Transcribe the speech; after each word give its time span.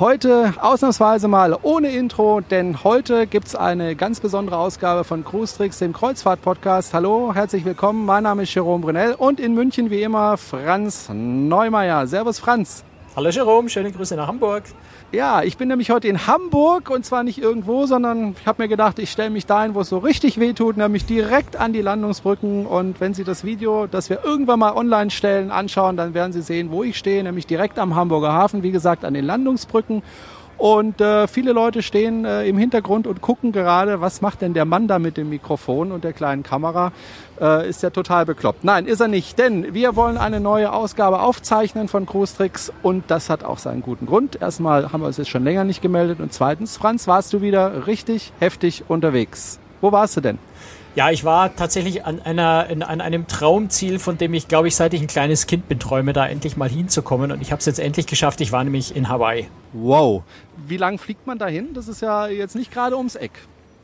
Heute 0.00 0.54
ausnahmsweise 0.60 1.28
mal 1.28 1.56
ohne 1.62 1.90
Intro, 1.90 2.40
denn 2.40 2.82
heute 2.82 3.28
gibt's 3.28 3.54
eine 3.54 3.94
ganz 3.94 4.18
besondere 4.18 4.56
Ausgabe 4.56 5.04
von 5.04 5.24
Cruise 5.24 5.56
Tricks, 5.56 5.78
dem 5.78 5.92
Kreuzfahrt-Podcast. 5.92 6.92
Hallo, 6.92 7.32
herzlich 7.32 7.64
willkommen. 7.64 8.04
Mein 8.04 8.24
Name 8.24 8.42
ist 8.42 8.52
Jerome 8.52 8.82
Brunel 8.82 9.14
und 9.14 9.38
in 9.38 9.54
München 9.54 9.90
wie 9.90 10.02
immer 10.02 10.36
Franz 10.36 11.08
Neumeier. 11.12 12.08
Servus 12.08 12.40
Franz. 12.40 12.82
Hallo 13.16 13.30
Jerome, 13.30 13.68
schöne 13.68 13.92
Grüße 13.92 14.16
nach 14.16 14.26
Hamburg. 14.26 14.64
Ja, 15.12 15.44
ich 15.44 15.56
bin 15.56 15.68
nämlich 15.68 15.90
heute 15.90 16.08
in 16.08 16.26
Hamburg 16.26 16.90
und 16.90 17.06
zwar 17.06 17.22
nicht 17.22 17.38
irgendwo, 17.38 17.86
sondern 17.86 18.34
ich 18.40 18.44
habe 18.48 18.60
mir 18.60 18.68
gedacht, 18.68 18.98
ich 18.98 19.12
stelle 19.12 19.30
mich 19.30 19.46
dahin, 19.46 19.76
wo 19.76 19.82
es 19.82 19.88
so 19.88 19.98
richtig 19.98 20.40
weh 20.40 20.52
tut, 20.52 20.76
nämlich 20.76 21.06
direkt 21.06 21.54
an 21.54 21.72
die 21.72 21.80
Landungsbrücken. 21.80 22.66
Und 22.66 23.00
wenn 23.00 23.14
Sie 23.14 23.22
das 23.22 23.44
Video, 23.44 23.86
das 23.86 24.10
wir 24.10 24.24
irgendwann 24.24 24.58
mal 24.58 24.72
online 24.72 25.12
stellen, 25.12 25.52
anschauen, 25.52 25.96
dann 25.96 26.12
werden 26.12 26.32
Sie 26.32 26.42
sehen, 26.42 26.72
wo 26.72 26.82
ich 26.82 26.98
stehe, 26.98 27.22
nämlich 27.22 27.46
direkt 27.46 27.78
am 27.78 27.94
Hamburger 27.94 28.32
Hafen, 28.32 28.64
wie 28.64 28.72
gesagt, 28.72 29.04
an 29.04 29.14
den 29.14 29.24
Landungsbrücken. 29.24 30.02
Und 30.58 31.00
äh, 31.00 31.26
viele 31.26 31.52
Leute 31.52 31.82
stehen 31.82 32.24
äh, 32.24 32.46
im 32.46 32.56
Hintergrund 32.56 33.06
und 33.06 33.20
gucken 33.20 33.52
gerade, 33.52 34.00
was 34.00 34.20
macht 34.20 34.40
denn 34.40 34.54
der 34.54 34.64
Mann 34.64 34.88
da 34.88 34.98
mit 34.98 35.16
dem 35.16 35.28
Mikrofon 35.28 35.92
und 35.92 36.04
der 36.04 36.12
kleinen 36.12 36.42
Kamera. 36.42 36.92
Äh, 37.40 37.68
ist 37.68 37.82
ja 37.82 37.90
total 37.90 38.26
bekloppt. 38.26 38.62
Nein, 38.62 38.86
ist 38.86 39.00
er 39.00 39.08
nicht, 39.08 39.38
denn 39.38 39.74
wir 39.74 39.96
wollen 39.96 40.16
eine 40.16 40.38
neue 40.38 40.72
Ausgabe 40.72 41.20
aufzeichnen 41.20 41.88
von 41.88 42.06
Cruise 42.06 42.36
Tricks 42.36 42.72
und 42.82 43.04
das 43.08 43.28
hat 43.28 43.42
auch 43.44 43.58
seinen 43.58 43.82
guten 43.82 44.06
Grund. 44.06 44.40
Erstmal 44.40 44.92
haben 44.92 45.00
wir 45.00 45.08
uns 45.08 45.16
jetzt 45.16 45.30
schon 45.30 45.42
länger 45.42 45.64
nicht 45.64 45.82
gemeldet 45.82 46.20
und 46.20 46.32
zweitens, 46.32 46.76
Franz, 46.76 47.08
warst 47.08 47.32
du 47.32 47.40
wieder 47.40 47.88
richtig 47.88 48.32
heftig 48.38 48.84
unterwegs. 48.86 49.58
Wo 49.80 49.90
warst 49.90 50.16
du 50.16 50.20
denn? 50.20 50.38
Ja, 50.96 51.10
ich 51.10 51.24
war 51.24 51.56
tatsächlich 51.56 52.04
an, 52.04 52.20
einer, 52.22 52.68
an 52.70 53.00
einem 53.00 53.26
Traumziel, 53.26 53.98
von 53.98 54.16
dem 54.16 54.32
ich, 54.32 54.46
glaube 54.46 54.68
ich, 54.68 54.76
seit 54.76 54.94
ich 54.94 55.00
ein 55.00 55.08
kleines 55.08 55.48
Kind 55.48 55.68
bin, 55.68 55.80
träume, 55.80 56.12
da 56.12 56.24
endlich 56.24 56.56
mal 56.56 56.68
hinzukommen. 56.68 57.32
Und 57.32 57.42
ich 57.42 57.50
habe 57.50 57.58
es 57.58 57.66
jetzt 57.66 57.80
endlich 57.80 58.06
geschafft. 58.06 58.40
Ich 58.40 58.52
war 58.52 58.62
nämlich 58.62 58.94
in 58.94 59.08
Hawaii. 59.08 59.48
Wow. 59.72 60.22
Wie 60.56 60.76
lang 60.76 60.98
fliegt 60.98 61.26
man 61.26 61.36
dahin? 61.36 61.74
Das 61.74 61.88
ist 61.88 62.00
ja 62.00 62.28
jetzt 62.28 62.54
nicht 62.54 62.70
gerade 62.70 62.96
ums 62.96 63.16
Eck. 63.16 63.32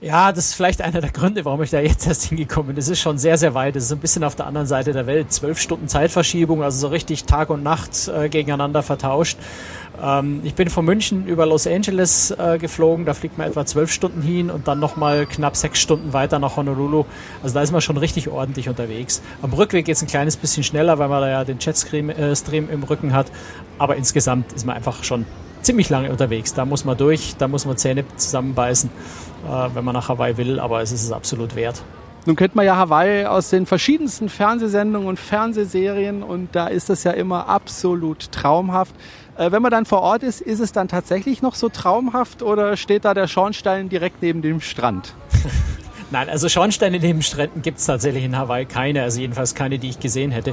Ja, 0.02 0.32
das 0.32 0.46
ist 0.46 0.54
vielleicht 0.54 0.80
einer 0.80 1.02
der 1.02 1.10
Gründe, 1.10 1.44
warum 1.44 1.62
ich 1.62 1.68
da 1.68 1.78
jetzt 1.80 2.06
erst 2.06 2.24
hingekommen 2.24 2.68
bin. 2.68 2.76
Das 2.76 2.88
ist 2.88 3.00
schon 3.00 3.18
sehr, 3.18 3.36
sehr 3.36 3.52
weit. 3.52 3.76
Das 3.76 3.84
ist 3.84 3.92
ein 3.92 3.98
bisschen 3.98 4.24
auf 4.24 4.34
der 4.34 4.46
anderen 4.46 4.66
Seite 4.66 4.94
der 4.94 5.06
Welt. 5.06 5.30
Zwölf 5.30 5.58
Stunden 5.58 5.88
Zeitverschiebung, 5.88 6.62
also 6.62 6.78
so 6.78 6.88
richtig 6.88 7.24
Tag 7.24 7.50
und 7.50 7.62
Nacht 7.62 8.08
äh, 8.08 8.30
gegeneinander 8.30 8.82
vertauscht. 8.82 9.36
Ähm, 10.02 10.40
ich 10.42 10.54
bin 10.54 10.70
von 10.70 10.86
München 10.86 11.26
über 11.26 11.44
Los 11.44 11.66
Angeles 11.66 12.30
äh, 12.30 12.56
geflogen. 12.56 13.04
Da 13.04 13.12
fliegt 13.12 13.36
man 13.36 13.48
etwa 13.48 13.66
zwölf 13.66 13.92
Stunden 13.92 14.22
hin 14.22 14.48
und 14.48 14.68
dann 14.68 14.80
nochmal 14.80 15.26
knapp 15.26 15.54
sechs 15.54 15.78
Stunden 15.80 16.14
weiter 16.14 16.38
nach 16.38 16.56
Honolulu. 16.56 17.04
Also 17.42 17.54
da 17.54 17.60
ist 17.60 17.70
man 17.70 17.82
schon 17.82 17.98
richtig 17.98 18.28
ordentlich 18.28 18.70
unterwegs. 18.70 19.20
Am 19.42 19.52
Rückweg 19.52 19.84
geht 19.84 19.96
es 19.96 20.02
ein 20.02 20.08
kleines 20.08 20.38
bisschen 20.38 20.64
schneller, 20.64 20.98
weil 20.98 21.08
man 21.08 21.20
da 21.20 21.28
ja 21.28 21.44
den 21.44 21.58
Jetstream 21.60 22.08
äh, 22.08 22.34
Stream 22.34 22.70
im 22.70 22.84
Rücken 22.84 23.12
hat. 23.12 23.26
Aber 23.76 23.96
insgesamt 23.96 24.54
ist 24.54 24.64
man 24.64 24.76
einfach 24.76 25.04
schon 25.04 25.26
ziemlich 25.60 25.90
lange 25.90 26.10
unterwegs. 26.10 26.54
Da 26.54 26.64
muss 26.64 26.86
man 26.86 26.96
durch, 26.96 27.34
da 27.36 27.48
muss 27.48 27.66
man 27.66 27.76
Zähne 27.76 28.04
zusammenbeißen 28.16 28.88
wenn 29.44 29.84
man 29.84 29.94
nach 29.94 30.08
Hawaii 30.08 30.36
will, 30.36 30.60
aber 30.60 30.82
es 30.82 30.92
ist 30.92 31.02
es 31.02 31.12
absolut 31.12 31.54
wert. 31.56 31.82
Nun 32.26 32.36
kennt 32.36 32.54
man 32.54 32.66
ja 32.66 32.76
Hawaii 32.76 33.24
aus 33.24 33.48
den 33.48 33.64
verschiedensten 33.64 34.28
Fernsehsendungen 34.28 35.08
und 35.08 35.18
Fernsehserien 35.18 36.22
und 36.22 36.54
da 36.54 36.66
ist 36.66 36.90
es 36.90 37.02
ja 37.02 37.12
immer 37.12 37.48
absolut 37.48 38.30
traumhaft. 38.30 38.94
Äh, 39.38 39.52
wenn 39.52 39.62
man 39.62 39.70
dann 39.70 39.86
vor 39.86 40.02
Ort 40.02 40.22
ist, 40.22 40.42
ist 40.42 40.60
es 40.60 40.72
dann 40.72 40.86
tatsächlich 40.86 41.40
noch 41.40 41.54
so 41.54 41.70
traumhaft 41.70 42.42
oder 42.42 42.76
steht 42.76 43.06
da 43.06 43.14
der 43.14 43.26
Schornstein 43.26 43.88
direkt 43.88 44.20
neben 44.20 44.42
dem 44.42 44.60
Strand? 44.60 45.14
Nein, 46.12 46.28
also 46.28 46.48
Schornsteine 46.48 46.98
neben 46.98 47.22
Stränden 47.22 47.62
gibt 47.62 47.78
es 47.78 47.86
tatsächlich 47.86 48.24
in 48.24 48.36
Hawaii 48.36 48.64
keine, 48.64 49.04
also 49.04 49.20
jedenfalls 49.20 49.54
keine, 49.54 49.78
die 49.78 49.90
ich 49.90 50.00
gesehen 50.00 50.32
hätte. 50.32 50.50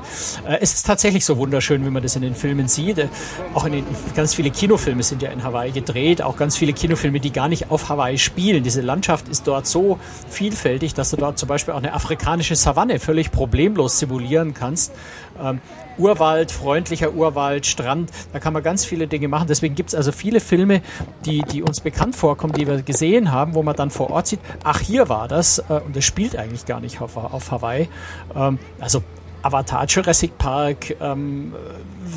Äh, 0.47 0.59
es 0.61 0.75
ist 0.75 0.85
tatsächlich 0.85 1.25
so 1.25 1.37
wunderschön, 1.37 1.83
wie 1.83 1.89
man 1.89 2.03
das 2.03 2.15
in 2.15 2.21
den 2.21 2.35
Filmen 2.35 2.67
sieht. 2.67 2.99
Äh, 2.99 3.07
auch 3.55 3.65
in 3.65 3.71
den, 3.71 3.85
ganz 4.15 4.35
viele 4.35 4.51
Kinofilme 4.51 5.01
sind 5.01 5.23
ja 5.23 5.31
in 5.31 5.43
Hawaii 5.43 5.71
gedreht, 5.71 6.21
auch 6.21 6.37
ganz 6.37 6.55
viele 6.57 6.73
Kinofilme, 6.73 7.19
die 7.19 7.31
gar 7.31 7.47
nicht 7.47 7.71
auf 7.71 7.89
Hawaii 7.89 8.19
spielen. 8.19 8.63
Diese 8.63 8.81
Landschaft 8.81 9.27
ist 9.29 9.47
dort 9.47 9.65
so 9.65 9.99
vielfältig, 10.29 10.93
dass 10.93 11.09
du 11.09 11.17
dort 11.17 11.39
zum 11.39 11.49
Beispiel 11.49 11.73
auch 11.73 11.79
eine 11.79 11.93
afrikanische 11.93 12.55
Savanne 12.55 12.99
völlig 12.99 13.31
problemlos 13.31 13.97
simulieren 13.97 14.53
kannst. 14.53 14.93
Ähm, 15.41 15.59
Urwald, 15.97 16.51
freundlicher 16.51 17.13
Urwald, 17.13 17.65
Strand, 17.65 18.11
da 18.33 18.39
kann 18.39 18.53
man 18.53 18.63
ganz 18.63 18.85
viele 18.85 19.07
Dinge 19.07 19.27
machen. 19.27 19.47
Deswegen 19.47 19.75
gibt 19.75 19.89
es 19.89 19.95
also 19.95 20.11
viele 20.11 20.39
Filme, 20.39 20.81
die, 21.25 21.41
die 21.41 21.63
uns 21.63 21.81
bekannt 21.81 22.15
vorkommen, 22.15 22.53
die 22.53 22.67
wir 22.67 22.81
gesehen 22.81 23.31
haben, 23.31 23.55
wo 23.55 23.63
man 23.63 23.75
dann 23.75 23.89
vor 23.89 24.09
Ort 24.09 24.27
sieht, 24.27 24.39
ach, 24.63 24.79
hier 24.79 25.09
war 25.09 25.27
das 25.27 25.59
äh, 25.59 25.81
und 25.85 25.95
das 25.95 26.05
spielt 26.05 26.35
eigentlich 26.35 26.65
gar 26.65 26.79
nicht 26.79 27.01
auf, 27.01 27.17
auf 27.17 27.51
Hawaii. 27.51 27.89
Ähm, 28.35 28.59
also 28.79 29.03
Avatar 29.41 29.85
Jurassic 29.85 30.37
Park, 30.37 30.95
ähm, 30.99 31.53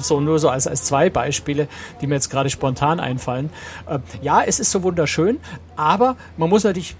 so 0.00 0.20
nur 0.20 0.38
so 0.38 0.48
als, 0.48 0.66
als 0.66 0.84
zwei 0.84 1.10
Beispiele, 1.10 1.68
die 2.00 2.06
mir 2.06 2.14
jetzt 2.14 2.30
gerade 2.30 2.50
spontan 2.50 3.00
einfallen. 3.00 3.50
Äh, 3.86 3.98
ja, 4.22 4.42
es 4.42 4.60
ist 4.60 4.70
so 4.70 4.82
wunderschön, 4.82 5.38
aber 5.76 6.16
man 6.36 6.48
muss 6.48 6.64
natürlich 6.64 6.96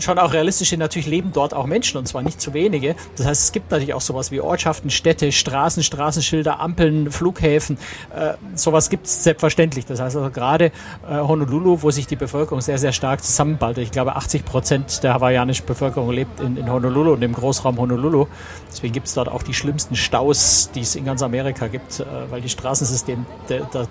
schon 0.00 0.18
auch 0.18 0.32
realistisch 0.32 0.70
sind, 0.70 0.78
natürlich 0.78 1.06
leben 1.06 1.30
dort 1.32 1.54
auch 1.54 1.66
Menschen 1.66 1.98
und 1.98 2.06
zwar 2.06 2.22
nicht 2.22 2.40
zu 2.40 2.54
wenige. 2.54 2.94
Das 3.16 3.26
heißt, 3.26 3.42
es 3.44 3.52
gibt 3.52 3.70
natürlich 3.70 3.94
auch 3.94 4.00
sowas 4.00 4.30
wie 4.30 4.40
Ortschaften, 4.40 4.90
Städte, 4.90 5.32
Straßen, 5.32 5.82
Straßenschilder, 5.82 6.60
Ampeln, 6.60 7.10
Flughäfen. 7.10 7.78
Äh, 8.14 8.34
sowas 8.54 8.90
gibt 8.90 9.06
es 9.06 9.24
selbstverständlich. 9.24 9.86
Das 9.86 10.00
heißt 10.00 10.16
also 10.16 10.30
gerade 10.30 10.66
äh, 11.08 11.18
Honolulu, 11.20 11.82
wo 11.82 11.90
sich 11.90 12.06
die 12.06 12.16
Bevölkerung 12.16 12.60
sehr, 12.60 12.78
sehr 12.78 12.92
stark 12.92 13.22
zusammenballt. 13.22 13.78
Ich 13.78 13.90
glaube, 13.90 14.16
80 14.16 14.44
Prozent 14.44 15.02
der 15.02 15.14
hawaiianischen 15.14 15.66
Bevölkerung 15.66 16.10
lebt 16.10 16.40
in, 16.40 16.56
in 16.56 16.70
Honolulu 16.70 17.12
und 17.12 17.22
im 17.22 17.32
Großraum 17.32 17.78
Honolulu. 17.78 18.26
Deswegen 18.70 18.92
gibt 18.92 19.06
es 19.06 19.14
dort 19.14 19.28
auch 19.28 19.42
die 19.42 19.54
schlimmsten 19.54 19.96
Staus, 19.96 20.70
die 20.74 20.80
es 20.80 20.96
in 20.96 21.04
ganz 21.04 21.22
Amerika 21.22 21.66
gibt, 21.68 22.00
äh, 22.00 22.04
weil 22.30 22.40
die 22.40 22.48
Straßensystem 22.48 23.26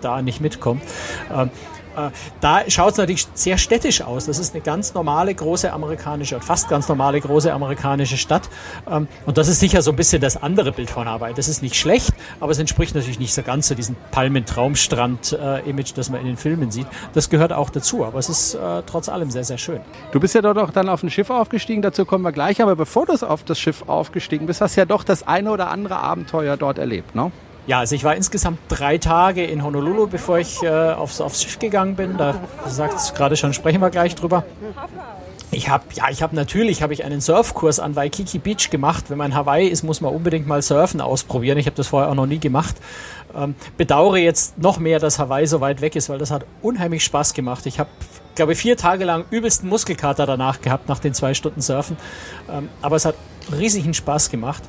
da 0.02 0.22
nicht 0.22 0.41
mitkommt. 0.41 0.81
Ähm, 1.34 1.50
äh, 1.50 1.78
da 2.42 2.62
schaut 2.68 2.92
es 2.94 2.98
natürlich 2.98 3.28
sehr 3.34 3.58
städtisch 3.58 4.02
aus. 4.02 4.26
Das 4.26 4.40
ist 4.40 4.54
eine 4.54 4.64
ganz 4.64 4.94
normale 4.94 5.34
große 5.34 5.72
amerikanische, 5.72 6.40
fast 6.42 6.70
ganz 6.70 6.88
normale 6.88 7.20
große 7.20 7.52
amerikanische 7.52 8.18
Stadt. 8.18 8.50
Ähm, 8.90 9.08
und 9.26 9.38
das 9.38 9.48
ist 9.48 9.60
sicher 9.60 9.82
so 9.82 9.92
ein 9.92 9.96
bisschen 9.96 10.22
das 10.22 10.42
andere 10.42 10.72
Bild 10.72 10.90
von 10.90 11.08
Hawaii. 11.08 11.34
Das 11.34 11.48
ist 11.48 11.62
nicht 11.62 11.76
schlecht, 11.76 12.14
aber 12.40 12.52
es 12.52 12.59
entspricht 12.59 12.96
natürlich 12.96 13.20
nicht 13.20 13.34
so 13.34 13.44
ganz 13.44 13.68
zu 13.68 13.76
diesem 13.76 13.96
Palmentraumstrand-Image, 14.12 15.94
das 15.96 16.09
man 16.09 16.22
in 16.22 16.28
den 16.28 16.38
Filmen 16.38 16.72
sieht. 16.72 16.88
Das 17.14 17.30
gehört 17.30 17.54
auch 17.54 17.70
dazu, 17.70 18.06
aber 18.06 18.20
es 18.20 18.30
ist 18.30 18.56
äh, 18.56 18.84
trotz 18.86 19.09
allem 19.09 19.32
sehr, 19.32 19.44
sehr 19.44 19.58
schön. 19.58 19.82
Du 20.12 20.20
bist 20.20 20.36
ja 20.36 20.42
dort 20.42 20.58
auch 20.58 20.72
dann 20.72 20.90
auf 20.90 21.04
ein 21.04 21.09
Schiff 21.09 21.30
aufgestiegen, 21.30 21.82
dazu 21.82 22.06
kommen 22.06 22.24
wir 22.24 22.32
gleich. 22.32 22.62
Aber 22.62 22.76
bevor 22.76 23.06
du 23.06 23.14
auf 23.26 23.44
das 23.44 23.59
Schiff 23.59 23.84
aufgestiegen 23.88 24.46
bist, 24.46 24.62
hast 24.62 24.76
du 24.76 24.82
ja 24.82 24.86
doch 24.86 25.04
das 25.04 25.28
eine 25.28 25.52
oder 25.52 25.70
andere 25.70 25.98
Abenteuer 25.98 26.58
dort 26.58 26.78
erlebt, 26.78 27.16
ne? 27.16 27.32
Ja, 27.69 27.78
also 27.78 27.94
ich 27.94 28.03
war 28.03 28.16
insgesamt 28.16 28.57
drei 28.68 28.97
Tage 28.97 29.46
in 29.46 29.63
Honolulu, 29.63 30.07
bevor 30.07 30.40
ich 30.40 30.63
äh, 30.63 30.68
aufs, 30.69 31.22
aufs 31.22 31.44
Schiff 31.44 31.59
gegangen 31.59 31.94
bin. 31.94 32.18
Da 32.18 32.34
sagt 32.66 32.96
es 32.96 33.13
gerade 33.13 33.38
schon, 33.38 33.53
sprechen 33.53 33.80
wir 33.80 33.91
gleich 33.91 34.16
drüber. 34.16 34.44
Ich 35.52 35.69
habe 35.69 35.84
ja, 35.94 36.06
ich 36.09 36.24
habe 36.24 36.35
natürlich 36.35 36.81
habe 36.81 36.94
ich 36.94 37.03
einen 37.03 37.22
Surfkurs 37.22 37.79
an 37.79 37.96
Waikiki 37.96 38.40
Beach 38.40 38.72
gemacht. 38.72 39.12
Wenn 39.12 39.19
man 39.19 39.34
in 39.34 39.38
Hawaii 39.38 39.68
ist, 39.68 39.84
muss 39.84 40.02
man 40.02 40.12
unbedingt 40.16 40.47
mal 40.47 40.63
Surfen 40.63 41.00
ausprobieren. 41.00 41.59
Ich 41.59 41.68
habe 41.68 41.75
das 41.75 41.85
vorher 41.85 42.09
auch 42.09 42.16
noch 42.16 42.25
nie 42.25 42.40
gemacht. 42.40 42.75
Ähm, 43.38 43.53
bedauere 43.78 44.18
jetzt 44.18 44.58
noch 44.58 44.79
mehr, 44.79 44.97
dass 44.97 45.19
Hawaii 45.19 45.46
so 45.46 45.62
weit 45.62 45.81
weg 45.81 45.96
ist, 45.96 46.09
weil 46.09 46.18
das 46.18 46.31
hat 46.31 46.47
unheimlich 46.63 47.03
Spaß 47.03 47.35
gemacht. 47.35 47.68
Ich 47.68 47.79
habe 47.79 47.91
glaube 48.40 48.56
vier 48.56 48.78
Tage 48.78 49.04
lang 49.04 49.26
übelsten 49.32 49.68
Muskelkater 49.68 50.26
danach 50.26 50.62
gehabt 50.62 50.88
nach 50.88 51.00
den 51.00 51.14
zwei 51.14 51.34
Stunden 51.34 51.60
Surfen. 51.60 51.98
Ähm, 52.50 52.70
aber 52.82 52.96
es 52.96 53.04
hat 53.04 53.16
riesigen 53.52 53.94
Spaß 53.94 54.32
gemacht. 54.32 54.64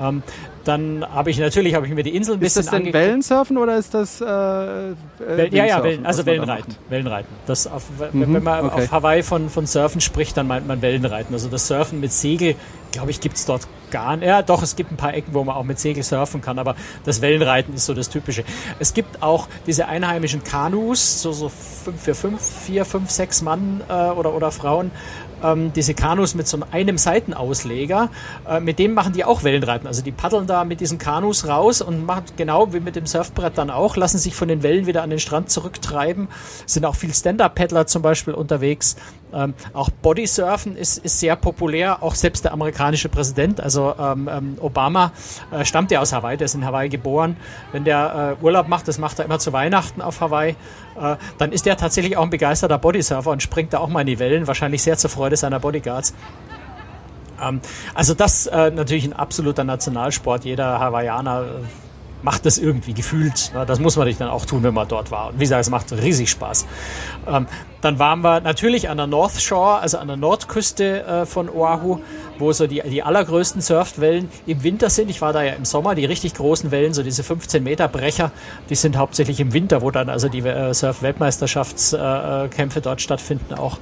Ähm, 0.00 0.24
dann 0.64 1.06
habe 1.08 1.30
ich 1.30 1.38
natürlich 1.38 1.76
habe 1.76 1.86
ich 1.86 1.92
mir 1.92 2.02
die 2.02 2.16
Insel 2.16 2.34
ein 2.34 2.42
ist 2.42 2.54
bisschen 2.54 2.62
Ist 2.62 2.72
das 2.72 2.82
denn 2.82 2.92
Wellensurfen 2.92 3.56
oder 3.56 3.76
ist 3.76 3.94
das 3.94 4.20
äh, 4.20 4.24
äh, 4.24 4.94
Ja, 5.52 5.64
ja, 5.64 5.84
Wellen, 5.84 6.04
also 6.04 6.26
Wellenreiten. 6.26 6.74
Wellenreiten. 6.88 7.32
Das 7.46 7.68
auf, 7.68 7.84
mhm, 8.12 8.34
wenn 8.34 8.42
man 8.42 8.66
okay. 8.66 8.82
auf 8.82 8.90
Hawaii 8.90 9.22
von, 9.22 9.48
von 9.48 9.66
Surfen 9.66 10.00
spricht, 10.00 10.36
dann 10.36 10.48
meint 10.48 10.66
man 10.66 10.82
Wellenreiten. 10.82 11.32
Also 11.34 11.48
das 11.48 11.68
Surfen 11.68 12.00
mit 12.00 12.12
Segel, 12.12 12.56
glaube 12.90 13.12
ich, 13.12 13.20
gibt 13.20 13.36
es 13.36 13.46
dort 13.46 13.68
gar 13.94 14.16
nicht. 14.16 14.26
Ja, 14.26 14.42
doch, 14.42 14.60
es 14.60 14.74
gibt 14.74 14.90
ein 14.90 14.96
paar 14.96 15.14
Ecken, 15.14 15.34
wo 15.34 15.44
man 15.44 15.54
auch 15.54 15.62
mit 15.62 15.78
Segel 15.78 16.02
surfen 16.02 16.40
kann, 16.40 16.58
aber 16.58 16.74
das 17.04 17.22
Wellenreiten 17.22 17.74
ist 17.74 17.86
so 17.86 17.94
das 17.94 18.08
Typische. 18.08 18.42
Es 18.80 18.92
gibt 18.92 19.22
auch 19.22 19.46
diese 19.68 19.86
einheimischen 19.86 20.42
Kanus, 20.42 21.22
so, 21.22 21.30
so 21.30 21.48
fünf, 21.48 22.02
für 22.02 22.16
fünf, 22.16 22.42
vier, 22.42 22.84
fünf, 22.84 23.10
sechs 23.10 23.40
Mann 23.40 23.82
äh, 23.88 23.92
oder, 23.92 24.34
oder 24.34 24.50
Frauen, 24.50 24.90
ähm, 25.44 25.72
diese 25.72 25.94
Kanus 25.94 26.34
mit 26.34 26.48
so 26.48 26.58
einem 26.72 26.98
Seitenausleger, 26.98 28.10
äh, 28.48 28.58
mit 28.58 28.80
dem 28.80 28.94
machen 28.94 29.12
die 29.12 29.24
auch 29.24 29.44
Wellenreiten. 29.44 29.86
Also 29.86 30.02
die 30.02 30.10
paddeln 30.10 30.48
da 30.48 30.64
mit 30.64 30.80
diesen 30.80 30.98
Kanus 30.98 31.46
raus 31.46 31.80
und 31.80 32.04
machen 32.04 32.24
genau 32.36 32.72
wie 32.72 32.80
mit 32.80 32.96
dem 32.96 33.06
Surfbrett 33.06 33.56
dann 33.58 33.70
auch, 33.70 33.96
lassen 33.96 34.18
sich 34.18 34.34
von 34.34 34.48
den 34.48 34.64
Wellen 34.64 34.86
wieder 34.86 35.02
an 35.02 35.10
den 35.10 35.20
Strand 35.20 35.50
zurücktreiben. 35.50 36.28
Sind 36.66 36.84
auch 36.84 36.96
viel 36.96 37.14
Stand-Up-Paddler 37.14 37.86
zum 37.86 38.02
Beispiel 38.02 38.34
unterwegs. 38.34 38.96
Ähm, 39.34 39.54
auch 39.72 39.90
Bodysurfen 39.90 40.76
ist, 40.76 40.98
ist 40.98 41.20
sehr 41.20 41.36
populär, 41.36 42.02
auch 42.02 42.14
selbst 42.14 42.44
der 42.44 42.52
amerikanische 42.52 43.08
Präsident, 43.08 43.60
also 43.60 43.94
ähm, 43.98 44.28
ähm, 44.32 44.56
Obama, 44.60 45.12
äh, 45.50 45.64
stammt 45.64 45.90
ja 45.90 46.00
aus 46.00 46.12
Hawaii, 46.12 46.36
der 46.36 46.46
ist 46.46 46.54
in 46.54 46.64
Hawaii 46.64 46.88
geboren. 46.88 47.36
Wenn 47.72 47.84
der 47.84 48.36
äh, 48.40 48.44
Urlaub 48.44 48.68
macht, 48.68 48.88
das 48.88 48.98
macht 48.98 49.18
er 49.18 49.24
immer 49.24 49.38
zu 49.38 49.52
Weihnachten 49.52 50.00
auf 50.00 50.20
Hawaii, 50.20 50.50
äh, 51.00 51.16
dann 51.38 51.52
ist 51.52 51.66
er 51.66 51.76
tatsächlich 51.76 52.16
auch 52.16 52.22
ein 52.22 52.30
begeisterter 52.30 52.78
Bodysurfer 52.78 53.30
und 53.30 53.42
springt 53.42 53.72
da 53.72 53.78
auch 53.78 53.88
mal 53.88 54.02
in 54.02 54.06
die 54.06 54.18
Wellen, 54.18 54.46
wahrscheinlich 54.46 54.82
sehr 54.82 54.96
zur 54.96 55.10
Freude 55.10 55.36
seiner 55.36 55.60
Bodyguards. 55.60 56.14
Ähm, 57.42 57.60
also 57.94 58.14
das 58.14 58.46
äh, 58.46 58.70
natürlich 58.70 59.04
ein 59.04 59.12
absoluter 59.12 59.64
Nationalsport. 59.64 60.44
Jeder 60.44 60.78
Hawaiianer 60.78 61.44
macht 62.24 62.44
das 62.46 62.58
irgendwie 62.58 62.94
gefühlt. 62.94 63.52
Das 63.66 63.78
muss 63.78 63.96
man 63.96 64.08
nicht 64.08 64.20
dann 64.20 64.30
auch 64.30 64.46
tun, 64.46 64.62
wenn 64.62 64.74
man 64.74 64.88
dort 64.88 65.10
war. 65.10 65.28
Und 65.28 65.34
wie 65.34 65.44
gesagt, 65.44 65.60
es 65.60 65.70
macht 65.70 65.92
riesig 65.92 66.30
Spaß. 66.30 66.66
Ähm, 67.28 67.46
dann 67.82 67.98
waren 67.98 68.22
wir 68.22 68.40
natürlich 68.40 68.88
an 68.88 68.96
der 68.96 69.06
North 69.06 69.42
Shore, 69.42 69.80
also 69.80 69.98
an 69.98 70.08
der 70.08 70.16
Nordküste 70.16 71.04
äh, 71.04 71.26
von 71.26 71.50
Oahu, 71.50 71.98
wo 72.38 72.50
so 72.52 72.66
die, 72.66 72.80
die 72.80 73.02
allergrößten 73.02 73.60
Surfwellen 73.60 74.30
im 74.46 74.62
Winter 74.62 74.88
sind. 74.88 75.10
Ich 75.10 75.20
war 75.20 75.34
da 75.34 75.42
ja 75.42 75.52
im 75.52 75.66
Sommer, 75.66 75.94
die 75.94 76.06
richtig 76.06 76.32
großen 76.32 76.70
Wellen, 76.70 76.94
so 76.94 77.02
diese 77.02 77.22
15 77.22 77.62
Meter 77.62 77.88
Brecher, 77.88 78.32
die 78.70 78.74
sind 78.74 78.96
hauptsächlich 78.96 79.38
im 79.40 79.52
Winter, 79.52 79.82
wo 79.82 79.90
dann 79.90 80.08
also 80.08 80.30
die 80.30 80.40
äh, 80.40 80.72
Surf-Weltmeisterschaftskämpfe 80.72 82.80
dort 82.80 83.02
stattfinden 83.02 83.52
auch. 83.52 83.76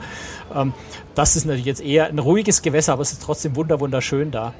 Ähm, 0.52 0.74
das 1.14 1.36
ist 1.36 1.44
natürlich 1.44 1.66
jetzt 1.66 1.84
eher 1.84 2.06
ein 2.06 2.18
ruhiges 2.18 2.62
Gewässer, 2.62 2.94
aber 2.94 3.02
es 3.02 3.12
ist 3.12 3.22
trotzdem 3.22 3.54
wunderschön 3.54 4.32
da 4.32 4.52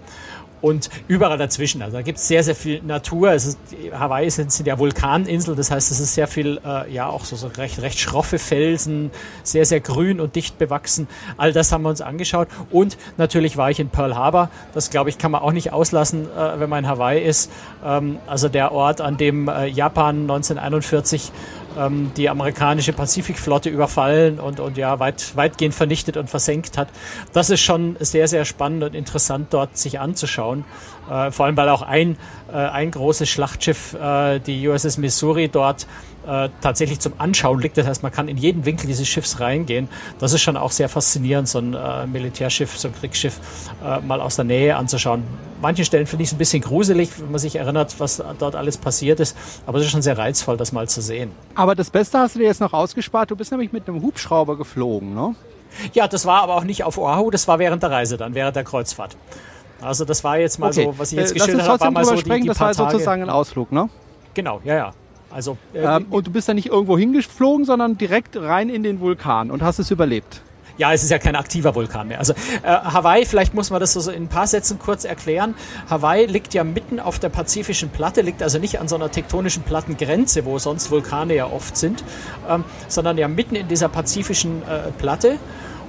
und 0.63 0.89
überall 1.09 1.37
dazwischen. 1.37 1.83
Also 1.83 1.99
da 1.99 2.03
gibt 2.03 2.19
es 2.19 2.29
sehr, 2.29 2.43
sehr 2.43 2.55
viel 2.55 2.81
Natur. 2.83 3.33
Es 3.33 3.47
ist, 3.47 3.59
Hawaii 3.93 4.31
sind, 4.31 4.53
sind 4.53 4.67
ja 4.67 4.79
Vulkaninseln, 4.79 5.57
das 5.57 5.71
heißt, 5.71 5.91
es 5.91 6.01
ist 6.01 6.15
sehr 6.15 6.29
viel, 6.29 6.61
äh, 6.65 6.91
ja, 6.91 7.09
auch 7.09 7.25
so, 7.25 7.37
so 7.37 7.49
recht, 7.49 7.83
recht 7.83 7.99
schroffe 7.99 8.39
Felsen, 8.39 9.11
sehr, 9.43 9.67
sehr 9.67 9.81
grün 9.81 10.21
und 10.21 10.37
dicht 10.37 10.57
bewachsen. 10.59 11.09
All 11.37 11.53
das 11.53 11.73
haben 11.73 11.83
wir 11.83 11.91
uns 11.91 12.01
angeschaut. 12.01 12.49
Und 12.71 12.97
natürlich 13.17 13.57
war 13.57 13.71
ich 13.71 13.81
in 13.81 13.89
Pearl 13.89 14.15
Harbor. 14.15 14.51
Das, 14.73 14.91
glaube 14.91 15.11
ich, 15.11 15.19
kann 15.19 15.33
man 15.33 15.43
auch 15.43 15.53
nicht 15.53 15.73
auslassen, 15.73 16.25
äh, 16.25 16.61
wenn 16.61 16.71
man 16.71 16.85
in 16.85 16.91
Hawaii 16.91 17.23
ist. 17.23 17.51
Ähm, 17.85 18.19
also 18.27 18.49
der 18.49 18.73
Ort, 18.73 19.01
an 19.01 19.17
dem 19.17 19.49
äh, 19.49 19.67
Japan 19.67 20.23
1941 20.23 21.33
ähm, 21.79 22.13
die 22.17 22.29
amerikanische 22.29 22.93
Pazifikflotte 22.93 23.69
überfallen 23.69 24.39
und, 24.39 24.61
und 24.61 24.77
ja, 24.77 24.99
weit, 24.99 25.37
weitgehend 25.37 25.75
vernichtet 25.75 26.17
und 26.17 26.31
versenkt 26.31 26.79
hat. 26.79 26.89
Das 27.33 27.51
ist 27.51 27.61
schon 27.61 27.97
sehr, 28.01 28.29
sehr 28.29 28.45
spannend 28.45 28.85
und 28.85 28.95
interessant 28.95 29.49
dort 29.51 29.77
sich 29.77 30.01
anzuschauen. 30.01 30.65
Äh, 31.11 31.31
vor 31.31 31.47
allem, 31.47 31.57
weil 31.57 31.69
auch 31.69 31.83
ein, 31.83 32.17
äh, 32.53 32.57
ein 32.57 32.91
großes 32.91 33.29
Schlachtschiff, 33.29 33.95
äh, 33.95 34.39
die 34.41 34.69
USS 34.69 34.99
Missouri, 34.99 35.49
dort 35.49 35.87
äh, 36.27 36.49
tatsächlich 36.61 37.01
zum 37.01 37.15
Anschauen 37.19 37.61
liegt. 37.61 37.77
Das 37.77 37.87
heißt, 37.87 38.03
man 38.03 38.13
kann 38.13 38.29
in 38.29 38.37
jeden 38.37 38.65
Winkel 38.65 38.87
dieses 38.87 39.09
Schiffs 39.09 39.41
reingehen. 39.41 39.89
Das 40.19 40.33
ist 40.33 40.43
schon 40.43 40.57
auch 40.57 40.71
sehr 40.71 40.89
faszinierend, 40.89 41.49
so 41.49 41.59
ein 41.59 41.75
äh, 41.75 42.07
Militärschiff, 42.07 42.79
so 42.79 42.89
ein 42.89 42.95
Kriegsschiff 42.95 43.41
äh, 43.85 44.01
mal 44.01 44.21
aus 44.21 44.37
der 44.37 44.45
Nähe 44.45 44.77
anzuschauen. 44.77 45.25
Manchen 45.61 45.85
Stellen 45.85 46.07
finde 46.07 46.25
ich 46.25 46.31
es 46.31 46.35
ein 46.35 46.39
bisschen 46.39 46.63
gruselig, 46.63 47.11
wenn 47.19 47.31
man 47.31 47.39
sich 47.39 47.57
erinnert, 47.57 47.95
was 47.99 48.23
dort 48.39 48.57
alles 48.57 48.77
passiert 48.77 49.21
ist. 49.21 49.37
Aber 49.67 49.79
es 49.79 49.85
ist 49.85 49.91
schon 49.91 50.03
sehr 50.03 50.19
reizvoll, 50.19 50.57
das 50.57 50.73
mal 50.73 50.89
zu 50.89 51.01
sehen. 51.01 51.31
Aber 51.55 51.75
das 51.75 51.91
Beste 51.91 52.19
hast 52.19 52.35
du 52.35 52.41
dir 52.41 52.47
jetzt 52.47 52.61
noch 52.61 52.73
ausgespart. 52.73 53.31
Du 53.31 53.37
bist 53.37 53.51
nämlich 53.51 53.73
mit 53.73 53.89
einem 53.89 54.03
Hubschrauber 54.03 54.57
geflogen, 54.57 55.15
ne? 55.15 55.35
Ja, 55.95 56.07
das 56.07 56.27
war 56.27 56.43
aber 56.43 56.57
auch 56.57 56.65
nicht 56.65 56.85
auf 56.85 56.99
Oahu, 56.99 57.31
das 57.31 57.49
war 57.49 57.59
während 57.59 57.83
der 57.83 57.91
Reise 57.91 58.17
dann, 58.17 58.35
während 58.35 58.57
der 58.57 58.65
Kreuzfahrt. 58.65 59.17
Also 59.81 60.05
das 60.05 60.23
war 60.23 60.39
jetzt 60.39 60.59
mal 60.59 60.71
okay. 60.71 60.85
so, 60.85 60.99
was 60.99 61.13
ich 61.13 61.19
jetzt 61.19 61.33
äh, 61.33 61.35
geschildert 61.35 61.69
habe, 61.69 61.81
war 61.81 61.91
mal 61.91 62.05
so 62.05 62.15
die, 62.15 62.41
die 62.41 62.47
Das 62.47 62.61
war 62.61 62.75
sozusagen 62.75 63.23
ein 63.23 63.31
Ausflug, 63.31 63.73
ne? 63.73 63.89
Genau, 64.35 64.61
ja, 64.65 64.75
ja. 64.75 64.93
Also, 65.35 65.57
äh, 65.75 65.79
ähm, 65.79 66.07
und 66.11 66.27
du 66.27 66.31
bist 66.31 66.49
da 66.49 66.55
nicht 66.55 66.67
irgendwo 66.67 66.99
hingeflogen, 66.99 67.65
sondern 67.65 67.99
direkt 67.99 68.37
rein 68.37 68.69
in 68.69 68.83
den 68.83 69.01
Vulkan 69.01 69.51
und 69.51 69.63
hast 69.63 69.79
es 69.79 69.91
überlebt. 69.91 70.43
Ja, 70.79 70.93
es 70.93 71.03
ist 71.03 71.11
ja 71.11 71.19
kein 71.19 71.37
aktiver 71.37 71.75
Vulkan 71.75 72.09
mehr. 72.09 72.19
Also 72.19 72.33
äh, 72.33 72.67
Hawaii, 72.67 73.27
vielleicht 73.27 73.55
muss 73.55 73.71
man 73.71 73.81
das 73.81 73.93
so 73.93 74.11
in 74.11 74.25
ein 74.25 74.29
paar 74.29 74.47
Sätzen 74.47 74.79
kurz 74.79 75.05
erklären. 75.05 75.55
Hawaii 75.89 76.27
liegt 76.27 76.55
ja 76.55 76.65
mitten 76.65 76.99
auf 76.99 77.19
der 77.19 77.29
pazifischen 77.29 77.91
Platte, 77.91 78.23
liegt 78.23 78.43
also 78.43 78.59
nicht 78.59 78.81
an 78.81 78.89
so 78.89 78.97
einer 78.97 79.11
tektonischen 79.11 79.63
Plattengrenze, 79.63 80.45
wo 80.45 80.59
sonst 80.59 80.91
Vulkane 80.91 81.35
ja 81.35 81.47
oft 81.47 81.77
sind, 81.77 82.03
ähm, 82.49 82.65
sondern 82.89 83.19
ja 83.19 83.29
mitten 83.29 83.55
in 83.55 83.69
dieser 83.69 83.89
pazifischen 83.89 84.63
äh, 84.63 84.91
Platte. 84.99 85.39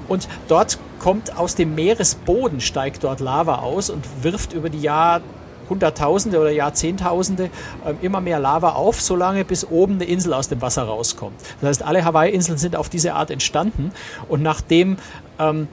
Und 0.10 0.28
dort 0.50 0.78
kommt 1.00 1.38
aus 1.38 1.56
dem 1.56 1.76
Meeresboden, 1.76 2.60
steigt 2.60 3.06
dort 3.06 3.22
Lava 3.22 3.60
aus 3.60 3.90
und 3.90 4.04
wirft 4.22 4.54
über 4.54 4.70
die 4.70 4.82
Jahr 4.82 5.22
Hunderttausende 5.70 6.40
oder 6.40 6.52
Jahrzehntausende 6.52 7.46
äh, 7.86 7.94
immer 8.02 8.22
mehr 8.22 8.40
Lava 8.40 8.74
auf, 8.74 9.02
solange 9.02 9.46
bis 9.46 9.66
oben 9.66 9.96
eine 9.96 10.06
Insel 10.06 10.34
aus 10.34 10.50
dem 10.50 10.62
Wasser 10.62 10.84
rauskommt. 10.84 11.36
Das 11.62 11.70
heißt, 11.70 11.84
alle 11.84 12.06
Hawaii-Inseln 12.06 12.58
sind 12.58 12.76
auf 12.76 12.90
diese 12.90 13.14
Art 13.14 13.32
entstanden 13.32 13.92
und 14.28 14.42
nachdem 14.42 14.98
ähm, 15.40 15.68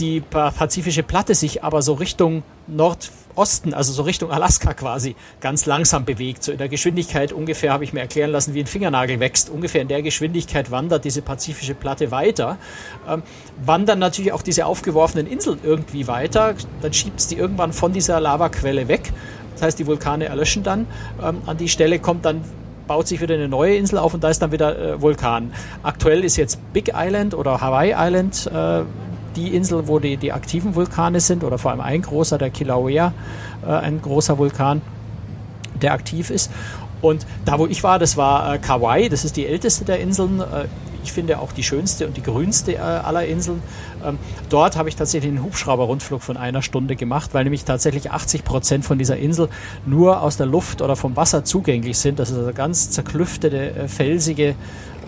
die 0.00 0.20
pazifische 0.20 1.02
Platte 1.02 1.34
sich 1.34 1.62
aber 1.62 1.82
so 1.82 1.94
Richtung 1.94 2.42
Nordosten, 3.36 3.74
also 3.74 3.92
so 3.92 4.02
Richtung 4.02 4.30
Alaska 4.30 4.74
quasi, 4.74 5.16
ganz 5.40 5.66
langsam 5.66 6.04
bewegt. 6.04 6.44
So 6.44 6.52
in 6.52 6.58
der 6.58 6.68
Geschwindigkeit 6.68 7.32
ungefähr, 7.32 7.72
habe 7.72 7.84
ich 7.84 7.92
mir 7.92 8.00
erklären 8.00 8.30
lassen, 8.30 8.54
wie 8.54 8.60
ein 8.60 8.66
Fingernagel 8.66 9.20
wächst. 9.20 9.50
Ungefähr 9.50 9.82
in 9.82 9.88
der 9.88 10.02
Geschwindigkeit 10.02 10.70
wandert 10.70 11.04
diese 11.04 11.22
pazifische 11.22 11.74
Platte 11.74 12.10
weiter. 12.10 12.58
Ähm, 13.08 13.22
wandern 13.64 13.98
natürlich 13.98 14.32
auch 14.32 14.42
diese 14.42 14.66
aufgeworfenen 14.66 15.26
Inseln 15.26 15.58
irgendwie 15.62 16.06
weiter. 16.06 16.54
Dann 16.80 16.92
schiebt 16.92 17.20
es 17.20 17.28
die 17.28 17.36
irgendwann 17.36 17.72
von 17.72 17.92
dieser 17.92 18.20
Lavaquelle 18.20 18.88
weg. 18.88 19.12
Das 19.54 19.62
heißt, 19.62 19.78
die 19.78 19.86
Vulkane 19.86 20.26
erlöschen 20.26 20.62
dann. 20.62 20.86
Ähm, 21.22 21.42
an 21.46 21.56
die 21.56 21.68
Stelle 21.68 21.98
kommt 21.98 22.24
dann 22.24 22.42
baut 22.86 23.06
sich 23.06 23.20
wieder 23.20 23.36
eine 23.36 23.48
neue 23.48 23.76
Insel 23.76 23.98
auf 23.98 24.12
und 24.12 24.24
da 24.24 24.28
ist 24.28 24.42
dann 24.42 24.52
wieder 24.52 24.76
äh, 24.76 25.00
Vulkan. 25.00 25.52
Aktuell 25.82 26.24
ist 26.24 26.36
jetzt 26.36 26.58
Big 26.72 26.92
Island 26.94 27.32
oder 27.32 27.60
Hawaii 27.60 27.94
Island 27.96 28.50
äh, 28.52 28.82
die 29.36 29.54
Insel, 29.54 29.88
wo 29.88 29.98
die, 29.98 30.16
die 30.16 30.32
aktiven 30.32 30.74
Vulkane 30.74 31.20
sind 31.20 31.44
oder 31.44 31.58
vor 31.58 31.70
allem 31.70 31.80
ein 31.80 32.02
großer, 32.02 32.38
der 32.38 32.50
Kilauea, 32.50 33.12
äh, 33.66 33.70
ein 33.70 34.00
großer 34.00 34.38
Vulkan, 34.38 34.82
der 35.80 35.92
aktiv 35.92 36.30
ist. 36.30 36.50
Und 37.00 37.26
da, 37.44 37.58
wo 37.58 37.66
ich 37.66 37.82
war, 37.82 37.98
das 37.98 38.16
war 38.16 38.54
äh, 38.54 38.58
Kauai, 38.58 39.08
das 39.08 39.24
ist 39.24 39.36
die 39.36 39.46
älteste 39.46 39.84
der 39.84 40.00
Inseln. 40.00 40.40
Äh, 40.40 40.66
ich 41.02 41.12
finde 41.12 41.38
auch 41.38 41.52
die 41.52 41.62
schönste 41.62 42.06
und 42.06 42.16
die 42.16 42.22
grünste 42.22 42.74
äh, 42.74 42.78
aller 42.78 43.26
Inseln. 43.26 43.62
Ähm, 44.04 44.18
dort 44.48 44.76
habe 44.76 44.88
ich 44.88 44.96
tatsächlich 44.96 45.30
einen 45.30 45.42
Hubschrauberrundflug 45.42 46.22
von 46.22 46.36
einer 46.36 46.62
Stunde 46.62 46.96
gemacht, 46.96 47.30
weil 47.32 47.44
nämlich 47.44 47.64
tatsächlich 47.64 48.10
80 48.10 48.44
Prozent 48.44 48.84
von 48.84 48.98
dieser 48.98 49.16
Insel 49.16 49.48
nur 49.86 50.20
aus 50.20 50.36
der 50.36 50.46
Luft 50.46 50.82
oder 50.82 50.96
vom 50.96 51.16
Wasser 51.16 51.44
zugänglich 51.44 51.98
sind. 51.98 52.18
Das 52.18 52.30
ist 52.30 52.38
eine 52.38 52.52
ganz 52.52 52.90
zerklüftete, 52.90 53.74
äh, 53.74 53.88
felsige, 53.88 54.54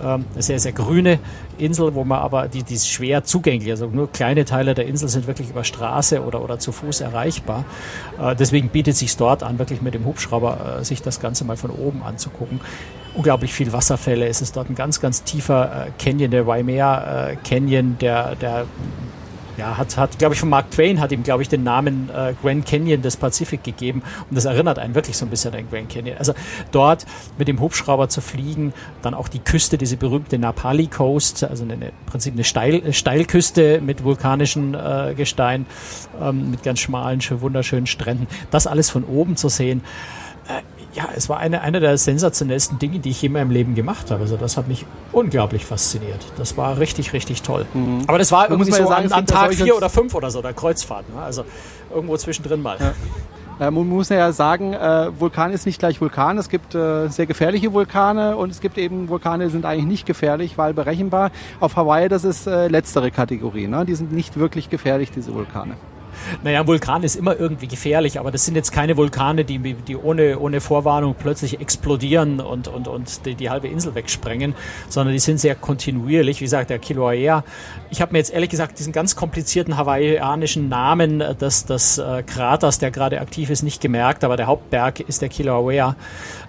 ähm, 0.03 0.25
sehr, 0.37 0.59
sehr 0.59 0.73
grüne 0.73 1.19
Insel, 1.57 1.95
wo 1.95 2.05
man 2.05 2.19
aber, 2.19 2.49
die, 2.49 2.63
die 2.65 2.75
ist 2.75 2.89
schwer 2.89 3.25
zugänglich. 3.25 3.71
Also 3.71 3.87
nur 3.87 4.11
kleine 4.11 4.45
Teile 4.45 4.75
der 4.75 4.87
Insel 4.87 5.09
sind 5.09 5.27
wirklich 5.27 5.51
über 5.51 5.65
Straße 5.65 6.23
oder, 6.23 6.43
oder 6.43 6.59
zu 6.59 6.73
Fuß 6.73 7.01
erreichbar. 7.01 7.65
Äh, 8.21 8.35
deswegen 8.35 8.69
bietet 8.69 8.97
sich 8.97 9.17
dort 9.17 9.43
an, 9.43 9.59
wirklich 9.59 9.83
mit 9.83 9.95
dem 9.95 10.05
Hubschrauber 10.05 10.81
sich 10.83 11.03
das 11.03 11.21
Ganze 11.21 11.45
mal 11.45 11.57
von 11.57 11.71
oben 11.71 12.03
anzugucken 12.03 12.61
unglaublich 13.15 13.53
viel 13.53 13.73
Wasserfälle. 13.73 14.27
Es 14.27 14.43
ist 14.43 14.57
dort 14.57 14.71
ein 14.71 14.75
ganz, 14.75 15.01
ganz 15.01 15.23
tiefer 15.23 15.87
äh, 15.87 15.91
Canyon, 16.03 16.31
der 16.31 16.47
Waimea 16.47 17.31
äh, 17.31 17.37
Canyon, 17.37 17.97
der, 17.99 18.35
der 18.37 18.67
ja, 19.57 19.79
hat, 19.79 19.97
hat 19.97 20.19
glaube 20.19 20.35
ich, 20.35 20.41
von 20.41 20.49
Mark 20.49 20.71
Twain 20.71 21.01
hat 21.01 21.13
ihm, 21.13 21.23
glaube 21.23 21.43
ich, 21.43 21.49
den 21.49 21.63
Namen 21.63 22.11
äh, 22.11 22.35
Grand 22.43 22.67
Canyon 22.67 23.03
des 23.03 23.17
Pazifik 23.17 23.63
gegeben. 23.63 24.03
Und 24.29 24.37
das 24.37 24.45
erinnert 24.47 24.79
einen 24.79 24.95
wirklich 24.95 25.17
so 25.17 25.25
ein 25.25 25.31
bisschen 25.31 25.55
an 25.55 25.69
Grand 25.71 25.89
Canyon. 25.89 26.17
Also 26.19 26.35
dort 26.73 27.07
mit 27.39 27.49
dem 27.49 27.61
Hubschrauber 27.61 28.09
zu 28.09 28.21
fliegen, 28.21 28.73
dann 29.03 29.15
auch 29.15 29.29
die 29.29 29.39
Küste, 29.39 29.79
diese 29.79 29.97
berühmte 29.97 30.39
Napali 30.39 30.87
Coast, 30.89 31.45
also 31.45 31.65
eine, 31.65 31.75
im 31.75 31.93
Prinzip 32.07 32.35
eine 32.35 32.45
Steil, 32.45 32.93
Steilküste 32.93 33.81
mit 33.81 34.03
vulkanischen 34.03 34.75
äh, 34.75 35.15
Gestein, 35.17 35.67
ähm, 36.21 36.51
mit 36.51 36.63
ganz 36.63 36.81
schmalen, 36.81 37.21
wunderschönen 37.31 37.87
Stränden. 37.87 38.27
Das 38.51 38.67
alles 38.67 38.91
von 38.91 39.05
oben 39.05 39.37
zu 39.37 39.49
sehen. 39.49 39.83
Ja, 40.95 41.09
es 41.15 41.29
war 41.29 41.39
eine, 41.39 41.61
eine 41.61 41.81
der 41.81 41.99
sensationellsten 41.99 42.79
Dinge, 42.79 43.01
die 43.01 43.11
ich 43.11 43.21
je 43.21 43.27
in 43.27 43.33
meinem 43.33 43.51
Leben 43.51 43.75
gemacht 43.75 44.11
habe. 44.13 44.23
Also 44.23 44.37
das 44.37 44.57
hat 44.57 44.69
mich 44.69 44.87
unglaublich 45.11 45.67
fasziniert. 45.67 46.21
Das 46.39 46.57
war 46.57 46.79
richtig, 46.79 47.13
richtig 47.13 47.43
toll. 47.43 47.67
Mhm. 47.75 48.05
Aber 48.07 48.19
das 48.19 48.31
war 48.31 48.49
irgendwie 48.49 48.71
so 48.71 48.87
sagen, 48.87 49.07
an, 49.07 49.13
an 49.13 49.27
Tag 49.27 49.55
vier 49.55 49.77
oder 49.77 49.91
fünf 49.91 50.15
oder 50.15 50.31
so, 50.31 50.41
der 50.41 50.53
Kreuzfahrt. 50.53 51.13
Ne? 51.13 51.21
Also 51.21 51.45
irgendwo 51.93 52.17
zwischendrin 52.17 52.63
mal. 52.63 52.79
Ja. 52.79 53.71
Man 53.71 53.89
muss 53.89 54.09
ja 54.09 54.33
sagen, 54.33 54.73
äh, 54.73 55.11
Vulkan 55.19 55.53
ist 55.53 55.65
nicht 55.65 55.79
gleich 55.79 56.01
Vulkan. 56.01 56.39
Es 56.39 56.49
gibt 56.49 56.75
äh, 56.75 57.09
sehr 57.09 57.27
gefährliche 57.27 57.73
Vulkane 57.73 58.37
und 58.37 58.51
es 58.51 58.61
gibt 58.61 58.79
eben 58.79 59.09
Vulkane, 59.09 59.45
die 59.45 59.51
sind 59.51 59.65
eigentlich 59.65 59.87
nicht 59.87 60.07
gefährlich, 60.07 60.59
weil 60.59 60.75
berechenbar. 60.75 61.31
Auf 61.61 61.77
Hawaii, 61.77 62.09
das 62.09 62.25
ist 62.25 62.47
äh, 62.47 62.69
letztere 62.69 63.11
Kategorie. 63.13 63.69
Ne? 63.69 63.85
Die 63.85 63.95
sind 63.95 64.13
nicht 64.13 64.39
wirklich 64.39 64.71
gefährlich, 64.71 65.11
diese 65.13 65.35
Vulkane. 65.35 65.77
Naja, 66.43 66.61
ein 66.61 66.67
Vulkan 66.67 67.03
ist 67.03 67.17
immer 67.17 67.39
irgendwie 67.39 67.67
gefährlich, 67.67 68.19
aber 68.19 68.31
das 68.31 68.45
sind 68.45 68.55
jetzt 68.55 68.73
keine 68.73 68.97
Vulkane, 68.97 69.45
die, 69.45 69.59
die 69.59 69.97
ohne, 69.97 70.39
ohne 70.39 70.61
Vorwarnung 70.61 71.15
plötzlich 71.19 71.61
explodieren 71.61 72.41
und, 72.41 72.69
und, 72.69 72.89
und 72.89 73.27
die, 73.27 73.35
die 73.35 73.51
halbe 73.51 73.69
Insel 73.69 73.95
wegsprengen, 73.95 74.55
sondern 74.89 75.13
die 75.13 75.19
sind 75.19 75.39
sehr 75.39 75.55
kontinuierlich. 75.55 76.41
Wie 76.41 76.45
gesagt, 76.45 76.71
der 76.71 76.79
Kilauea. 76.79 77.45
Ich 77.91 78.01
habe 78.01 78.13
mir 78.13 78.19
jetzt 78.19 78.33
ehrlich 78.33 78.51
gesagt 78.51 78.79
diesen 78.79 78.93
ganz 78.93 79.17
komplizierten 79.17 79.77
hawaiianischen 79.77 80.69
Namen 80.69 81.21
des, 81.41 81.67
des 81.67 81.99
äh, 81.99 82.23
Kraters, 82.23 82.79
der 82.79 82.91
gerade 82.91 83.21
aktiv 83.21 83.51
ist, 83.51 83.63
nicht 83.63 83.81
gemerkt, 83.81 84.25
aber 84.25 84.37
der 84.37 84.47
Hauptberg 84.47 85.01
ist 85.01 85.23
der 85.23 85.29
Kilauea. 85.29 85.97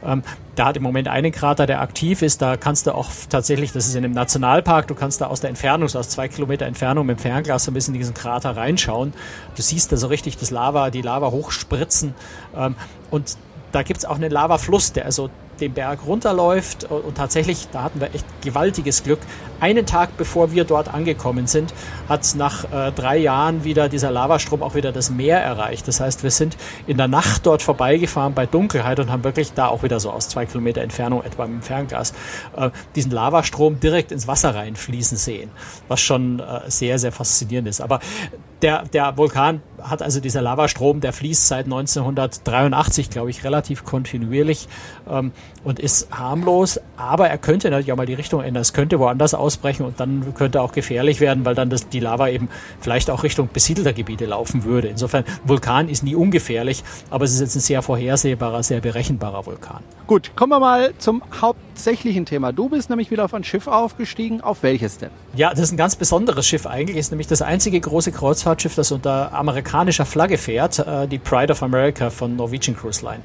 Ähm, 0.04 0.24
der 0.58 0.66
hat 0.66 0.78
im 0.78 0.84
Moment 0.84 1.08
einen 1.08 1.32
Krater, 1.32 1.66
der 1.66 1.82
aktiv 1.82 2.22
ist. 2.22 2.42
Da 2.42 2.58
kannst 2.58 2.88
du 2.88 2.94
auch 2.94 3.10
tatsächlich, 3.30 3.72
das 3.72 3.88
ist 3.88 3.96
in 3.96 4.04
einem 4.04 4.14
Nationalpark, 4.14 4.88
du 4.88 4.96
kannst 4.96 5.22
da 5.22 5.28
aus 5.28 5.42
der 5.42 5.50
Entfernung, 5.50 5.90
so 5.90 6.00
aus 6.00 6.10
zwei 6.10 6.28
Kilometer 6.28 6.66
Entfernung 6.66 7.06
mit 7.06 7.18
dem 7.18 7.22
Fernglas 7.22 7.66
so 7.66 7.72
ein 7.72 7.74
bisschen 7.74 7.94
in 7.94 8.00
diesen 8.00 8.14
Krater 8.14 8.56
reinschauen. 8.56 9.14
Du 9.56 9.62
siehst 9.62 9.92
da 9.92 9.98
so 9.98 10.08
richtig 10.08 10.38
das 10.38 10.52
Lava, 10.52 10.90
die 10.90 11.02
Lava 11.02 11.32
hochspritzen. 11.32 12.14
Ähm, 12.56 12.76
und 13.12 13.38
da 13.72 13.84
gibt's 13.84 14.06
auch 14.06 14.16
einen 14.16 14.32
Lavafluss, 14.32 14.94
der 14.94 15.06
also 15.06 15.30
den 15.60 15.74
Berg 15.74 16.06
runterläuft 16.06 16.86
und 16.86 17.16
tatsächlich, 17.16 17.68
da 17.72 17.84
hatten 17.84 18.00
wir 18.00 18.14
echt 18.14 18.26
gewaltiges 18.42 19.04
Glück. 19.04 19.20
Einen 19.60 19.86
Tag 19.86 20.18
bevor 20.18 20.52
wir 20.52 20.66
dort 20.66 20.94
angekommen 20.94 21.48
sind, 21.48 21.74
hat 22.10 22.36
nach 22.36 22.66
äh, 22.72 22.92
drei 22.92 23.18
Jahren 23.18 23.64
wieder 23.64 23.88
dieser 23.88 24.12
Lavastrom 24.12 24.62
auch 24.62 24.76
wieder 24.76 24.92
das 24.92 25.10
Meer 25.10 25.40
erreicht. 25.40 25.88
Das 25.88 26.00
heißt, 26.00 26.24
wir 26.24 26.32
sind 26.32 26.58
in 26.88 26.98
der 26.98 27.08
Nacht 27.08 27.46
dort 27.46 27.62
vorbeigefahren 27.62 28.34
bei 28.34 28.46
Dunkelheit 28.46 29.00
und 29.00 29.10
haben 29.10 29.24
wirklich 29.24 29.54
da 29.54 29.68
auch 29.68 29.84
wieder 29.84 30.00
so 30.00 30.12
aus 30.12 30.28
zwei 30.28 30.46
Kilometer 30.46 30.82
Entfernung 30.82 31.24
etwa 31.24 31.46
im 31.46 31.62
Fernglas 31.62 32.14
äh, 32.58 32.70
diesen 32.96 33.12
Lavastrom 33.12 33.80
direkt 33.80 34.12
ins 34.12 34.28
Wasser 34.28 34.54
reinfließen 34.56 35.18
sehen, 35.18 35.50
was 35.88 36.02
schon 36.02 36.40
äh, 36.40 36.70
sehr, 36.70 37.00
sehr 37.00 37.12
faszinierend 37.12 37.70
ist. 37.70 37.82
Aber 37.82 38.00
der, 38.62 38.84
der 38.86 39.18
Vulkan 39.18 39.62
hat 39.82 40.02
also 40.02 40.20
dieser 40.20 40.42
Lavastrom, 40.42 41.00
der 41.00 41.14
fließt 41.14 41.48
seit 41.48 41.66
1983, 41.66 43.10
glaube 43.10 43.30
ich, 43.30 43.44
relativ 43.44 43.84
kontinuierlich 43.84 44.68
ähm, 45.10 45.32
und 45.66 45.80
ist 45.80 46.08
harmlos, 46.12 46.80
aber 46.96 47.28
er 47.28 47.38
könnte 47.38 47.70
natürlich 47.70 47.92
auch 47.92 47.98
mal 47.98 48.06
die 48.06 48.14
Richtung 48.14 48.42
ändern. 48.42 48.62
Es 48.62 48.72
könnte 48.72 49.00
woanders 49.00 49.34
ausbrechen 49.34 49.84
und 49.84 50.00
dann 50.00 50.34
könnte 50.36 50.62
auch 50.62 50.72
gefährlich 50.72 51.20
werden, 51.20 51.44
weil 51.44 51.56
dann 51.56 51.70
das, 51.70 51.90
die 51.90 52.00
Lava 52.00 52.30
eben 52.30 52.50
vielleicht 52.80 53.10
auch 53.10 53.24
Richtung 53.24 53.50
besiedelter 53.52 53.92
Gebiete 53.92 54.26
laufen 54.26 54.64
würde. 54.64 54.88
Insofern, 54.88 55.26
Vulkan 55.44 55.90
ist 55.90 56.04
nie 56.04 56.16
ungefährlich, 56.16 56.84
aber 57.10 57.26
es 57.26 57.34
ist 57.34 57.40
jetzt 57.40 57.56
ein 57.56 57.62
sehr 57.62 57.82
vorhersehbarer, 57.82 58.62
sehr 58.64 58.80
berechenbarer 58.80 59.46
Vulkan. 59.46 59.80
Gut, 60.06 60.36
kommen 60.36 60.52
wir 60.52 60.60
mal 60.60 60.94
zum 61.00 61.24
hauptsächlichen 61.42 62.28
Thema. 62.28 62.52
Du 62.54 62.70
bist 62.70 62.92
nämlich 62.92 63.10
wieder 63.10 63.26
auf 63.26 63.34
ein 63.34 63.44
Schiff 63.44 63.68
aufgestiegen. 63.68 64.42
Auf 64.42 64.62
welches 64.62 65.00
denn? 65.00 65.10
Ja, 65.36 65.50
das 65.50 65.62
ist 65.62 65.72
ein 65.72 65.78
ganz 65.78 65.96
besonderes 65.96 66.46
Schiff 66.46 66.68
eigentlich. 66.68 66.98
Ist 66.98 67.12
nämlich 67.12 67.28
das 67.28 67.42
einzige 67.42 67.80
große 67.80 68.12
Kreuzfahrtschiff, 68.12 68.76
das 68.76 68.92
unter 68.92 69.34
amerikanischer 69.34 70.06
Flagge 70.06 70.38
fährt, 70.38 70.78
äh, 70.78 71.08
die 71.08 71.18
Pride 71.18 71.52
of 71.52 71.64
America 71.64 72.12
von 72.12 72.36
Norwegian 72.36 72.78
Cruise 72.78 73.04
Line 73.04 73.24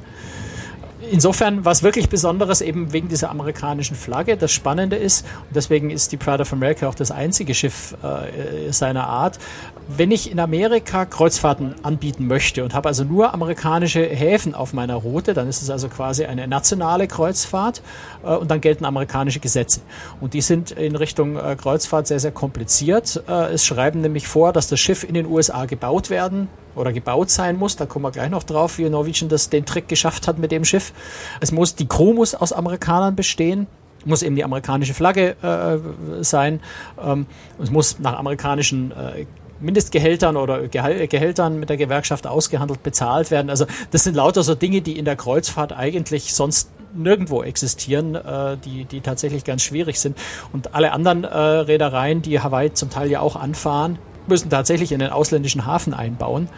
insofern 1.10 1.64
was 1.64 1.82
wirklich 1.82 2.08
Besonderes 2.08 2.60
eben 2.60 2.92
wegen 2.92 3.08
dieser 3.08 3.30
amerikanischen 3.30 3.96
Flagge. 3.96 4.36
Das 4.36 4.52
Spannende 4.52 4.96
ist, 4.96 5.26
und 5.48 5.56
deswegen 5.56 5.90
ist 5.90 6.12
die 6.12 6.16
Pride 6.16 6.42
of 6.42 6.52
America 6.52 6.88
auch 6.88 6.94
das 6.94 7.10
einzige 7.10 7.54
Schiff 7.54 7.96
äh, 8.02 8.72
seiner 8.72 9.06
Art, 9.06 9.38
wenn 9.88 10.10
ich 10.10 10.30
in 10.30 10.38
Amerika 10.38 11.04
Kreuzfahrten 11.04 11.74
anbieten 11.82 12.26
möchte 12.26 12.62
und 12.62 12.74
habe 12.74 12.88
also 12.88 13.04
nur 13.04 13.34
amerikanische 13.34 14.04
Häfen 14.04 14.54
auf 14.54 14.72
meiner 14.72 14.94
Route, 14.94 15.34
dann 15.34 15.48
ist 15.48 15.62
es 15.62 15.70
also 15.70 15.88
quasi 15.88 16.24
eine 16.24 16.46
nationale 16.46 17.08
Kreuzfahrt 17.08 17.82
äh, 18.22 18.34
und 18.34 18.50
dann 18.50 18.60
gelten 18.60 18.84
amerikanische 18.84 19.40
Gesetze. 19.40 19.80
Und 20.20 20.34
die 20.34 20.40
sind 20.40 20.70
in 20.70 20.96
Richtung 20.96 21.36
äh, 21.36 21.56
Kreuzfahrt 21.56 22.06
sehr, 22.06 22.20
sehr 22.20 22.32
kompliziert. 22.32 23.22
Äh, 23.28 23.52
es 23.52 23.64
schreiben 23.64 24.00
nämlich 24.00 24.28
vor, 24.28 24.52
dass 24.52 24.68
das 24.68 24.78
Schiff 24.80 25.04
in 25.04 25.14
den 25.14 25.26
USA 25.26 25.64
gebaut 25.66 26.10
werden 26.10 26.48
oder 26.74 26.92
gebaut 26.92 27.30
sein 27.30 27.56
muss. 27.56 27.76
Da 27.76 27.86
kommen 27.86 28.04
wir 28.04 28.10
gleich 28.10 28.30
noch 28.30 28.42
drauf, 28.42 28.78
wie 28.78 28.88
Norwegian 28.88 29.28
das 29.28 29.50
den 29.50 29.66
Trick 29.66 29.88
geschafft 29.88 30.28
hat 30.28 30.38
mit 30.38 30.52
dem 30.52 30.64
Schiff. 30.64 30.92
Es 31.40 31.52
muss 31.52 31.74
die 31.74 31.86
Crew 31.86 32.12
muss 32.12 32.34
aus 32.34 32.52
Amerikanern 32.52 33.16
bestehen 33.16 33.66
muss 34.06 34.22
eben 34.22 34.34
die 34.34 34.44
amerikanische 34.44 34.94
Flagge 34.94 35.36
äh, 35.42 36.22
sein. 36.24 36.60
Ähm, 37.02 37.26
es 37.62 37.70
muss 37.70 37.98
nach 37.98 38.18
amerikanischen 38.18 38.92
äh, 38.92 39.26
Mindestgehältern 39.60 40.36
oder 40.36 40.68
Gehältern 40.68 41.60
mit 41.60 41.68
der 41.68 41.76
Gewerkschaft 41.76 42.26
ausgehandelt 42.26 42.82
bezahlt 42.82 43.30
werden. 43.30 43.50
Also 43.50 43.66
das 43.90 44.04
sind 44.04 44.14
lauter 44.16 44.42
so 44.42 44.54
Dinge, 44.54 44.80
die 44.80 44.98
in 44.98 45.04
der 45.04 45.16
Kreuzfahrt 45.16 45.72
eigentlich 45.72 46.32
sonst 46.32 46.70
nirgendwo 46.94 47.42
existieren, 47.42 48.14
äh, 48.14 48.56
die, 48.64 48.84
die 48.84 49.00
tatsächlich 49.00 49.44
ganz 49.44 49.62
schwierig 49.62 50.00
sind. 50.00 50.16
Und 50.52 50.74
alle 50.74 50.92
anderen 50.92 51.24
äh, 51.24 51.36
Reedereien, 51.36 52.22
die 52.22 52.40
Hawaii 52.40 52.72
zum 52.72 52.90
Teil 52.90 53.10
ja 53.10 53.20
auch 53.20 53.36
anfahren, 53.36 53.98
müssen 54.26 54.50
tatsächlich 54.50 54.92
in 54.92 54.98
den 54.98 55.10
ausländischen 55.10 55.66
Hafen 55.66 55.94
einbauen, 55.94 56.48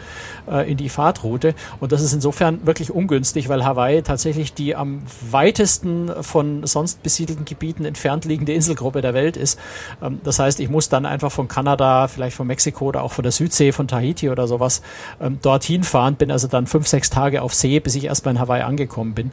äh, 0.49 0.69
in 0.69 0.77
die 0.77 0.89
Fahrtroute. 0.89 1.55
Und 1.79 1.91
das 1.91 2.01
ist 2.01 2.13
insofern 2.13 2.65
wirklich 2.65 2.91
ungünstig, 2.91 3.49
weil 3.49 3.65
Hawaii 3.65 4.01
tatsächlich 4.01 4.53
die 4.53 4.75
am 4.75 5.01
weitesten 5.29 6.11
von 6.21 6.65
sonst 6.65 7.03
besiedelten 7.03 7.45
Gebieten 7.45 7.85
entfernt 7.85 8.25
liegende 8.25 8.53
Inselgruppe 8.53 9.01
der 9.01 9.13
Welt 9.13 9.37
ist. 9.37 9.59
Ähm, 10.01 10.19
das 10.23 10.39
heißt, 10.39 10.59
ich 10.59 10.69
muss 10.69 10.89
dann 10.89 11.05
einfach 11.05 11.31
von 11.31 11.47
Kanada, 11.47 12.07
vielleicht 12.07 12.35
von 12.35 12.47
Mexiko 12.47 12.85
oder 12.85 13.03
auch 13.03 13.11
von 13.11 13.23
der 13.23 13.31
Südsee, 13.31 13.71
von 13.71 13.87
Tahiti 13.87 14.29
oder 14.29 14.47
sowas 14.47 14.81
ähm, 15.21 15.39
dorthin 15.41 15.83
fahren, 15.83 16.15
bin 16.15 16.31
also 16.31 16.47
dann 16.47 16.67
fünf, 16.67 16.87
sechs 16.87 17.09
Tage 17.09 17.41
auf 17.41 17.53
See, 17.53 17.79
bis 17.79 17.95
ich 17.95 18.05
erstmal 18.05 18.35
in 18.35 18.39
Hawaii 18.39 18.61
angekommen 18.61 19.13
bin. 19.13 19.31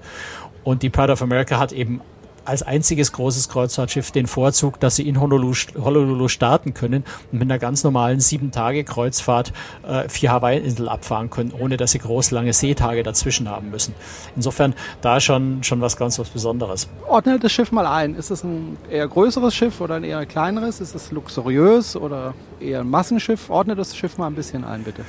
Und 0.63 0.83
die 0.83 0.91
Pride 0.91 1.13
of 1.13 1.23
America 1.23 1.59
hat 1.59 1.73
eben 1.73 2.01
als 2.45 2.63
einziges 2.63 3.13
großes 3.13 3.49
Kreuzfahrtschiff 3.49 4.11
den 4.11 4.27
Vorzug, 4.27 4.81
dass 4.81 4.97
sie 4.97 5.09
in 5.09 5.21
Honolulu, 5.21 5.55
Honolulu 5.75 6.29
starten 6.29 6.75
können 6.75 7.05
und 7.33 7.39
mit 7.39 7.51
einer 7.51 7.59
ganz 7.59 7.85
normalen 7.85 8.21
sieben-Tage-Kreuzfahrt 8.21 9.53
äh, 9.87 10.09
vier 10.09 10.33
Hawaii-Inseln 10.33 10.89
abfahren 10.89 11.31
können, 11.31 11.53
ohne 11.53 11.77
dass 11.77 11.93
sie 11.93 11.99
groß 11.99 12.31
lange 12.31 12.53
Seetage 12.53 13.03
dazwischen 13.03 13.49
haben 13.49 13.71
müssen. 13.71 13.95
Insofern 14.37 14.75
da 15.01 15.21
schon, 15.21 15.63
schon 15.63 15.81
was 15.81 15.97
ganz 15.97 16.19
was 16.19 16.29
Besonderes. 16.29 16.89
Ordne 17.09 17.39
das 17.39 17.53
Schiff 17.53 17.73
mal 17.73 17.87
ein. 17.87 18.15
Ist 18.15 18.31
es 18.31 18.45
ein 18.45 18.77
eher 18.91 19.09
größeres 19.09 19.55
Schiff 19.55 19.81
oder 19.81 19.97
ein 19.97 20.05
eher 20.05 20.25
kleineres? 20.27 20.81
Ist 20.81 20.95
es 20.95 21.11
luxuriös 21.11 21.97
oder 21.97 22.35
eher 22.61 22.81
ein 22.81 22.91
Massenschiff? 22.91 23.51
Ordne 23.51 23.75
das 23.75 23.97
Schiff 23.97 24.19
mal 24.19 24.27
ein 24.27 24.35
bisschen 24.35 24.65
ein, 24.65 24.83
bitte. 24.83 25.05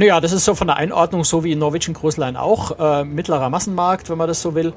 Naja, 0.00 0.18
das 0.18 0.32
ist 0.32 0.46
so 0.46 0.54
von 0.54 0.66
der 0.66 0.78
Einordnung 0.78 1.24
so 1.24 1.44
wie 1.44 1.52
in 1.52 1.58
Norwegian 1.58 1.92
Cruise 1.92 2.18
auch. 2.38 2.78
Äh, 2.78 3.04
mittlerer 3.04 3.50
Massenmarkt, 3.50 4.08
wenn 4.08 4.16
man 4.16 4.28
das 4.28 4.40
so 4.40 4.54
will. 4.54 4.72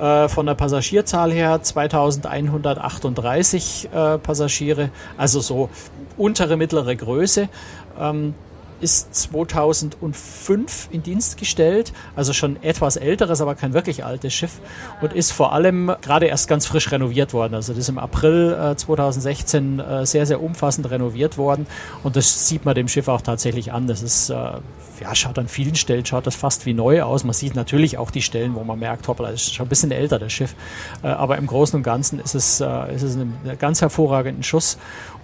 Äh, 0.00 0.28
von 0.28 0.46
der 0.46 0.54
Passagierzahl 0.54 1.32
her 1.32 1.60
2138 1.60 3.88
äh, 3.92 4.18
Passagiere, 4.18 4.90
also 5.16 5.40
so 5.40 5.68
untere, 6.16 6.56
mittlere 6.56 6.94
Größe. 6.94 7.48
Ähm, 7.98 8.34
ist 8.80 9.14
2005 9.14 10.88
in 10.90 11.02
Dienst 11.02 11.38
gestellt, 11.38 11.92
also 12.16 12.32
schon 12.32 12.62
etwas 12.62 12.96
älteres, 12.96 13.40
aber 13.40 13.54
kein 13.54 13.72
wirklich 13.72 14.04
altes 14.04 14.34
Schiff 14.34 14.60
und 15.00 15.12
ist 15.12 15.32
vor 15.32 15.52
allem 15.52 15.92
gerade 16.02 16.26
erst 16.26 16.48
ganz 16.48 16.66
frisch 16.66 16.90
renoviert 16.90 17.32
worden. 17.32 17.54
Also 17.54 17.72
das 17.72 17.80
ist 17.80 17.88
im 17.88 17.98
April 17.98 18.56
äh, 18.58 18.76
2016 18.76 19.80
äh, 19.80 20.06
sehr, 20.06 20.26
sehr 20.26 20.42
umfassend 20.42 20.90
renoviert 20.90 21.38
worden 21.38 21.66
und 22.02 22.16
das 22.16 22.48
sieht 22.48 22.64
man 22.64 22.74
dem 22.74 22.88
Schiff 22.88 23.08
auch 23.08 23.20
tatsächlich 23.20 23.72
an. 23.72 23.86
Das 23.86 24.02
ist, 24.02 24.30
äh, 24.30 24.34
ja, 24.34 25.14
schaut 25.14 25.38
an 25.38 25.48
vielen 25.48 25.74
Stellen, 25.74 26.04
schaut 26.04 26.26
das 26.26 26.34
fast 26.34 26.66
wie 26.66 26.74
neu 26.74 27.02
aus. 27.02 27.24
Man 27.24 27.34
sieht 27.34 27.54
natürlich 27.54 27.98
auch 27.98 28.10
die 28.10 28.22
Stellen, 28.22 28.54
wo 28.54 28.64
man 28.64 28.78
merkt, 28.78 29.08
hoppla, 29.08 29.30
das 29.30 29.42
ist 29.42 29.54
schon 29.54 29.66
ein 29.66 29.68
bisschen 29.68 29.90
älter, 29.90 30.18
das 30.18 30.32
Schiff. 30.32 30.54
Äh, 31.02 31.08
aber 31.08 31.36
im 31.38 31.46
Großen 31.46 31.76
und 31.76 31.82
Ganzen 31.82 32.20
ist 32.20 32.34
es, 32.34 32.60
äh, 32.60 32.94
ist 32.94 33.02
es 33.02 33.16
ein 33.16 33.32
ganz 33.58 33.80
hervorragenden 33.80 34.42
Schuss 34.42 34.78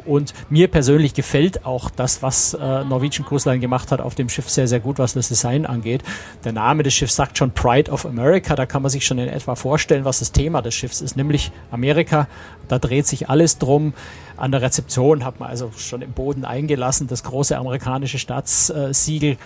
und 0.07 0.35
mir 0.51 0.69
persönlich 0.69 1.15
gefällt 1.15 1.65
auch 1.65 1.91
das, 1.91 2.23
was 2.23 2.55
äh, 2.55 2.85
Norwegian 2.85 3.27
Cruise 3.27 3.49
Line 3.49 3.61
gemacht 3.61 3.91
hat 3.91 4.01
auf 4.01 4.15
dem 4.15 4.29
Schiff 4.29 4.49
sehr, 4.49 4.69
sehr 4.69 4.81
gut, 4.81 4.99
was 4.99 5.15
das 5.15 5.29
Design 5.29 5.67
angeht. 5.67 6.03
Der 6.45 6.53
Name 6.53 6.83
des 6.83 6.95
Schiffs 6.95 7.17
sagt 7.17 7.39
schon 7.39 7.53
Pride 7.53 7.91
of 7.91 8.07
America. 8.07 8.55
Da 8.55 8.67
kann 8.67 8.83
man 8.83 8.91
sich 8.91 9.07
schon 9.07 9.19
in 9.19 9.29
etwa 9.29 9.55
vorstellen, 9.55 10.05
was 10.05 10.19
das 10.19 10.33
Thema 10.33 10.63
des 10.63 10.75
Schiffs 10.75 11.01
ist, 11.01 11.17
nämlich 11.17 11.53
Amerika. 11.71 12.29
Da 12.69 12.79
dreht 12.79 13.07
sich 13.07 13.29
alles 13.29 13.59
drum. 13.59 13.95
An 14.37 14.51
der 14.51 14.63
Rezeption 14.63 15.25
hat 15.25 15.39
man 15.39 15.49
also 15.49 15.71
schon 15.77 16.03
im 16.03 16.13
Boden 16.13 16.45
eingelassen, 16.45 17.07
das 17.07 17.23
große 17.23 17.57
amerikanische 17.57 18.19
Staatssiegel. 18.19 19.37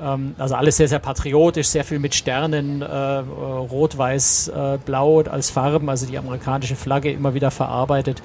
Ähm, 0.00 0.34
also 0.38 0.54
alles 0.54 0.76
sehr, 0.76 0.88
sehr 0.88 0.98
patriotisch, 0.98 1.68
sehr 1.68 1.84
viel 1.84 1.98
mit 1.98 2.14
Sternen, 2.14 2.82
äh, 2.82 2.86
rot, 2.86 3.96
weiß, 3.96 4.48
äh, 4.48 4.78
blau 4.84 5.22
als 5.22 5.50
Farben, 5.50 5.88
also 5.88 6.06
die 6.06 6.18
amerikanische 6.18 6.76
Flagge 6.76 7.10
immer 7.10 7.34
wieder 7.34 7.50
verarbeitet. 7.50 8.22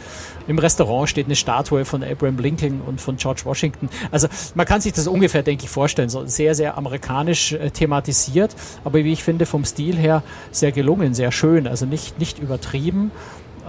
Im 0.47 0.59
Restaurant 0.59 1.09
steht 1.09 1.27
eine 1.27 1.35
Statue 1.35 1.85
von 1.85 2.03
Abraham 2.03 2.37
Lincoln 2.39 2.81
und 2.85 2.99
von 2.99 3.17
George 3.17 3.41
Washington. 3.45 3.89
Also 4.11 4.27
man 4.55 4.65
kann 4.65 4.81
sich 4.81 4.93
das 4.93 5.07
ungefähr, 5.07 5.43
denke 5.43 5.65
ich, 5.65 5.69
vorstellen. 5.69 6.09
So 6.09 6.25
sehr, 6.25 6.55
sehr 6.55 6.77
amerikanisch 6.77 7.53
äh, 7.53 7.69
thematisiert, 7.71 8.55
aber 8.83 9.03
wie 9.03 9.13
ich 9.13 9.23
finde, 9.23 9.45
vom 9.45 9.63
Stil 9.63 9.95
her 9.95 10.23
sehr 10.51 10.71
gelungen, 10.71 11.13
sehr 11.13 11.31
schön, 11.31 11.67
also 11.67 11.85
nicht, 11.85 12.19
nicht 12.19 12.39
übertrieben 12.39 13.11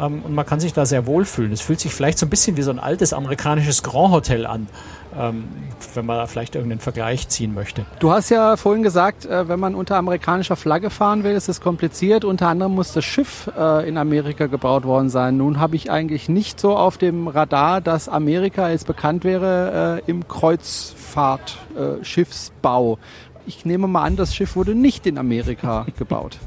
ähm, 0.00 0.22
und 0.24 0.34
man 0.34 0.46
kann 0.46 0.60
sich 0.60 0.72
da 0.72 0.86
sehr 0.86 1.06
wohlfühlen. 1.06 1.52
Es 1.52 1.60
fühlt 1.60 1.80
sich 1.80 1.92
vielleicht 1.92 2.16
so 2.18 2.24
ein 2.26 2.30
bisschen 2.30 2.56
wie 2.56 2.62
so 2.62 2.70
ein 2.70 2.78
altes 2.78 3.12
amerikanisches 3.12 3.82
Grand 3.82 4.12
Hotel 4.12 4.46
an, 4.46 4.68
ähm, 5.18 5.48
wenn 5.94 6.06
man 6.06 6.16
da 6.16 6.26
vielleicht 6.26 6.54
irgendeinen 6.54 6.78
Vergleich 6.80 7.28
ziehen 7.28 7.52
möchte. 7.54 7.84
Du 7.98 8.12
hast 8.12 8.30
ja 8.30 8.56
vorhin 8.56 8.82
gesagt, 8.82 9.26
äh, 9.26 9.48
wenn 9.48 9.60
man 9.60 9.74
unter 9.74 9.96
amerikanischer 9.96 10.56
Flagge 10.56 10.88
fahren 10.90 11.24
will, 11.24 11.32
ist 11.32 11.48
es 11.48 11.60
kompliziert. 11.60 12.24
Unter 12.24 12.46
anderem 12.48 12.74
muss 12.74 12.92
das 12.92 13.04
Schiff 13.04 13.50
äh, 13.56 13.88
in 13.88 13.98
Amerika 13.98 14.46
gebaut 14.46 14.84
worden 14.84 15.10
sein. 15.10 15.36
Nun 15.36 15.60
habe 15.60 15.76
ich 15.76 15.90
eigentlich 15.90 16.28
nicht 16.28 16.60
so 16.60 16.76
auf 16.76 16.96
dem 16.96 17.26
Radar, 17.28 17.80
dass 17.80 18.08
Amerika 18.08 18.70
jetzt 18.70 18.86
bekannt 18.86 19.24
wäre 19.24 20.02
äh, 20.06 20.10
im 20.10 20.28
Kreuzfahrtschiffsbau. 20.28 22.98
Ich 23.46 23.64
nehme 23.64 23.88
mal 23.88 24.04
an, 24.04 24.16
das 24.16 24.34
Schiff 24.34 24.54
wurde 24.56 24.74
nicht 24.74 25.06
in 25.06 25.16
Amerika 25.18 25.86
gebaut. 25.98 26.38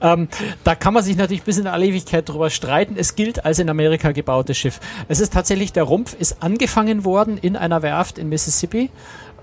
Ähm, 0.00 0.28
da 0.64 0.74
kann 0.74 0.94
man 0.94 1.02
sich 1.02 1.16
natürlich 1.16 1.42
bis 1.42 1.58
in 1.58 1.66
alle 1.66 1.86
Ewigkeit 1.86 2.28
drüber 2.28 2.50
streiten. 2.50 2.94
Es 2.96 3.14
gilt 3.14 3.44
als 3.44 3.58
in 3.58 3.68
Amerika 3.68 4.12
gebautes 4.12 4.56
Schiff. 4.56 4.80
Es 5.08 5.20
ist 5.20 5.32
tatsächlich, 5.32 5.72
der 5.72 5.84
Rumpf 5.84 6.14
ist 6.14 6.42
angefangen 6.42 7.04
worden 7.04 7.38
in 7.38 7.56
einer 7.56 7.82
Werft 7.82 8.18
in 8.18 8.28
Mississippi. 8.28 8.90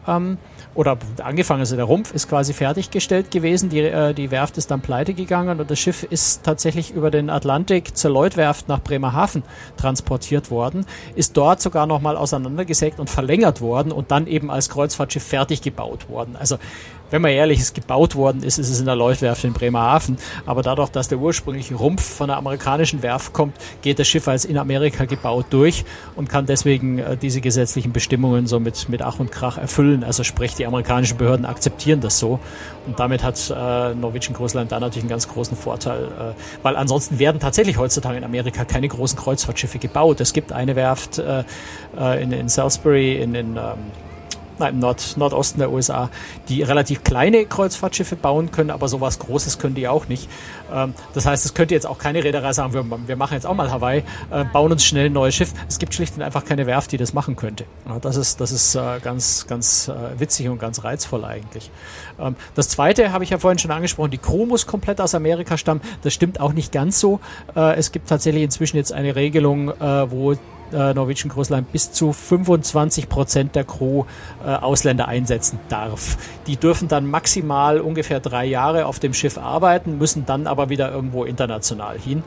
Ähm, 0.08 0.38
oder 0.78 0.98
angefangen, 1.24 1.62
also 1.62 1.76
der 1.76 1.86
Rumpf 1.86 2.14
ist 2.14 2.30
quasi 2.30 2.54
fertiggestellt 2.54 3.32
gewesen, 3.32 3.70
die, 3.70 3.80
äh, 3.80 4.14
die 4.14 4.30
Werft 4.30 4.60
ist 4.60 4.70
dann 4.70 4.80
pleite 4.80 5.16
gegangen 5.16 5.60
und 5.60 5.72
das 5.72 5.80
Schiff 5.80 6.04
ist 6.04 6.44
tatsächlich 6.44 6.92
über 6.92 7.10
den 7.10 7.32
Atlantik 7.32 7.98
zur 7.98 8.12
Lloydwerft 8.12 8.68
nach 8.68 8.80
Bremerhaven 8.82 9.42
transportiert 9.76 10.52
worden, 10.52 10.86
ist 11.16 11.36
dort 11.36 11.62
sogar 11.62 11.88
nochmal 11.88 12.16
auseinandergesägt 12.16 13.00
und 13.00 13.10
verlängert 13.10 13.60
worden 13.60 13.92
und 13.92 14.12
dann 14.12 14.28
eben 14.28 14.52
als 14.52 14.70
Kreuzfahrtschiff 14.70 15.24
fertig 15.24 15.64
gebaut 15.64 16.10
worden. 16.10 16.36
Also 16.38 16.60
wenn 17.10 17.22
man 17.22 17.32
ehrlich 17.32 17.60
ist, 17.60 17.74
gebaut 17.74 18.16
worden 18.16 18.44
ist, 18.44 18.58
ist 18.58 18.70
es 18.70 18.80
in 18.80 18.86
der 18.86 18.96
Lloydwerft 18.96 19.44
in 19.44 19.54
Bremerhaven. 19.54 20.18
Aber 20.46 20.62
dadurch, 20.62 20.90
dass 20.90 21.08
der 21.08 21.20
ursprüngliche 21.20 21.76
Rumpf 21.76 22.04
von 22.04 22.28
der 22.28 22.38
amerikanischen 22.38 23.02
Werft 23.02 23.34
kommt, 23.34 23.56
geht 23.82 24.00
das 24.00 24.08
Schiff 24.08 24.28
als 24.28 24.46
in 24.46 24.58
Amerika 24.58 25.06
gebaut 25.06 25.48
durch 25.50 25.86
und 26.16 26.30
kann 26.30 26.46
deswegen 26.46 27.00
äh, 27.00 27.18
diese 27.18 27.42
gesetzlichen 27.42 27.94
Bestimmungen 27.94 28.48
so 28.48 28.60
mit, 28.60 28.90
mit 28.90 29.02
Ach 29.02 29.20
und 29.20 29.32
Krach 29.32 29.58
erfüllen. 29.58 30.04
Also 30.04 30.24
sprich, 30.24 30.56
die 30.56 30.66
amerikanischen 30.66 31.18
Behörden 31.18 31.46
akzeptieren 31.46 32.02
das 32.02 32.20
so. 32.20 32.40
Und 32.86 33.00
damit 33.00 33.24
hat 33.24 33.38
äh, 33.50 33.94
Norwegian 33.96 34.36
Cruise 34.36 34.58
Line 34.58 34.68
da 34.68 34.80
natürlich 34.80 35.04
einen 35.04 35.10
ganz 35.10 35.28
großen 35.28 35.58
Vorteil, 35.58 36.06
äh, 36.06 36.64
weil 36.64 36.76
ansonsten 36.76 37.20
werden 37.20 37.40
tatsächlich 37.40 37.78
heutzutage 37.78 38.18
in 38.18 38.24
Amerika 38.24 38.66
keine 38.66 38.88
großen 38.88 39.18
Kreuzfahrtschiffe 39.18 39.80
gebaut. 39.80 40.22
Es 40.22 40.34
gibt 40.34 40.52
eine 40.52 40.76
Werft 40.76 41.20
äh, 41.20 41.44
äh 41.98 42.22
in, 42.22 42.32
in 42.32 42.50
Salisbury, 42.50 43.16
in, 43.16 43.36
in 43.36 43.58
ähm, 43.58 43.92
nein, 44.60 44.76
im 44.76 44.80
Nord, 44.80 45.16
Nordosten 45.18 45.60
der 45.60 45.72
USA, 45.72 46.10
die 46.50 46.62
relativ 46.64 47.04
kleine 47.04 47.46
Kreuzfahrtschiffe 47.46 48.16
bauen 48.16 48.52
können, 48.52 48.70
aber 48.70 48.88
sowas 48.88 49.20
Großes 49.20 49.60
können 49.60 49.76
die 49.76 49.88
auch 49.88 50.08
nicht. 50.08 50.30
Ähm, 50.74 50.94
das 51.14 51.26
heißt, 51.26 51.46
es 51.46 51.54
könnte 51.54 51.74
jetzt 51.74 51.86
auch 51.86 51.98
keine 51.98 52.24
Reederei 52.24 52.54
sagen, 52.54 52.74
wir, 52.74 52.86
wir 53.08 53.16
machen 53.16 53.34
jetzt 53.34 53.46
auch 53.46 53.56
mal 53.56 53.72
Hawaii, 53.72 54.04
äh, 54.32 54.46
bauen 54.46 54.72
uns 54.72 54.86
schnell 54.86 55.08
ein 55.08 55.14
neues 55.14 55.36
Schiff. 55.36 55.54
Es 55.68 55.80
gibt 55.80 55.94
schlicht 55.94 56.16
und 56.16 56.22
einfach 56.22 56.46
keine 56.46 56.66
Werft, 56.66 56.92
die 56.92 56.98
das 56.98 57.14
machen 57.14 57.36
könnte. 57.36 57.66
Ja, 57.88 58.00
das 58.00 58.16
ist, 58.16 58.42
das 58.42 58.52
ist 58.52 58.76
äh, 58.76 59.00
ganz, 59.02 59.48
ganz 59.48 59.88
äh, 59.88 60.20
witzig 60.20 60.50
und 60.50 60.60
ganz 60.60 60.84
reizvoll 60.84 61.26
eigentlich. 61.26 61.72
Ähm, 62.20 62.36
das 62.56 62.70
zweite 62.70 63.12
habe 63.12 63.24
ich 63.24 63.30
ja 63.30 63.38
vorhin 63.38 63.60
schon 63.60 63.72
angesprochen, 63.72 64.12
die 64.12 64.18
Crew 64.18 64.46
muss 64.46 64.68
komplett 64.68 65.02
aus 65.02 65.16
Amerika 65.16 65.58
stammen. 65.58 65.82
Das 66.04 66.14
stimmt 66.14 66.40
auch 66.40 66.54
nicht 66.54 66.72
ganz 66.72 67.00
so. 67.00 67.20
Äh, 67.56 67.76
es 67.76 67.92
gibt 67.92 68.10
tatsächlich 68.10 68.44
inzwischen 68.44 68.78
jetzt 68.78 68.94
eine 68.94 69.16
Regelung, 69.16 69.70
äh, 69.70 70.12
wo 70.12 70.36
äh, 70.72 70.94
Norwegian 70.94 71.30
Cruise 71.30 71.54
Line 71.54 71.66
bis 71.72 71.92
zu 71.92 72.14
25 72.14 73.10
Prozent 73.10 73.56
der 73.56 73.64
Crew 73.64 74.04
äh, 74.46 74.50
Ausländer 74.50 75.08
einsetzen 75.08 75.60
darf. 75.70 76.18
Die 76.48 76.58
dürfen 76.58 76.88
dann 76.88 77.10
maximal 77.10 77.80
ungefähr 77.80 78.20
drei 78.20 78.46
Jahre 78.46 78.86
auf 78.86 79.00
dem 79.00 79.14
Schiff 79.14 79.38
arbeiten, 79.38 79.98
müssen 79.98 80.26
dann 80.26 80.48
aber 80.48 80.70
wieder 80.70 80.92
irgendwo 80.92 81.24
international 81.24 81.98
hin. 82.00 82.24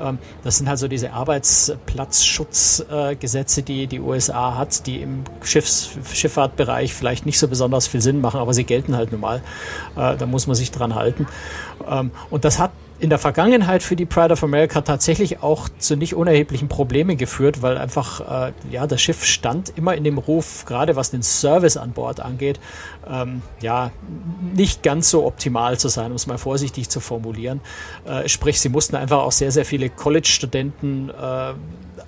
Ähm, 0.00 0.18
das 0.42 0.58
sind 0.58 0.68
also 0.68 0.88
diese 0.88 1.12
Arbeitsplatzschutzgesetze, 1.12 3.60
äh, 3.60 3.64
die 3.64 3.86
die 3.86 4.00
USA 4.00 4.56
hat, 4.56 4.86
die 4.86 5.02
im 5.02 5.24
Schiffs 5.42 5.90
Schifffahrtbereich 6.12 6.94
vielleicht 6.94 7.26
nicht 7.26 7.38
so 7.38 7.48
besonders 7.48 7.86
viel 7.86 8.00
Sinn 8.00 8.20
machen, 8.20 8.40
aber 8.40 8.54
sie 8.54 8.64
gelten 8.64 8.96
halt 8.96 9.12
nun 9.12 9.20
mal. 9.20 9.42
Äh, 9.96 10.16
da 10.16 10.26
muss 10.26 10.46
man 10.46 10.56
sich 10.56 10.70
dran 10.70 10.94
halten. 10.94 11.26
Ähm, 11.88 12.10
und 12.30 12.44
das 12.44 12.58
hat 12.58 12.70
in 13.00 13.10
der 13.10 13.18
Vergangenheit 13.18 13.82
für 13.82 13.96
die 13.96 14.06
Pride 14.06 14.32
of 14.32 14.44
America 14.44 14.80
tatsächlich 14.80 15.42
auch 15.42 15.68
zu 15.78 15.96
nicht 15.96 16.14
unerheblichen 16.14 16.68
Problemen 16.68 17.16
geführt, 17.16 17.60
weil 17.60 17.76
einfach 17.76 18.48
äh, 18.48 18.52
ja 18.70 18.86
das 18.86 19.02
Schiff 19.02 19.24
stand 19.24 19.72
immer 19.76 19.94
in 19.94 20.04
dem 20.04 20.18
Ruf, 20.18 20.64
gerade 20.64 20.94
was 20.96 21.10
den 21.10 21.22
Service 21.22 21.76
an 21.76 21.92
Bord 21.92 22.20
angeht, 22.20 22.60
ähm, 23.08 23.42
ja 23.60 23.90
nicht 24.54 24.82
ganz 24.82 25.10
so 25.10 25.26
optimal 25.26 25.78
zu 25.78 25.88
sein, 25.88 26.10
um 26.10 26.16
es 26.16 26.26
mal 26.26 26.38
vorsichtig 26.38 26.88
zu 26.88 27.00
formulieren. 27.00 27.60
Äh, 28.06 28.28
sprich, 28.28 28.60
sie 28.60 28.68
mussten 28.68 28.96
einfach 28.96 29.18
auch 29.18 29.32
sehr 29.32 29.50
sehr 29.50 29.64
viele 29.64 29.90
College-Studenten 29.90 31.10
äh, 31.10 31.54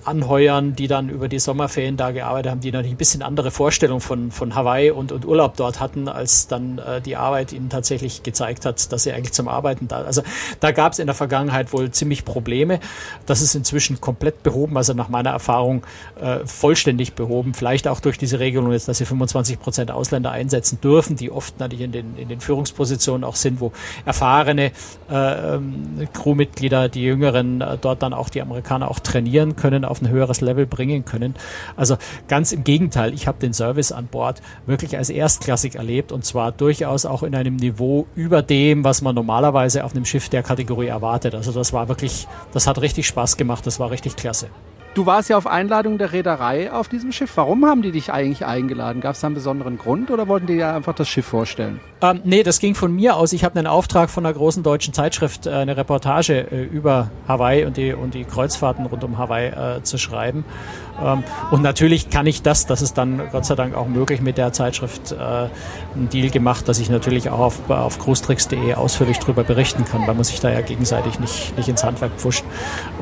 anheuern, 0.07 0.75
die 0.75 0.87
dann 0.87 1.09
über 1.09 1.27
die 1.27 1.39
Sommerferien 1.39 1.97
da 1.97 2.11
gearbeitet 2.11 2.51
haben, 2.51 2.61
die 2.61 2.71
natürlich 2.71 2.93
ein 2.93 2.97
bisschen 2.97 3.21
andere 3.21 3.51
Vorstellung 3.51 3.99
von, 3.99 4.31
von 4.31 4.55
Hawaii 4.55 4.91
und, 4.91 5.11
und 5.11 5.25
Urlaub 5.25 5.57
dort 5.57 5.79
hatten, 5.79 6.07
als 6.07 6.47
dann 6.47 6.79
äh, 6.79 7.01
die 7.01 7.15
Arbeit 7.15 7.53
ihnen 7.53 7.69
tatsächlich 7.69 8.23
gezeigt 8.23 8.65
hat, 8.65 8.91
dass 8.91 9.03
sie 9.03 9.11
eigentlich 9.11 9.33
zum 9.33 9.47
Arbeiten 9.47 9.87
da. 9.87 10.01
Also 10.01 10.21
da 10.59 10.71
gab 10.71 10.93
es 10.93 10.99
in 10.99 11.07
der 11.07 11.15
Vergangenheit 11.15 11.73
wohl 11.73 11.91
ziemlich 11.91 12.25
Probleme. 12.25 12.79
Das 13.25 13.41
ist 13.41 13.55
inzwischen 13.55 13.99
komplett 13.99 14.43
behoben, 14.43 14.77
also 14.77 14.93
nach 14.93 15.09
meiner 15.09 15.31
Erfahrung 15.31 15.83
äh, 16.19 16.39
vollständig 16.45 17.13
behoben. 17.13 17.53
Vielleicht 17.53 17.87
auch 17.87 17.99
durch 17.99 18.17
diese 18.17 18.39
Regelung 18.39 18.71
jetzt, 18.71 18.87
dass 18.87 18.97
sie 18.99 19.05
25 19.05 19.59
Prozent 19.59 19.91
Ausländer 19.91 20.31
einsetzen 20.31 20.79
dürfen, 20.81 21.15
die 21.15 21.31
oft 21.31 21.59
natürlich 21.59 21.83
in 21.83 21.91
den, 21.91 22.17
in 22.17 22.29
den 22.29 22.39
Führungspositionen 22.39 23.23
auch 23.23 23.35
sind, 23.35 23.59
wo 23.59 23.71
erfahrene 24.05 24.71
äh, 25.09 25.55
ähm, 25.55 26.07
Crewmitglieder, 26.13 26.89
die 26.89 27.03
Jüngeren, 27.03 27.61
äh, 27.61 27.77
dort 27.79 28.01
dann 28.01 28.13
auch 28.13 28.29
die 28.29 28.41
Amerikaner 28.41 28.89
auch 28.89 28.99
trainieren 28.99 29.55
können 29.55 29.85
auf 29.85 29.96
ein 30.01 30.09
höheres 30.09 30.41
Level 30.41 30.65
bringen 30.65 31.05
können. 31.05 31.35
Also 31.75 31.97
ganz 32.27 32.51
im 32.51 32.63
Gegenteil, 32.63 33.13
ich 33.13 33.27
habe 33.27 33.39
den 33.39 33.53
Service 33.53 33.91
an 33.91 34.07
Bord 34.07 34.41
wirklich 34.65 34.97
als 34.97 35.09
erstklassig 35.09 35.75
erlebt 35.75 36.11
und 36.11 36.25
zwar 36.25 36.51
durchaus 36.51 37.05
auch 37.05 37.23
in 37.23 37.35
einem 37.35 37.55
Niveau 37.55 38.07
über 38.15 38.41
dem, 38.41 38.83
was 38.83 39.01
man 39.01 39.15
normalerweise 39.15 39.83
auf 39.83 39.93
einem 39.95 40.05
Schiff 40.05 40.29
der 40.29 40.43
Kategorie 40.43 40.87
erwartet. 40.87 41.35
Also 41.35 41.51
das 41.51 41.73
war 41.73 41.87
wirklich, 41.87 42.27
das 42.53 42.67
hat 42.67 42.81
richtig 42.81 43.07
Spaß 43.07 43.37
gemacht, 43.37 43.65
das 43.65 43.79
war 43.79 43.91
richtig 43.91 44.15
klasse. 44.15 44.47
Du 44.97 45.05
warst 45.05 45.29
ja 45.29 45.37
auf 45.37 45.45
Einladung 45.45 45.99
der 45.99 46.11
Reederei 46.11 46.71
auf 46.71 46.87
diesem 46.87 47.11
Schiff. 47.11 47.31
Warum 47.35 47.67
haben 47.67 47.83
die 47.83 47.91
dich 47.91 48.11
eigentlich 48.11 48.47
eingeladen? 48.47 48.99
Gab 48.99 49.13
es 49.13 49.21
da 49.21 49.27
einen 49.27 49.35
besonderen 49.35 49.77
Grund 49.77 50.09
oder 50.09 50.27
wollten 50.27 50.47
die 50.47 50.55
ja 50.55 50.75
einfach 50.75 50.95
das 50.95 51.07
Schiff 51.07 51.27
vorstellen? 51.27 51.79
Ähm, 51.99 52.21
nee, 52.23 52.43
das 52.43 52.59
ging 52.59 52.75
von 52.75 52.93
mir 52.93 53.15
aus. 53.15 53.33
Ich 53.33 53.43
habe 53.43 53.57
einen 53.57 53.67
Auftrag 53.67 54.11
von 54.11 54.23
einer 54.25 54.33
großen 54.33 54.61
deutschen 54.61 54.93
Zeitschrift, 54.93 55.47
äh, 55.47 55.51
eine 55.51 55.77
Reportage 55.77 56.51
äh, 56.51 56.63
über 56.63 57.09
Hawaii 57.27 57.65
und 57.65 57.75
die, 57.75 57.93
und 57.93 58.13
die 58.13 58.23
Kreuzfahrten 58.23 58.85
rund 58.85 59.03
um 59.03 59.17
Hawaii 59.17 59.47
äh, 59.47 59.81
zu 59.81 59.97
schreiben. 59.97 60.45
Ähm, 61.03 61.23
und 61.49 61.63
natürlich 61.63 62.11
kann 62.11 62.27
ich 62.27 62.43
das, 62.43 62.67
das 62.67 62.83
ist 62.83 62.99
dann 62.99 63.21
Gott 63.31 63.45
sei 63.45 63.55
Dank 63.55 63.75
auch 63.75 63.87
möglich 63.87 64.21
mit 64.21 64.37
der 64.37 64.53
Zeitschrift, 64.53 65.11
äh, 65.11 65.15
einen 65.15 66.09
Deal 66.11 66.29
gemacht, 66.29 66.67
dass 66.67 66.77
ich 66.77 66.91
natürlich 66.91 67.31
auch 67.31 67.39
auf, 67.39 67.69
auf 67.69 67.97
cruestricks.de 67.97 68.75
ausführlich 68.75 69.17
darüber 69.17 69.43
berichten 69.43 69.83
kann, 69.83 70.05
man 70.05 70.23
sich 70.23 70.39
da 70.39 70.51
ja 70.51 70.61
gegenseitig 70.61 71.19
nicht, 71.19 71.57
nicht 71.57 71.67
ins 71.67 71.83
Handwerk 71.83 72.11
pfuscht. 72.17 72.43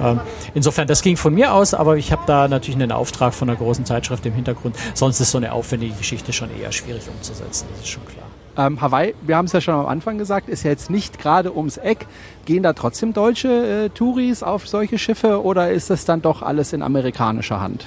Ähm, 0.02 0.22
insofern, 0.54 0.88
das 0.88 1.02
ging 1.02 1.18
von 1.18 1.34
mir 1.34 1.54
aus, 1.54 1.74
aber 1.74 1.98
ich 1.98 2.14
habe 2.14 2.24
da 2.28 2.48
natürlich 2.48 2.76
einen 2.76 2.94
Auftrag 2.94 3.34
von 3.34 3.50
einer 3.50 3.58
großen 3.58 3.86
Zeitschrift 3.86 4.26
im 4.26 4.34
Hintergrund. 4.34 4.78
Sonst 4.94 5.20
ist 5.20 5.32
so 5.32 5.38
eine 5.38 5.52
aufwendige 5.52 5.96
Geschichte 5.96 6.32
schon 6.32 6.50
eher 6.58 6.72
schwierig 6.72 7.04
umzusetzen, 7.10 7.68
das 7.72 7.82
ist 7.82 7.90
schon 7.90 8.06
klar. 8.06 8.35
Ähm, 8.58 8.80
Hawaii, 8.80 9.13
wir 9.22 9.36
haben 9.36 9.46
es 9.46 9.52
ja 9.52 9.62
schon 9.62 9.74
am 9.74 9.86
Anfang 9.86 10.18
gesagt, 10.18 10.48
ist 10.50 10.63
ja 10.63 10.72
jetzt 10.72 10.89
nicht 10.89 11.20
gerade 11.20 11.56
ums 11.56 11.78
Eck. 11.78 12.08
Gehen 12.46 12.63
da 12.63 12.74
trotzdem 12.74 13.13
deutsche 13.13 13.86
äh, 13.86 13.89
Touris 13.89 14.44
auf 14.44 14.68
solche 14.68 14.98
Schiffe 14.98 15.44
oder 15.44 15.72
ist 15.72 15.89
das 15.89 16.06
dann 16.06 16.22
doch 16.22 16.41
alles 16.41 16.74
in 16.74 16.82
amerikanischer 16.82 17.60
Hand? 17.60 17.86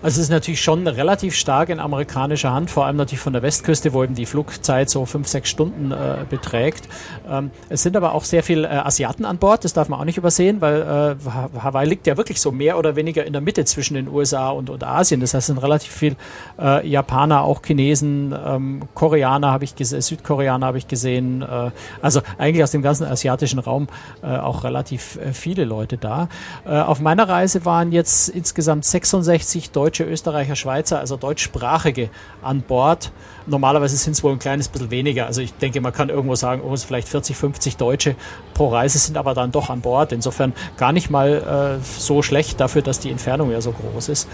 Also 0.00 0.20
es 0.20 0.26
ist 0.26 0.30
natürlich 0.30 0.60
schon 0.60 0.86
relativ 0.86 1.34
stark 1.34 1.70
in 1.70 1.80
amerikanischer 1.80 2.52
Hand, 2.52 2.70
vor 2.70 2.86
allem 2.86 2.94
natürlich 2.94 3.18
von 3.18 3.32
der 3.32 3.42
Westküste, 3.42 3.92
wo 3.92 4.04
eben 4.04 4.14
die 4.14 4.26
Flugzeit 4.26 4.88
so 4.88 5.04
fünf, 5.06 5.26
sechs 5.26 5.50
Stunden 5.50 5.90
äh, 5.90 6.18
beträgt. 6.30 6.88
Ähm, 7.28 7.50
es 7.68 7.82
sind 7.82 7.96
aber 7.96 8.14
auch 8.14 8.22
sehr 8.22 8.44
viele 8.44 8.68
äh, 8.68 8.70
Asiaten 8.70 9.24
an 9.24 9.38
Bord, 9.38 9.64
das 9.64 9.72
darf 9.72 9.88
man 9.88 9.98
auch 9.98 10.04
nicht 10.04 10.16
übersehen, 10.16 10.60
weil 10.60 11.16
äh, 11.20 11.60
Hawaii 11.60 11.88
liegt 11.88 12.06
ja 12.06 12.16
wirklich 12.16 12.40
so 12.40 12.52
mehr 12.52 12.78
oder 12.78 12.94
weniger 12.94 13.26
in 13.26 13.32
der 13.32 13.42
Mitte 13.42 13.64
zwischen 13.64 13.94
den 13.94 14.06
USA 14.06 14.50
und, 14.50 14.70
und 14.70 14.84
Asien. 14.84 15.20
Das 15.20 15.34
heißt, 15.34 15.40
es 15.40 15.46
sind 15.46 15.58
relativ 15.58 15.92
viel 15.92 16.14
äh, 16.60 16.86
Japaner, 16.86 17.42
auch 17.42 17.60
Chinesen, 17.66 18.32
ähm, 18.46 18.82
Koreaner 18.94 19.50
habe 19.50 19.64
ich 19.64 19.74
gesehen, 19.74 20.00
Südkoreaner 20.00 20.64
habe 20.64 20.78
ich 20.78 20.86
gesehen. 20.86 21.42
Äh, 21.42 21.72
also 22.02 22.20
eigentlich 22.38 22.62
aus 22.62 22.70
dem 22.70 22.82
ganzen 22.82 23.04
asiatischen 23.04 23.58
Raum 23.58 23.88
äh, 24.22 24.28
auch 24.28 24.62
relativ 24.62 25.18
viele 25.32 25.64
Leute 25.64 25.96
da. 25.98 26.28
Auf 26.64 27.00
meiner 27.00 27.28
Reise 27.28 27.64
waren 27.64 27.92
jetzt 27.92 28.28
insgesamt 28.28 28.84
66 28.84 29.70
Deutsche 29.70 29.87
Deutsche, 29.88 30.04
Österreicher, 30.04 30.54
Schweizer, 30.54 30.98
also 30.98 31.16
deutschsprachige 31.16 32.10
an 32.42 32.60
Bord. 32.60 33.10
Normalerweise 33.46 33.96
sind 33.96 34.12
es 34.12 34.22
wohl 34.22 34.32
ein 34.32 34.38
kleines 34.38 34.68
bisschen 34.68 34.90
weniger. 34.90 35.24
Also 35.24 35.40
ich 35.40 35.54
denke, 35.54 35.80
man 35.80 35.94
kann 35.94 36.10
irgendwo 36.10 36.34
sagen, 36.34 36.60
oh, 36.62 36.74
es 36.74 36.80
sind 36.80 36.88
vielleicht 36.88 37.08
40, 37.08 37.34
50 37.34 37.76
Deutsche 37.78 38.14
pro 38.52 38.68
Reise 38.68 38.98
sind 38.98 39.16
aber 39.16 39.32
dann 39.32 39.50
doch 39.50 39.70
an 39.70 39.80
Bord. 39.80 40.12
Insofern 40.12 40.52
gar 40.76 40.92
nicht 40.92 41.08
mal 41.08 41.78
äh, 41.80 41.82
so 41.82 42.20
schlecht 42.20 42.60
dafür, 42.60 42.82
dass 42.82 43.00
die 43.00 43.10
Entfernung 43.10 43.50
ja 43.50 43.62
so 43.62 43.72
groß 43.72 44.10
ist. 44.10 44.28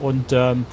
Und 0.00 0.32
ähm, 0.32 0.66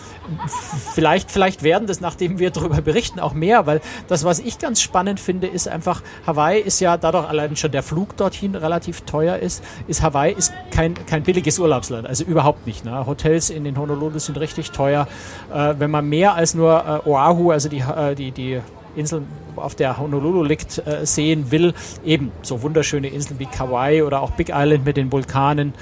vielleicht, 0.94 1.32
vielleicht 1.32 1.64
werden 1.64 1.88
das, 1.88 2.02
nachdem 2.02 2.40
wir 2.40 2.52
darüber 2.52 2.82
berichten, 2.82 3.20
auch 3.20 3.34
mehr, 3.34 3.66
weil 3.66 3.82
das, 4.08 4.24
was 4.24 4.40
ich 4.40 4.60
ganz 4.60 4.82
spannend 4.82 5.20
finde, 5.20 5.48
ist 5.48 5.68
einfach, 5.68 6.02
Hawaii 6.26 6.60
ist 6.60 6.80
ja, 6.80 6.98
dadurch 6.98 7.28
allein 7.28 7.56
schon 7.56 7.72
der 7.72 7.84
Flug 7.84 8.18
dorthin 8.18 8.56
relativ 8.56 9.02
teuer 9.02 9.38
ist, 9.38 9.64
ist 9.88 10.02
Hawaii 10.02 10.34
ist 10.34 10.54
kein, 10.72 10.94
kein 11.06 11.24
billiges 11.24 11.60
Urlaubsland, 11.60 12.08
also 12.08 12.24
überhaupt 12.24 12.66
nicht. 12.66 12.86
Ne? 12.86 13.06
Hotels 13.06 13.50
in 13.50 13.64
den 13.64 13.78
Honolulu 13.78 14.20
sind 14.20 14.40
richtig 14.40 14.72
teuer. 14.72 15.08
Äh, 15.54 15.76
wenn 15.78 15.92
man 15.92 16.08
mehr 16.08 16.36
als 16.36 16.54
nur 16.56 17.04
äh, 17.06 17.10
Oahu, 17.10 17.52
also 17.52 17.70
die, 17.70 17.80
äh, 17.80 18.16
die, 18.16 18.32
die 18.32 18.62
Insel, 18.96 19.24
auf 19.56 19.76
der 19.76 19.98
Honolulu 19.98 20.44
liegt, 20.44 20.86
äh, 20.86 21.06
sehen 21.06 21.52
will, 21.52 21.74
eben 22.04 22.32
so 22.42 22.62
wunderschöne 22.62 23.08
Inseln 23.08 23.40
wie 23.40 23.46
Kauai 23.46 24.04
oder 24.04 24.22
auch 24.22 24.32
Big 24.32 24.50
Island 24.50 24.86
mit 24.86 24.98
den 24.98 25.12
Vulkanen, 25.12 25.74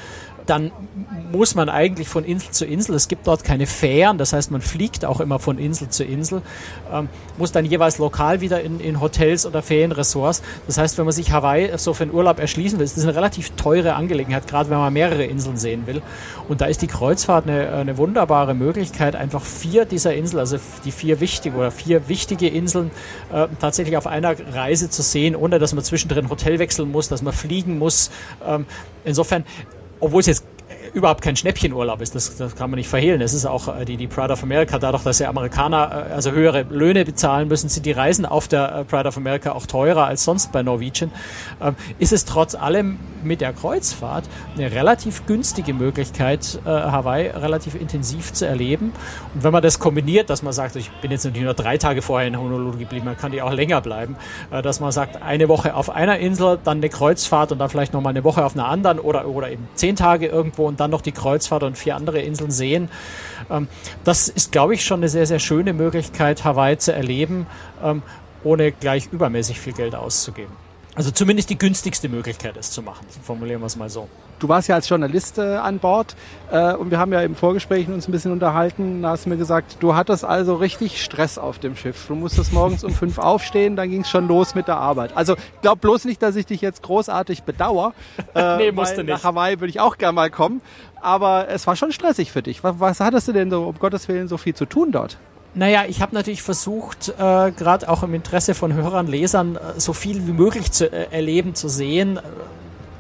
dann 0.46 0.72
muss 1.32 1.56
man 1.56 1.70
eigentlich 1.70 2.08
von 2.08 2.24
Insel 2.24 2.52
zu 2.52 2.66
Insel, 2.66 2.96
es 2.96 3.08
gibt 3.08 3.28
dort 3.28 3.44
keine 3.44 3.66
Fähren, 3.66 4.18
das 4.18 4.34
heißt 4.34 4.52
man 4.52 4.62
fliegt 4.62 5.06
auch 5.06 5.20
immer 5.20 5.40
von 5.40 5.58
Insel 5.58 5.90
zu 5.90 6.04
Insel, 6.04 6.42
ähm, 6.92 7.10
muss 7.38 7.52
dann 7.52 7.66
jeweils 7.66 7.98
lokal 7.98 8.42
wieder 8.42 8.62
in, 8.62 8.80
in 8.80 9.02
Hotels 9.02 9.46
oder 9.46 9.62
Ferienressorts. 9.62 10.44
Das 10.68 10.78
heißt, 10.78 10.98
wenn 10.98 11.06
man 11.06 11.14
sich 11.14 11.32
Hawaii 11.32 11.78
so 11.78 11.94
für 11.94 12.04
einen 12.04 12.14
Urlaub 12.14 12.40
erschließen 12.40 12.78
will, 12.78 12.86
ist 12.86 12.98
das 12.98 13.04
eine 13.04 13.16
relativ 13.16 13.52
teure 13.52 13.96
Angelegenheit, 13.96 14.48
gerade 14.48 14.70
wenn 14.70 14.78
man 14.78 14.94
mehrere 14.94 15.24
Inseln 15.26 15.58
sehen 15.58 15.88
will. 15.88 16.02
Und 16.48 16.62
da 16.62 16.66
ist 16.66 16.82
die 16.82 16.88
Kreuzfahrt 16.88 17.48
eine, 17.48 17.70
eine 17.74 17.98
wunderbare 17.98 18.54
Möglichkeit, 18.54 19.16
einfach 19.16 19.44
vier 19.44 19.86
dieser 19.86 20.14
Inseln, 20.14 20.40
also 20.40 20.58
die 20.86 20.92
vier 20.92 21.20
wichtige 21.20 21.58
oder 21.58 21.72
vier 21.72 22.08
wichtige 22.10 22.48
Inseln 22.48 22.92
äh, 23.32 23.48
tatsächlich 23.60 23.98
auf 23.98 24.08
einer 24.08 24.36
Reise 24.54 24.90
zu 24.90 25.02
sehen, 25.02 25.36
ohne 25.36 25.60
dass 25.60 25.74
man 25.74 25.84
zwischendrin 25.84 26.30
Hotel 26.30 26.60
wechseln 26.60 26.92
muss, 26.92 27.10
dass 27.10 27.22
man 27.22 27.34
fliegen 27.34 27.80
muss. 27.80 28.12
Ähm, 28.46 28.66
insofern 29.04 29.46
obwohl 30.04 30.20
es 30.20 30.28
jetzt 30.28 30.46
überhaupt 30.94 31.22
kein 31.22 31.36
Schnäppchenurlaub 31.36 32.02
ist. 32.02 32.16
Das, 32.16 32.36
das 32.38 32.56
kann 32.56 32.70
man 32.70 32.78
nicht 32.78 32.90
verhehlen. 32.90 33.22
Es 33.22 33.34
ist 33.34 33.46
auch 33.46 33.80
äh, 33.80 33.86
die, 33.86 33.98
die 33.98 34.08
Pride 34.08 34.32
of 34.32 34.44
America, 34.44 34.80
dadurch, 34.80 35.04
dass 35.04 35.20
ja 35.20 35.30
Amerikaner 35.30 36.08
äh, 36.10 36.14
also 36.14 36.32
höhere 36.32 36.64
Löhne 36.70 37.06
bezahlen 37.06 37.48
müssen, 37.48 37.70
sind 37.70 37.86
die 37.86 37.92
Reisen 37.92 38.26
auf 38.26 38.48
der 38.48 38.76
äh, 38.76 38.84
Pride 38.86 39.08
of 39.08 39.18
America 39.18 39.54
auch 39.54 39.66
teurer 39.66 40.06
als 40.06 40.24
sonst 40.24 40.52
bei 40.52 40.64
Norwegian. 40.64 41.12
Ähm, 41.62 41.76
ist 42.00 42.14
es 42.14 42.26
trotz 42.26 42.56
allem 42.56 43.00
mit 43.24 43.42
der 43.42 43.54
Kreuzfahrt 43.54 44.26
eine 44.56 44.72
relativ 44.72 45.26
günstige 45.26 45.74
Möglichkeit, 45.74 46.60
äh, 46.66 46.70
Hawaii 46.70 47.28
relativ 47.30 47.76
intensiv 47.76 48.34
zu 48.34 48.46
erleben. 48.46 48.94
Und 49.34 49.44
wenn 49.44 49.52
man 49.52 49.64
das 49.64 49.80
kombiniert, 49.80 50.30
dass 50.30 50.44
man 50.44 50.54
sagt, 50.54 50.76
ich 50.76 50.92
bin 51.02 51.12
jetzt 51.12 51.24
natürlich 51.24 51.46
nur 51.46 51.54
drei 51.54 51.78
Tage 51.78 52.02
vorher 52.02 52.28
in 52.28 52.38
Honolulu 52.38 52.78
geblieben, 52.78 53.06
man 53.06 53.18
kann 53.18 53.32
die 53.32 53.42
auch 53.42 53.54
länger 53.54 53.82
bleiben, 53.82 54.16
äh, 54.52 54.62
dass 54.62 54.80
man 54.80 54.92
sagt, 54.92 55.22
eine 55.22 55.50
Woche 55.50 55.76
auf 55.76 55.90
einer 55.90 56.20
Insel, 56.20 56.60
dann 56.64 56.78
eine 56.78 56.90
Kreuzfahrt 56.90 57.52
und 57.52 57.60
dann 57.60 57.70
vielleicht 57.70 57.94
nochmal 57.94 58.12
eine 58.12 58.24
Woche 58.24 58.46
auf 58.46 58.54
einer 58.54 58.68
anderen 58.68 59.00
oder, 59.00 59.28
oder 59.28 59.50
eben 59.50 59.68
zehn 59.76 59.96
Tage 59.96 60.28
irgendwo 60.28 60.68
und 60.68 60.80
dann 60.80 60.83
noch 60.88 61.02
die 61.02 61.12
Kreuzfahrt 61.12 61.64
und 61.64 61.78
vier 61.78 61.96
andere 61.96 62.22
Inseln 62.22 62.52
sehen. 62.52 62.90
Ähm, 63.50 63.68
das 64.04 64.28
ist, 64.28 64.52
glaube 64.52 64.74
ich, 64.74 64.84
schon 64.84 65.00
eine 65.00 65.10
sehr, 65.10 65.26
sehr 65.26 65.40
schöne 65.40 65.74
Möglichkeit, 65.74 66.44
Hawaii 66.44 66.78
zu 66.78 66.94
erleben, 66.94 67.48
ähm, 67.84 68.02
ohne 68.44 68.72
gleich 68.72 69.08
übermäßig 69.12 69.60
viel 69.60 69.74
Geld 69.74 69.96
auszugeben. 69.96 70.52
Also 70.96 71.12
zumindest 71.12 71.50
die 71.50 71.58
günstigste 71.58 72.08
Möglichkeit, 72.10 72.56
es 72.58 72.72
zu 72.72 72.82
machen. 72.82 73.06
Formulieren 73.24 73.62
wir 73.62 73.68
es 73.68 73.76
mal 73.76 73.90
so. 73.90 74.08
Du 74.40 74.50
warst 74.50 74.68
ja 74.68 74.76
als 74.76 74.90
Journalist 74.90 75.38
äh, 75.38 75.42
an 75.42 75.80
Bord 75.80 76.16
äh, 76.52 76.74
und 76.74 76.92
wir 76.92 77.00
haben 77.00 77.14
ja 77.14 77.22
im 77.22 77.36
Vorgespräch 77.36 77.88
uns 77.88 78.08
ein 78.08 78.12
bisschen 78.12 78.32
unterhalten. 78.32 79.02
Da 79.02 79.12
hast 79.12 79.26
du 79.26 79.30
mir 79.30 79.38
gesagt, 79.38 79.78
du 79.80 79.96
hattest 79.96 80.26
also 80.26 80.56
richtig 80.56 81.04
Stress 81.04 81.38
auf 81.38 81.60
dem 81.60 81.76
Schiff. 81.76 82.08
Du 82.08 82.16
musstest 82.16 82.52
morgens 82.54 82.84
um 82.84 82.92
fünf 82.92 83.18
aufstehen, 83.18 83.76
dann 83.76 83.90
ging 83.90 84.02
es 84.02 84.10
schon 84.10 84.28
los 84.28 84.56
mit 84.56 84.68
der 84.68 84.78
Arbeit. 84.78 85.16
Also 85.16 85.36
glaub 85.62 85.82
bloß 85.82 86.06
nicht, 86.06 86.22
dass 86.22 86.36
ich 86.36 86.46
dich 86.46 86.62
jetzt 86.62 86.84
großartig 86.84 87.44
bedauere. 87.44 87.94
Äh, 88.36 88.58
nee, 88.58 88.72
musste 88.72 89.04
nicht. 89.04 89.14
Nach 89.14 89.24
Hawaii 89.24 89.60
würde 89.60 89.70
ich 89.70 89.80
auch 89.80 89.98
gerne 89.98 90.14
mal 90.14 90.32
kommen. 90.32 90.62
Aber 91.02 91.50
es 91.50 91.68
war 91.68 91.76
schon 91.76 91.92
stressig 91.92 92.32
für 92.32 92.42
dich. 92.42 92.64
Was, 92.64 92.80
was 92.80 93.00
hattest 93.00 93.28
du 93.28 93.32
denn 93.32 93.52
so, 93.52 93.64
um 93.64 93.78
Gottes 93.78 94.08
Willen, 94.08 94.28
so 94.28 94.38
viel 94.38 94.56
zu 94.56 94.66
tun 94.66 94.92
dort? 94.92 95.18
Naja, 95.56 95.84
ich 95.88 96.02
habe 96.02 96.16
natürlich 96.16 96.42
versucht, 96.42 97.10
äh, 97.10 97.52
gerade 97.52 97.90
auch 97.90 98.02
im 98.02 98.14
Interesse 98.16 98.56
von 98.56 98.74
Hörern, 98.74 99.06
Lesern, 99.06 99.56
äh, 99.56 99.80
so 99.80 99.94
viel 99.94 100.26
wie 100.26 100.32
möglich 100.32 100.72
zu 100.72 100.92
äh, 100.92 101.08
erleben, 101.12 101.54
zu 101.54 101.68
sehen 101.68 102.20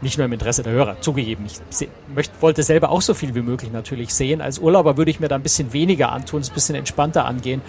nicht 0.03 0.17
nur 0.17 0.25
im 0.25 0.33
Interesse 0.33 0.61
der 0.61 0.73
Hörer, 0.73 1.01
zugegeben. 1.01 1.45
Ich 1.47 1.87
möchte, 2.13 2.33
wollte 2.41 2.61
selber 2.61 2.91
auch 2.91 3.01
so 3.01 3.13
viel 3.13 3.33
wie 3.33 3.41
möglich 3.41 3.71
natürlich 3.71 4.13
sehen. 4.13 4.41
Als 4.41 4.59
Urlauber 4.59 4.97
würde 4.97 5.09
ich 5.09 5.19
mir 5.19 5.27
da 5.27 5.35
ein 5.35 5.43
bisschen 5.43 5.73
weniger 5.73 6.11
antun, 6.11 6.41
es 6.41 6.51
ein 6.51 6.53
bisschen 6.53 6.75
entspannter 6.75 7.25
angehen, 7.25 7.61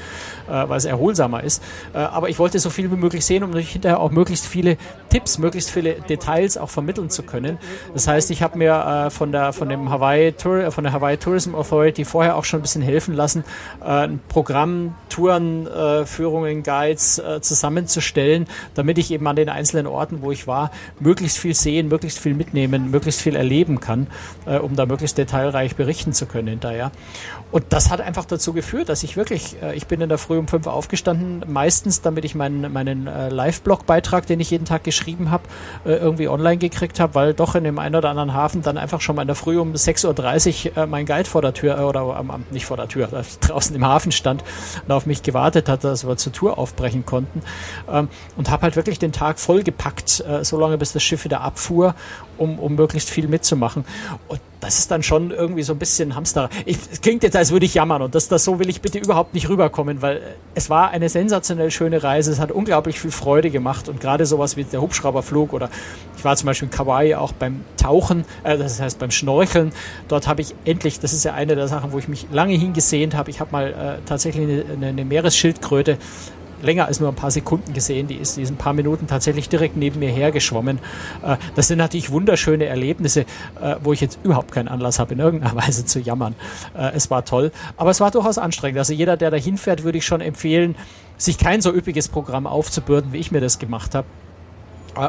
äh, 0.49 0.69
weil 0.69 0.77
es 0.77 0.85
erholsamer 0.85 1.43
ist. 1.43 1.63
Äh, 1.95 1.99
aber 1.99 2.29
ich 2.29 2.39
wollte 2.39 2.59
so 2.59 2.71
viel 2.71 2.91
wie 2.91 2.97
möglich 2.97 3.25
sehen, 3.25 3.43
um 3.43 3.55
hinterher 3.57 4.01
auch 4.01 4.11
möglichst 4.11 4.47
viele 4.47 4.77
Tipps, 5.09 5.39
möglichst 5.39 5.71
viele 5.71 5.95
Details 5.95 6.59
auch 6.59 6.71
vermitteln 6.71 7.09
zu 7.09 7.23
können. 7.23 7.59
Das 7.95 8.09
heißt, 8.09 8.31
ich 8.31 8.43
habe 8.43 8.59
mir 8.59 9.07
äh, 9.07 9.11
von 9.11 9.33
der 9.33 9.53
von 9.53 9.69
dem 9.69 9.91
Hawaii 9.91 10.33
Tour, 10.33 10.71
von 10.73 10.85
der 10.85 10.93
Hawaii 10.93 11.17
Tourism 11.17 11.55
Authority 11.55 12.05
vorher 12.05 12.37
auch 12.37 12.45
schon 12.45 12.61
ein 12.61 12.63
bisschen 12.63 12.83
helfen 12.83 13.15
lassen, 13.15 13.45
äh, 13.81 13.85
ein 13.85 14.21
Programm, 14.29 14.95
Touren, 15.09 15.67
äh, 15.67 16.05
Führungen, 16.05 16.63
Guides 16.63 17.19
äh, 17.19 17.41
zusammenzustellen, 17.41 18.47
damit 18.75 18.99
ich 18.99 19.11
eben 19.13 19.27
an 19.27 19.37
den 19.37 19.49
einzelnen 19.49 19.87
Orten, 19.87 20.23
wo 20.23 20.33
ich 20.33 20.47
war, 20.47 20.71
möglichst 20.99 21.39
viel 21.39 21.55
sehen, 21.55 21.89
möglichst 21.89 22.19
viel 22.25 22.35
mitnehmen, 22.35 22.91
möglichst 22.91 23.21
viel 23.21 23.37
erleben 23.37 23.81
kann, 23.81 24.07
äh, 24.47 24.57
um 24.57 24.77
da 24.77 24.87
möglichst 24.87 25.19
detailreich 25.19 25.77
berichten 25.77 26.13
zu 26.13 26.25
können 26.27 26.49
hinterher. 26.49 26.91
Und 27.53 27.67
das 27.69 27.91
hat 27.91 28.01
einfach 28.01 28.25
dazu 28.25 28.53
geführt, 28.53 28.89
dass 28.89 29.03
ich 29.03 29.17
wirklich, 29.17 29.63
äh, 29.63 29.77
ich 29.77 29.87
bin 29.87 30.01
in 30.01 30.09
der 30.09 30.19
Früh 30.19 30.39
um 30.39 30.49
fünf 30.49 30.67
aufgestanden, 30.67 31.45
meistens 31.47 32.01
damit 32.01 32.25
ich 32.25 32.35
meinen, 32.35 32.73
meinen 32.73 33.07
äh, 33.07 33.29
Live-Blog-Beitrag, 33.29 34.27
den 34.27 34.41
ich 34.41 34.51
jeden 34.51 34.65
Tag 34.65 34.85
geschrieben 34.85 35.31
habe, 35.31 35.45
äh, 35.85 35.93
irgendwie 35.93 36.29
online 36.29 36.57
gekriegt 36.57 36.99
habe, 36.99 37.15
weil 37.15 37.35
doch 37.35 37.55
in 37.55 37.65
dem 37.65 37.79
einen 37.79 37.95
oder 37.95 38.11
anderen 38.11 38.33
Hafen 38.33 38.63
dann 38.63 38.79
einfach 38.79 39.01
schon 39.01 39.17
mal 39.17 39.23
in 39.23 39.29
der 39.29 39.37
Früh 39.37 39.59
um 39.59 39.75
6.30 39.75 40.71
Uhr 40.71 40.83
äh, 40.83 40.87
mein 40.87 41.07
Guide 41.07 41.29
vor 41.29 41.43
der 41.43 41.55
Tür, 41.55 41.79
äh, 41.79 41.83
oder 41.83 42.17
ähm, 42.19 42.45
nicht 42.51 42.67
vor 42.67 42.77
der 42.77 42.89
Tür, 42.89 43.09
draußen 43.41 43.77
im 43.77 43.85
Hafen 43.85 44.11
stand 44.11 44.43
und 44.87 44.93
auf 44.93 45.07
mich 45.07 45.23
gewartet 45.23 45.69
hat, 45.69 45.85
dass 45.85 46.07
wir 46.07 46.17
zur 46.17 46.33
Tour 46.33 46.59
aufbrechen 46.59 47.05
konnten. 47.05 47.43
Ähm, 47.89 48.09
und 48.37 48.51
habe 48.51 48.63
halt 48.63 48.77
wirklich 48.77 48.99
den 48.99 49.13
Tag 49.13 49.39
vollgepackt, 49.39 50.25
äh, 50.27 50.45
so 50.45 50.59
lange 50.59 50.79
bis 50.79 50.93
das 50.93 51.03
Schiff 51.03 51.25
wieder 51.25 51.43
abfuhr 51.43 51.95
um, 52.39 52.59
um 52.59 52.75
möglichst 52.75 53.11
viel 53.11 53.29
mitzumachen. 53.29 53.85
Und 54.29 54.41
das 54.61 54.79
ist 54.79 54.91
dann 54.91 55.03
schon 55.03 55.31
irgendwie 55.31 55.63
so 55.63 55.75
ein 55.75 55.79
bisschen 55.79 56.15
Hamster. 56.15 56.49
es 56.65 57.01
klingt 57.03 57.23
jetzt, 57.23 57.37
als 57.37 57.51
würde 57.53 57.67
ich 57.67 57.75
jammern 57.75 58.01
und 58.01 58.15
das, 58.15 58.29
das 58.29 58.45
so 58.45 58.59
will 58.59 58.71
ich 58.71 58.81
bitte 58.81 58.99
überhaupt 58.99 59.35
nicht 59.35 59.49
rüberkommen, 59.51 60.01
weil 60.01 60.23
es 60.55 60.71
war 60.71 60.91
eine 60.91 61.11
sensationell 61.11 61.71
schöne 61.71 62.03
Reise. 62.03 62.33
Es 62.33 62.41
hat 62.41 62.51
unglaublich 62.51 62.99
viel 62.99 63.11
Freude 63.11 63.51
gemacht 63.51 63.89
und 63.91 64.01
gerade 64.01 64.25
sowas 64.25 64.57
wie 64.57 64.65
der 64.65 64.81
Hubschrauberflug 64.81 65.53
oder 65.53 65.69
ich 66.17 66.25
war 66.25 66.35
zum 66.37 66.47
Beispiel 66.47 66.69
in 66.69 66.75
Kauai 66.75 67.17
auch 67.19 67.33
beim 67.33 67.63
Tauchen, 67.77 68.25
äh, 68.43 68.57
das 68.57 68.81
heißt 68.81 68.99
beim 68.99 69.11
Schnorcheln. 69.11 69.73
Dort 70.09 70.27
habe 70.27 70.41
ich 70.41 70.55
endlich, 70.65 70.99
das 70.99 71.13
ist 71.13 71.25
ja 71.25 71.35
eine 71.35 71.55
der 71.57 71.69
Sachen, 71.69 71.93
wo 71.93 71.99
ich 71.99 72.09
mich 72.09 72.27
lange 72.33 72.55
hingesehnt 72.55 73.15
habe. 73.15 73.31
Ich 73.31 73.41
habe 73.41 73.53
mal 73.53 73.67
äh, 73.69 74.07
tatsächlich 74.07 74.65
eine, 74.71 74.87
eine 74.87 75.05
Meeresschildkröte 75.05 75.99
länger 76.65 76.87
als 76.87 77.01
nur 77.01 77.09
ein 77.09 77.15
paar 77.15 77.31
Sekunden 77.31 77.73
gesehen. 77.73 78.09
Die 78.09 78.17
ist 78.17 78.37
diesen 78.37 78.57
paar 78.57 78.73
Minuten 78.73 79.07
tatsächlich 79.07 79.49
direkt 79.49 79.77
neben 79.77 80.01
mir 80.01 80.11
hergeschwommen. 80.11 80.79
Äh, 81.23 81.37
das 81.55 81.69
sind 81.69 81.79
natürlich 81.79 82.11
wunderschöne 82.11 82.67
Erlebnisse, 82.67 83.21
äh, 83.61 83.77
wo 83.83 83.93
ich 83.93 84.01
jetzt 84.01 84.19
überhaupt 84.25 84.53
keinen 84.53 84.69
Anlass 84.69 84.99
habe, 84.99 85.15
in 85.15 85.21
irgendeiner 85.21 85.55
Weise 85.63 85.85
zu 85.85 86.01
jammern. 86.01 86.35
Äh, 86.77 86.93
es 86.95 87.11
war 87.11 87.25
toll, 87.25 87.53
aber 87.77 87.91
es 87.91 88.01
war 88.01 88.11
durchaus 88.11 88.39
anstrengend. 88.39 88.79
Also 88.79 88.93
jeder, 88.93 89.17
der 89.17 89.31
da 89.31 89.37
hinfährt, 89.37 89.85
würde 89.85 89.99
ich 89.99 90.07
schon 90.07 90.21
empfehlen, 90.21 90.75
sich 91.17 91.39
kein 91.39 91.61
so 91.61 91.73
üppiges 91.73 92.09
Programm 92.09 92.47
aufzubürden, 92.47 93.13
wie 93.13 93.19
ich 93.19 93.31
mir 93.31 93.41
das 93.41 93.59
gemacht 93.59 93.95
habe 93.95 94.07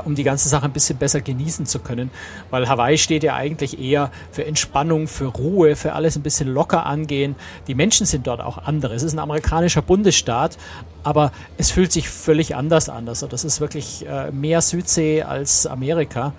um 0.05 0.15
die 0.15 0.23
ganze 0.23 0.49
Sache 0.49 0.65
ein 0.65 0.73
bisschen 0.73 0.97
besser 0.97 1.21
genießen 1.21 1.65
zu 1.65 1.79
können, 1.79 2.11
weil 2.49 2.67
Hawaii 2.67 2.97
steht 2.97 3.23
ja 3.23 3.35
eigentlich 3.35 3.79
eher 3.79 4.11
für 4.31 4.45
Entspannung, 4.45 5.07
für 5.07 5.25
Ruhe, 5.25 5.75
für 5.75 5.93
alles 5.93 6.15
ein 6.15 6.23
bisschen 6.23 6.47
locker 6.47 6.85
angehen. 6.85 7.35
Die 7.67 7.75
Menschen 7.75 8.05
sind 8.05 8.27
dort 8.27 8.41
auch 8.41 8.57
andere. 8.57 8.93
Es 8.93 9.03
ist 9.03 9.13
ein 9.13 9.19
amerikanischer 9.19 9.81
Bundesstaat, 9.81 10.57
aber 11.03 11.31
es 11.57 11.71
fühlt 11.71 11.91
sich 11.91 12.09
völlig 12.09 12.55
anders 12.55 12.89
an. 12.89 13.07
Also 13.07 13.27
das 13.27 13.43
ist 13.43 13.61
wirklich 13.61 14.05
äh, 14.07 14.31
mehr 14.31 14.61
Südsee 14.61 15.23
als 15.23 15.67
Amerika. 15.67 16.33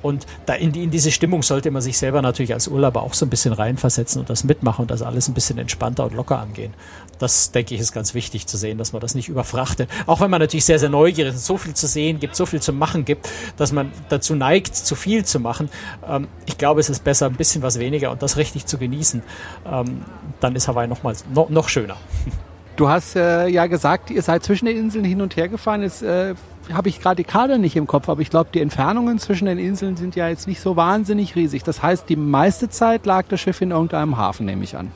Und 0.00 0.26
da 0.46 0.54
in, 0.54 0.72
die, 0.72 0.84
in 0.84 0.90
diese 0.90 1.10
Stimmung 1.10 1.42
sollte 1.42 1.70
man 1.70 1.82
sich 1.82 1.98
selber 1.98 2.22
natürlich 2.22 2.54
als 2.54 2.68
Urlauber 2.68 3.02
auch 3.02 3.14
so 3.14 3.26
ein 3.26 3.30
bisschen 3.30 3.52
reinversetzen 3.52 4.20
und 4.20 4.30
das 4.30 4.44
mitmachen 4.44 4.82
und 4.82 4.90
das 4.90 5.02
alles 5.02 5.28
ein 5.28 5.34
bisschen 5.34 5.58
entspannter 5.58 6.04
und 6.04 6.14
locker 6.14 6.38
angehen. 6.38 6.72
Das, 7.18 7.50
denke 7.50 7.74
ich, 7.74 7.80
ist 7.80 7.92
ganz 7.92 8.14
wichtig 8.14 8.46
zu 8.46 8.56
sehen, 8.56 8.78
dass 8.78 8.92
man 8.92 9.00
das 9.00 9.14
nicht 9.14 9.28
überfrachtet. 9.28 9.90
Auch 10.06 10.20
wenn 10.20 10.30
man 10.30 10.40
natürlich 10.40 10.64
sehr, 10.64 10.78
sehr 10.78 10.88
neugierig 10.88 11.34
ist, 11.34 11.46
so 11.46 11.58
viel 11.58 11.74
zu 11.74 11.86
sehen 11.86 12.20
gibt, 12.20 12.36
so 12.36 12.46
viel 12.46 12.60
zu 12.60 12.72
machen 12.72 13.04
gibt, 13.04 13.28
dass 13.56 13.72
man 13.72 13.92
dazu 14.08 14.34
neigt, 14.34 14.74
zu 14.74 14.94
viel 14.94 15.24
zu 15.24 15.40
machen. 15.40 15.68
Ähm, 16.08 16.28
ich 16.46 16.58
glaube, 16.58 16.80
es 16.80 16.88
ist 16.88 17.04
besser, 17.04 17.26
ein 17.26 17.34
bisschen 17.34 17.62
was 17.62 17.78
weniger 17.78 18.10
und 18.10 18.22
das 18.22 18.36
richtig 18.36 18.66
zu 18.66 18.78
genießen. 18.78 19.22
Ähm, 19.70 20.02
dann 20.40 20.54
ist 20.56 20.68
Hawaii 20.68 20.88
noch, 20.88 21.02
mal, 21.02 21.14
noch, 21.34 21.48
noch 21.48 21.68
schöner. 21.68 21.96
Du 22.76 22.88
hast 22.88 23.16
äh, 23.16 23.48
ja 23.48 23.66
gesagt, 23.66 24.08
ihr 24.08 24.22
seid 24.22 24.44
zwischen 24.44 24.66
den 24.66 24.76
Inseln 24.76 25.04
hin 25.04 25.20
und 25.20 25.36
her 25.36 25.48
gefahren. 25.48 25.82
Jetzt 25.82 26.00
äh, 26.02 26.36
habe 26.72 26.88
ich 26.88 27.00
gerade 27.00 27.16
die 27.16 27.24
Karte 27.24 27.58
nicht 27.58 27.74
im 27.74 27.88
Kopf, 27.88 28.08
aber 28.08 28.20
ich 28.20 28.30
glaube, 28.30 28.50
die 28.54 28.60
Entfernungen 28.60 29.18
zwischen 29.18 29.46
den 29.46 29.58
Inseln 29.58 29.96
sind 29.96 30.14
ja 30.14 30.28
jetzt 30.28 30.46
nicht 30.46 30.60
so 30.60 30.76
wahnsinnig 30.76 31.34
riesig. 31.34 31.64
Das 31.64 31.82
heißt, 31.82 32.08
die 32.08 32.14
meiste 32.14 32.68
Zeit 32.68 33.04
lag 33.04 33.26
das 33.28 33.40
Schiff 33.40 33.60
in 33.62 33.72
irgendeinem 33.72 34.16
Hafen, 34.16 34.46
nehme 34.46 34.62
ich 34.62 34.76
an. 34.76 34.92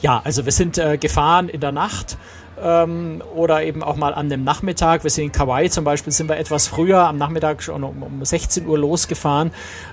Ja, 0.00 0.20
also 0.24 0.44
wir 0.44 0.52
sind 0.52 0.78
äh, 0.78 0.98
gefahren 0.98 1.48
in 1.48 1.60
der 1.60 1.72
Nacht 1.72 2.16
ähm, 2.62 3.22
oder 3.34 3.62
eben 3.62 3.82
auch 3.82 3.96
mal 3.96 4.14
an 4.14 4.28
dem 4.28 4.44
Nachmittag. 4.44 5.04
Wir 5.04 5.10
sind 5.10 5.24
in 5.24 5.32
Kauai 5.32 5.68
zum 5.68 5.84
Beispiel, 5.84 6.12
sind 6.12 6.28
wir 6.28 6.36
etwas 6.36 6.66
früher 6.66 7.00
am 7.00 7.18
Nachmittag 7.18 7.62
schon 7.62 7.84
um, 7.84 8.02
um 8.02 8.24
16 8.24 8.66
Uhr 8.66 8.78
losgefahren, 8.78 9.50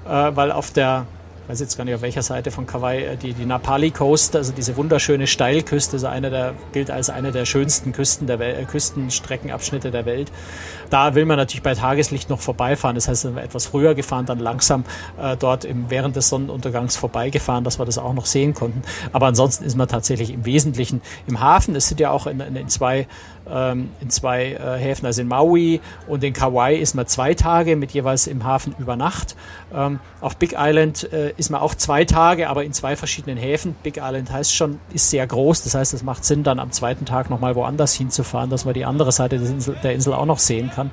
äh, 0.08 0.10
weil 0.10 0.52
auf 0.52 0.72
der 0.72 1.06
weiß 1.52 1.60
jetzt 1.60 1.76
gar 1.76 1.84
nicht 1.84 1.96
auf 1.96 2.02
welcher 2.02 2.22
Seite 2.22 2.50
von 2.50 2.66
Kauai, 2.66 3.04
äh, 3.04 3.18
die, 3.18 3.34
die 3.34 3.46
Napali 3.46 3.92
Coast, 3.92 4.38
also 4.38 4.54
diese 4.54 4.78
wunderschöne 4.78 5.28
Steilküste, 5.28 5.98
ist 5.98 6.06
eine 6.06 6.30
der, 6.30 6.54
gilt 6.72 6.90
als 6.90 7.10
eine 7.10 7.34
der 7.34 7.44
schönsten 7.44 7.92
Küsten 7.92 8.26
der 8.26 8.40
Welt, 8.40 8.58
äh, 8.58 8.64
Küstenstreckenabschnitte 8.64 9.92
der 9.92 10.06
Welt. 10.06 10.32
Da 10.90 11.14
will 11.14 11.26
man 11.26 11.36
natürlich 11.36 11.62
bei 11.62 11.76
Tageslicht 11.76 12.30
noch 12.30 12.40
vorbeifahren. 12.40 12.96
Das 12.96 13.10
heißt, 13.10 13.26
etwas 13.26 13.66
früher 13.66 13.96
gefahren, 13.96 14.26
dann 14.26 14.40
langsam 14.40 14.86
äh, 15.22 15.36
dort 15.36 15.66
im, 15.66 15.90
während 15.90 16.16
des 16.16 16.30
Sonnenuntergangs 16.30 16.96
vorbeigefahren, 16.96 17.66
dass 17.66 17.80
wir 17.80 17.86
das 17.86 17.98
auch 17.98 18.14
noch 18.14 18.28
sehen 18.28 18.54
konnten. 18.54 18.82
Aber 19.12 19.28
ansonsten 19.28 19.66
ist 19.66 19.76
man 19.76 19.90
tatsächlich 19.90 20.32
im 20.34 20.46
Wesentlichen 20.46 21.02
im 21.28 21.42
Hafen. 21.42 21.76
Es 21.76 21.90
sind 21.90 22.00
ja 22.00 22.12
auch 22.12 22.28
in, 22.28 22.40
in, 22.40 22.56
in 22.56 22.70
zwei 22.70 23.08
in 23.46 24.10
zwei 24.10 24.54
äh, 24.54 24.78
Häfen, 24.78 25.06
also 25.06 25.22
in 25.22 25.28
Maui 25.28 25.82
und 26.08 26.24
in 26.24 26.34
Kauai 26.34 26.76
ist 26.76 26.94
man 26.94 27.08
zwei 27.08 27.34
Tage 27.34 27.76
mit 27.76 27.92
jeweils 27.92 28.28
im 28.28 28.44
Hafen 28.44 28.76
über 28.78 28.96
Nacht. 28.96 29.36
Ähm, 29.74 30.00
auf 30.22 30.38
Big 30.38 30.56
Island 30.58 31.12
äh, 31.12 31.34
ist 31.38 31.50
man 31.50 31.60
auch 31.60 31.74
zwei 31.76 32.06
Tage, 32.06 32.50
aber 32.50 32.64
in 32.64 32.74
zwei 32.74 32.96
verschiedenen 32.96 33.38
Häfen. 33.38 33.76
Big 33.84 33.98
Island 33.98 34.32
heißt 34.32 34.54
schon, 34.54 34.80
ist 34.94 35.10
sehr 35.10 35.26
groß. 35.26 35.64
Das 35.64 35.76
heißt, 35.76 35.94
es 35.94 36.04
macht 36.04 36.24
Sinn, 36.24 36.44
dann 36.44 36.60
am 36.60 36.72
zweiten 36.72 37.06
Tag 37.06 37.30
nochmal 37.30 37.56
woanders 37.56 37.94
hinzufahren, 37.94 38.50
dass 38.50 38.66
man 38.66 38.74
die 38.74 38.86
andere 38.86 39.12
Seite 39.12 39.40
der 39.40 39.50
Insel, 39.50 39.76
der 39.84 39.94
Insel 39.94 40.14
auch 40.14 40.26
noch 40.26 40.40
sehen 40.40 40.72
kann. 40.74 40.92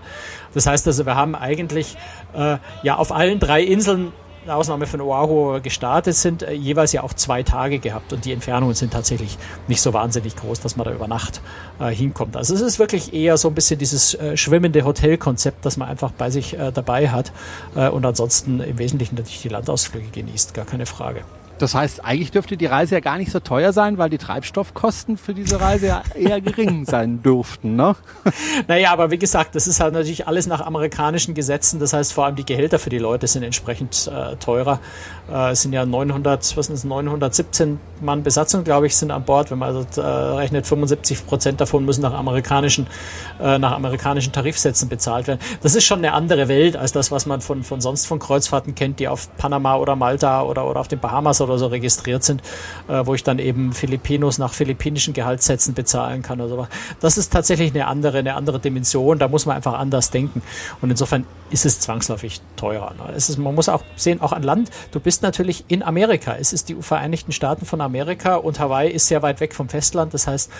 Das 0.54 0.66
heißt 0.66 0.86
also, 0.86 1.06
wir 1.06 1.14
haben 1.14 1.34
eigentlich 1.34 1.96
äh, 2.34 2.56
ja 2.82 2.96
auf 2.96 3.12
allen 3.12 3.38
drei 3.38 3.62
Inseln 3.62 4.12
Ausnahme 4.50 4.86
von 4.86 5.00
Oahu 5.00 5.60
gestartet 5.60 6.14
sind, 6.14 6.42
äh, 6.42 6.52
jeweils 6.52 6.92
ja 6.92 7.02
auch 7.02 7.12
zwei 7.12 7.42
Tage 7.42 7.78
gehabt 7.78 8.12
und 8.12 8.24
die 8.24 8.32
Entfernungen 8.32 8.74
sind 8.74 8.92
tatsächlich 8.92 9.38
nicht 9.66 9.80
so 9.80 9.92
wahnsinnig 9.92 10.36
groß, 10.36 10.60
dass 10.60 10.76
man 10.76 10.84
da 10.84 10.92
über 10.92 11.08
Nacht 11.08 11.40
äh, 11.80 11.90
hinkommt. 11.90 12.36
Also 12.36 12.54
es 12.54 12.60
ist 12.60 12.78
wirklich 12.78 13.12
eher 13.12 13.36
so 13.36 13.48
ein 13.48 13.54
bisschen 13.54 13.78
dieses 13.78 14.14
äh, 14.14 14.36
schwimmende 14.36 14.84
Hotelkonzept, 14.84 15.64
das 15.64 15.76
man 15.76 15.88
einfach 15.88 16.12
bei 16.12 16.30
sich 16.30 16.58
äh, 16.58 16.72
dabei 16.72 17.10
hat 17.10 17.32
äh, 17.74 17.88
und 17.88 18.04
ansonsten 18.04 18.60
im 18.60 18.78
Wesentlichen 18.78 19.16
natürlich 19.16 19.42
die 19.42 19.48
Landausflüge 19.48 20.08
genießt, 20.10 20.54
gar 20.54 20.64
keine 20.64 20.86
Frage. 20.86 21.22
Das 21.58 21.74
heißt, 21.74 22.04
eigentlich 22.04 22.30
dürfte 22.30 22.56
die 22.56 22.66
Reise 22.66 22.96
ja 22.96 23.00
gar 23.00 23.18
nicht 23.18 23.32
so 23.32 23.40
teuer 23.40 23.72
sein, 23.72 23.98
weil 23.98 24.10
die 24.10 24.18
Treibstoffkosten 24.18 25.16
für 25.16 25.34
diese 25.34 25.60
Reise 25.60 25.86
ja 25.88 26.02
eher 26.14 26.40
gering 26.40 26.84
sein 26.86 27.22
dürften, 27.22 27.76
ne? 27.76 27.96
Naja, 28.68 28.92
aber 28.92 29.10
wie 29.10 29.18
gesagt, 29.18 29.54
das 29.54 29.66
ist 29.66 29.80
halt 29.80 29.94
natürlich 29.94 30.26
alles 30.26 30.46
nach 30.46 30.60
amerikanischen 30.60 31.34
Gesetzen. 31.34 31.80
Das 31.80 31.92
heißt, 31.92 32.12
vor 32.12 32.26
allem 32.26 32.36
die 32.36 32.44
Gehälter 32.44 32.78
für 32.78 32.90
die 32.90 32.98
Leute 32.98 33.26
sind 33.26 33.42
entsprechend 33.42 34.10
äh, 34.12 34.36
teurer. 34.36 34.80
Äh, 35.30 35.52
es 35.52 35.62
sind 35.62 35.72
ja 35.72 35.84
900, 35.84 36.56
was 36.56 36.66
sind 36.66 36.74
es, 36.74 36.84
917 36.84 37.80
Mann 38.00 38.22
Besatzung, 38.22 38.64
glaube 38.64 38.86
ich, 38.86 38.96
sind 38.96 39.10
an 39.10 39.24
Bord. 39.24 39.50
Wenn 39.50 39.58
man 39.58 39.74
also 39.74 40.00
äh, 40.00 40.04
rechnet, 40.04 40.66
75 40.66 41.26
Prozent 41.26 41.60
davon 41.60 41.84
müssen 41.84 42.02
nach 42.02 42.14
amerikanischen, 42.14 42.86
äh, 43.40 43.58
nach 43.58 43.72
amerikanischen 43.72 44.32
Tarifsätzen 44.32 44.88
bezahlt 44.88 45.26
werden. 45.26 45.40
Das 45.62 45.74
ist 45.74 45.84
schon 45.84 45.98
eine 45.98 46.12
andere 46.12 46.48
Welt 46.48 46.76
als 46.76 46.92
das, 46.92 47.10
was 47.10 47.26
man 47.26 47.40
von, 47.40 47.62
von 47.62 47.80
sonst 47.80 48.06
von 48.06 48.18
Kreuzfahrten 48.18 48.74
kennt, 48.74 49.00
die 49.00 49.08
auf 49.08 49.34
Panama 49.36 49.76
oder 49.76 49.96
Malta 49.96 50.42
oder, 50.42 50.68
oder 50.68 50.80
auf 50.80 50.88
den 50.88 51.00
Bahamas 51.00 51.40
oder 51.40 51.47
so 51.56 51.68
registriert 51.68 52.22
sind, 52.24 52.42
äh, 52.88 53.06
wo 53.06 53.14
ich 53.14 53.24
dann 53.24 53.38
eben 53.38 53.72
Filipinos 53.72 54.38
nach 54.38 54.52
philippinischen 54.52 55.14
Gehaltssätzen 55.14 55.74
bezahlen 55.74 56.22
kann 56.22 56.40
oder 56.40 56.48
so. 56.48 56.68
Das 57.00 57.16
ist 57.16 57.32
tatsächlich 57.32 57.72
eine 57.72 57.86
andere, 57.86 58.18
eine 58.18 58.34
andere 58.34 58.60
Dimension. 58.60 59.18
Da 59.18 59.28
muss 59.28 59.46
man 59.46 59.56
einfach 59.56 59.74
anders 59.74 60.10
denken. 60.10 60.42
Und 60.82 60.90
insofern 60.90 61.24
ist 61.50 61.64
es 61.64 61.80
zwangsläufig 61.80 62.40
teurer. 62.56 62.94
Ne? 62.98 63.14
Es 63.14 63.30
ist, 63.30 63.38
man 63.38 63.54
muss 63.54 63.68
auch 63.68 63.82
sehen, 63.96 64.20
auch 64.20 64.32
an 64.32 64.42
Land, 64.42 64.70
du 64.90 65.00
bist 65.00 65.22
natürlich 65.22 65.64
in 65.68 65.82
Amerika. 65.82 66.36
Es 66.38 66.52
ist 66.52 66.68
die 66.68 66.74
Vereinigten 66.74 67.32
Staaten 67.32 67.64
von 67.64 67.80
Amerika 67.80 68.36
und 68.36 68.60
Hawaii 68.60 68.90
ist 68.90 69.06
sehr 69.06 69.22
weit 69.22 69.40
weg 69.40 69.54
vom 69.54 69.68
Festland. 69.68 70.12
Das 70.12 70.26
heißt, 70.26 70.50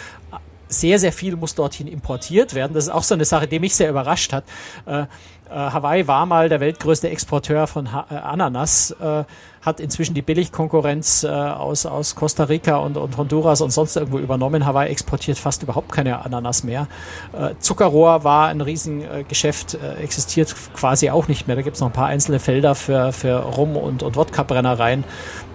sehr, 0.69 0.99
sehr 0.99 1.13
viel 1.13 1.37
muss 1.37 1.55
dorthin 1.55 1.89
importiert 1.89 2.55
werden. 2.55 2.75
Das 2.75 2.85
ist 2.85 2.91
auch 2.91 3.03
so 3.03 3.15
eine 3.15 3.25
Sache, 3.25 3.49
die 3.49 3.59
mich 3.59 3.75
sehr 3.75 3.89
überrascht 3.91 4.33
hat. 4.33 4.45
Äh, 4.87 5.03
äh, 5.03 5.07
Hawaii 5.51 6.07
war 6.07 6.27
mal 6.27 6.49
der 6.49 6.61
weltgrößte 6.61 7.09
Exporteur 7.09 7.67
von 7.67 7.93
ha 7.93 8.07
äh, 8.11 8.15
Ananas. 8.15 8.91
Äh, 8.93 9.25
hat 9.63 9.81
inzwischen 9.81 10.15
die 10.15 10.23
Billigkonkurrenz 10.23 11.25
äh, 11.25 11.29
aus, 11.29 11.87
aus 11.87 12.15
Costa 12.15 12.45
Rica 12.45 12.77
und, 12.77 12.97
und 12.97 13.17
Honduras 13.17 13.61
und 13.61 13.71
sonst 13.71 13.97
irgendwo 13.97 14.19
übernommen. 14.19 14.67
Hawaii 14.67 14.91
exportiert 14.91 15.39
fast 15.39 15.63
überhaupt 15.63 15.93
keine 15.93 16.25
Ananas 16.25 16.65
mehr. 16.65 16.87
Äh, 17.33 17.55
Zuckerrohr 17.59 18.25
war 18.25 18.49
ein 18.49 18.61
Riesengeschäft, 18.61 19.75
äh, 19.75 20.03
existiert 20.03 20.55
quasi 20.75 21.11
auch 21.11 21.29
nicht 21.29 21.47
mehr. 21.47 21.57
Da 21.57 21.63
gibt 21.63 21.77
es 21.77 21.81
noch 21.81 21.89
ein 21.89 21.93
paar 21.93 22.07
einzelne 22.07 22.39
Felder 22.39 22.75
für, 22.75 23.13
für 23.13 23.37
Rum- 23.39 23.77
und, 23.77 24.03
und 24.03 24.17
Wodka-Brennereien, 24.17 25.05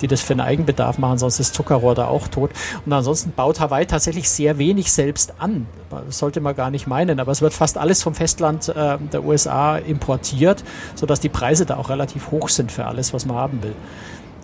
die 0.02 0.08
das 0.08 0.22
für 0.22 0.34
den 0.34 0.42
Eigenbedarf 0.42 0.98
machen, 0.98 1.18
sonst 1.18 1.40
ist 1.40 1.54
Zuckerrohr 1.54 1.96
da 1.96 2.08
auch 2.08 2.28
tot. 2.28 2.52
Und 2.86 2.94
ansonsten 2.94 3.32
baut 3.32 3.60
Hawaii 3.60 3.86
tatsächlich 3.86 4.30
sehr 4.30 4.58
wenig 4.58 4.92
selbst 4.92 5.34
an. 5.40 5.68
Das 5.90 6.20
sollte 6.20 6.42
man 6.42 6.56
gar 6.56 6.72
nicht 6.72 6.88
meinen, 6.88 7.20
aber 7.20 7.32
es 7.32 7.42
wird 7.42 7.54
fast 7.54 7.78
alles 7.78 8.04
vom 8.04 8.16
Festland 8.16 8.70
äh, 8.70 8.98
der 9.12 9.24
USA 9.24 9.78
importiert, 9.78 10.64
sodass 10.96 11.20
die 11.20 11.30
Preise 11.30 11.66
da 11.66 11.78
auch 11.78 11.90
relativ 11.90 12.32
hoch 12.32 12.50
sind 12.50 12.72
für 12.72 12.86
alles, 12.86 13.14
was 13.14 13.26
man 13.26 13.38
haben 13.38 13.64
will. 13.64 13.76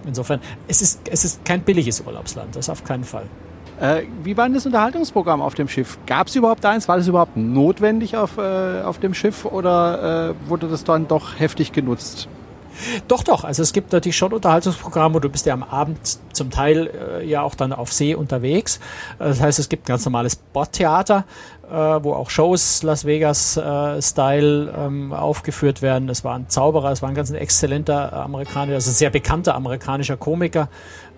Insofern, 0.05 0.39
es 0.67 0.81
ist, 0.81 1.01
es 1.09 1.25
ist 1.25 1.45
kein 1.45 1.62
billiges 1.62 2.01
Urlaubsland, 2.01 2.55
das 2.55 2.69
auf 2.69 2.83
keinen 2.83 3.03
Fall. 3.03 3.25
Äh, 3.79 4.03
wie 4.23 4.35
war 4.35 4.45
denn 4.45 4.53
das 4.53 4.65
Unterhaltungsprogramm 4.65 5.41
auf 5.41 5.55
dem 5.55 5.67
Schiff? 5.67 5.97
Gab 6.05 6.27
es 6.27 6.35
überhaupt 6.35 6.65
eins? 6.65 6.88
War 6.88 6.97
das 6.97 7.07
überhaupt 7.07 7.38
notwendig 7.38 8.17
auf, 8.17 8.38
äh, 8.38 8.81
auf 8.81 8.99
dem 8.99 9.13
Schiff 9.13 9.45
oder 9.45 10.35
äh, 10.35 10.49
wurde 10.49 10.67
das 10.67 10.83
dann 10.83 11.07
doch 11.07 11.39
heftig 11.39 11.71
genutzt? 11.71 12.27
Doch, 13.07 13.23
doch. 13.23 13.43
Also 13.43 13.63
es 13.63 13.73
gibt 13.73 13.91
natürlich 13.93 14.17
schon 14.17 14.33
Unterhaltungsprogramme. 14.33 15.19
Du 15.19 15.29
bist 15.29 15.45
ja 15.45 15.53
am 15.53 15.63
Abend 15.63 15.99
zum 16.33 16.49
Teil 16.49 16.89
äh, 17.19 17.25
ja 17.25 17.41
auch 17.41 17.55
dann 17.55 17.73
auf 17.73 17.91
See 17.91 18.15
unterwegs. 18.15 18.79
Das 19.17 19.41
heißt, 19.41 19.59
es 19.59 19.69
gibt 19.69 19.85
ganz 19.85 20.05
normales 20.05 20.35
Bordtheater, 20.35 21.25
äh, 21.69 21.73
wo 21.73 22.13
auch 22.13 22.29
Shows 22.29 22.83
Las 22.83 23.05
Vegas-Style 23.05 24.73
äh, 24.75 24.85
ähm, 24.85 25.13
aufgeführt 25.13 25.81
werden. 25.81 26.09
Es 26.09 26.23
war 26.23 26.35
ein 26.35 26.49
Zauberer, 26.49 26.91
es 26.91 27.01
war 27.01 27.09
ein 27.09 27.15
ganz 27.15 27.31
exzellenter 27.31 28.13
Amerikaner, 28.13 28.73
also 28.73 28.91
sehr 28.91 29.09
bekannter 29.09 29.55
amerikanischer 29.55 30.17
Komiker, 30.17 30.69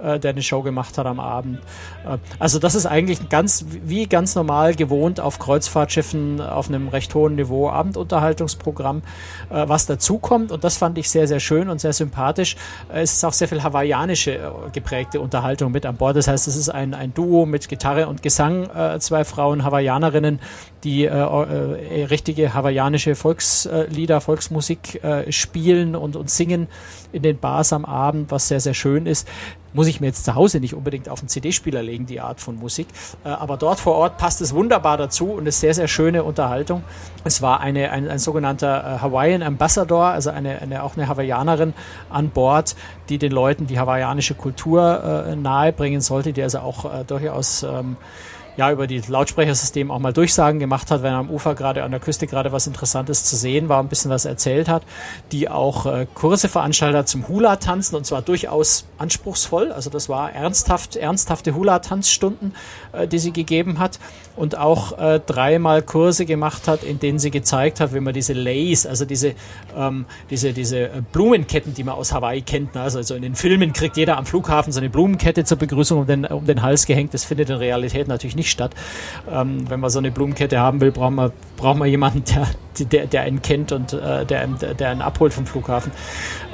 äh, 0.03 0.19
der 0.19 0.31
eine 0.31 0.41
Show 0.41 0.61
gemacht 0.61 0.97
hat 0.97 1.05
am 1.05 1.19
Abend. 1.19 1.59
Äh, 2.05 2.17
also 2.39 2.59
das 2.59 2.75
ist 2.75 2.85
eigentlich 2.85 3.29
ganz 3.29 3.65
wie 3.83 4.07
ganz 4.07 4.35
normal 4.35 4.75
gewohnt 4.75 5.19
auf 5.19 5.39
Kreuzfahrtschiffen 5.39 6.41
auf 6.41 6.69
einem 6.69 6.87
recht 6.87 7.13
hohen 7.15 7.35
Niveau 7.35 7.69
Abendunterhaltungsprogramm, 7.69 9.03
äh, 9.49 9.67
was 9.67 9.85
dazu 9.85 10.17
kommt 10.17 10.51
und 10.51 10.63
das 10.63 10.77
fand 10.77 10.97
ich 10.97 11.09
sehr 11.09 11.27
sehr 11.27 11.39
schön 11.39 11.69
und 11.69 11.79
sehr 11.81 11.93
sympathisch. 11.93 12.55
Äh, 12.93 13.01
es 13.01 13.13
ist 13.13 13.25
auch 13.25 13.33
sehr 13.33 13.47
viel 13.47 13.63
hawaiianische 13.63 14.35
äh, 14.35 14.41
geprägte 14.73 15.19
Unterhaltung 15.19 15.71
mit 15.71 15.85
an 15.85 15.95
Bord. 15.95 16.15
Das 16.15 16.27
heißt, 16.27 16.47
es 16.47 16.55
ist 16.55 16.69
ein, 16.69 16.93
ein 16.93 17.13
Duo 17.13 17.45
mit 17.45 17.69
Gitarre 17.69 18.07
und 18.07 18.21
Gesang, 18.21 18.69
äh, 18.69 18.99
zwei 18.99 19.23
Frauen 19.23 19.63
Hawaiianerinnen, 19.63 20.39
die 20.83 21.05
richtige 21.05 22.53
hawaiianische 22.53 23.15
Volkslieder, 23.15 24.21
Volksmusik 24.21 25.01
spielen 25.29 25.95
und, 25.95 26.15
und 26.15 26.29
singen 26.29 26.67
in 27.11 27.21
den 27.21 27.37
Bars 27.37 27.73
am 27.73 27.85
Abend, 27.85 28.31
was 28.31 28.47
sehr 28.47 28.59
sehr 28.59 28.73
schön 28.73 29.05
ist 29.05 29.27
muss 29.73 29.87
ich 29.87 30.01
mir 30.01 30.07
jetzt 30.07 30.25
zu 30.25 30.35
Hause 30.35 30.59
nicht 30.59 30.73
unbedingt 30.73 31.09
auf 31.09 31.19
den 31.19 31.29
CD-Spieler 31.29 31.81
legen, 31.81 32.05
die 32.05 32.19
Art 32.19 32.39
von 32.39 32.55
Musik. 32.55 32.87
Äh, 33.23 33.29
aber 33.29 33.57
dort 33.57 33.79
vor 33.79 33.95
Ort 33.95 34.17
passt 34.17 34.41
es 34.41 34.53
wunderbar 34.53 34.97
dazu 34.97 35.31
und 35.31 35.45
ist 35.45 35.59
sehr, 35.59 35.73
sehr 35.73 35.87
schöne 35.87 36.23
Unterhaltung. 36.23 36.83
Es 37.23 37.41
war 37.41 37.59
eine, 37.59 37.91
ein, 37.91 38.09
ein 38.09 38.19
sogenannter 38.19 38.97
äh, 38.97 38.99
Hawaiian 39.01 39.43
Ambassador, 39.43 40.05
also 40.05 40.29
eine, 40.29 40.61
eine, 40.61 40.83
auch 40.83 40.97
eine 40.97 41.07
Hawaiianerin 41.07 41.73
an 42.09 42.29
Bord, 42.29 42.75
die 43.09 43.17
den 43.17 43.31
Leuten 43.31 43.67
die 43.67 43.79
hawaiianische 43.79 44.35
Kultur 44.35 45.25
äh, 45.27 45.35
nahebringen 45.35 46.01
sollte, 46.01 46.33
die 46.33 46.43
also 46.43 46.59
auch 46.59 46.85
äh, 46.85 47.03
durchaus 47.05 47.63
ähm, 47.63 47.97
ja, 48.57 48.71
über 48.71 48.87
die 48.87 48.99
Lautsprechersystem 48.99 49.91
auch 49.91 49.99
mal 49.99 50.13
Durchsagen 50.13 50.59
gemacht 50.59 50.91
hat, 50.91 51.03
wenn 51.03 51.13
am 51.13 51.29
Ufer 51.29 51.55
gerade 51.55 51.83
an 51.83 51.91
der 51.91 51.99
Küste 51.99 52.27
gerade 52.27 52.51
was 52.51 52.67
Interessantes 52.67 53.23
zu 53.23 53.35
sehen 53.35 53.69
war, 53.69 53.81
ein 53.81 53.87
bisschen 53.87 54.11
was 54.11 54.25
erzählt 54.25 54.67
hat, 54.67 54.83
die 55.31 55.49
auch 55.49 55.85
äh, 55.85 56.05
Kurse 56.13 56.49
veranstaltet 56.49 57.07
zum 57.07 57.27
Hula-Tanzen 57.27 57.95
und 57.95 58.05
zwar 58.05 58.21
durchaus 58.21 58.85
anspruchsvoll. 58.97 59.71
Also 59.71 59.89
das 59.89 60.09
war 60.09 60.33
ernsthaft, 60.33 60.95
ernsthafte 60.95 61.55
Hula-Tanzstunden, 61.55 62.53
äh, 62.91 63.07
die 63.07 63.19
sie 63.19 63.31
gegeben 63.31 63.79
hat 63.79 63.99
und 64.35 64.57
auch 64.57 64.97
äh, 64.97 65.19
dreimal 65.19 65.81
Kurse 65.81 66.25
gemacht 66.25 66.67
hat, 66.67 66.83
in 66.83 66.99
denen 66.99 67.19
sie 67.19 67.31
gezeigt 67.31 67.79
hat, 67.79 67.93
wie 67.93 67.99
man 67.99 68.13
diese 68.13 68.33
Lays, 68.33 68.85
also 68.85 69.05
diese, 69.05 69.33
ähm, 69.75 70.05
diese, 70.29 70.53
diese 70.53 70.85
äh, 70.85 71.01
Blumenketten, 71.11 71.73
die 71.73 71.83
man 71.83 71.95
aus 71.95 72.11
Hawaii 72.13 72.41
kennt, 72.41 72.75
ne? 72.75 72.81
also, 72.81 72.97
also 72.97 73.15
in 73.15 73.21
den 73.21 73.35
Filmen 73.35 73.73
kriegt 73.73 73.97
jeder 73.97 74.17
am 74.17 74.25
Flughafen 74.25 74.73
so 74.73 74.79
eine 74.79 74.89
Blumenkette 74.89 75.43
zur 75.45 75.57
Begrüßung 75.57 75.99
um 76.01 76.07
den, 76.07 76.25
um 76.25 76.45
den 76.45 76.61
Hals 76.61 76.85
gehängt. 76.85 77.13
Das 77.13 77.23
findet 77.23 77.49
in 77.49 77.57
Realität 77.57 78.07
natürlich 78.07 78.35
nicht 78.35 78.49
statt. 78.51 78.75
Ähm, 79.29 79.69
wenn 79.69 79.79
man 79.79 79.89
so 79.89 79.99
eine 79.99 80.11
Blumenkette 80.11 80.59
haben 80.59 80.81
will, 80.81 80.91
braucht 80.91 81.13
man, 81.13 81.31
braucht 81.57 81.77
man 81.77 81.89
jemanden, 81.89 82.23
der, 82.25 82.85
der, 82.85 83.07
der 83.07 83.21
einen 83.21 83.41
kennt 83.41 83.71
und 83.71 83.93
äh, 83.93 84.25
der, 84.25 84.47
der 84.47 84.89
einen 84.89 85.01
abholt 85.01 85.33
vom 85.33 85.45
Flughafen. 85.45 85.91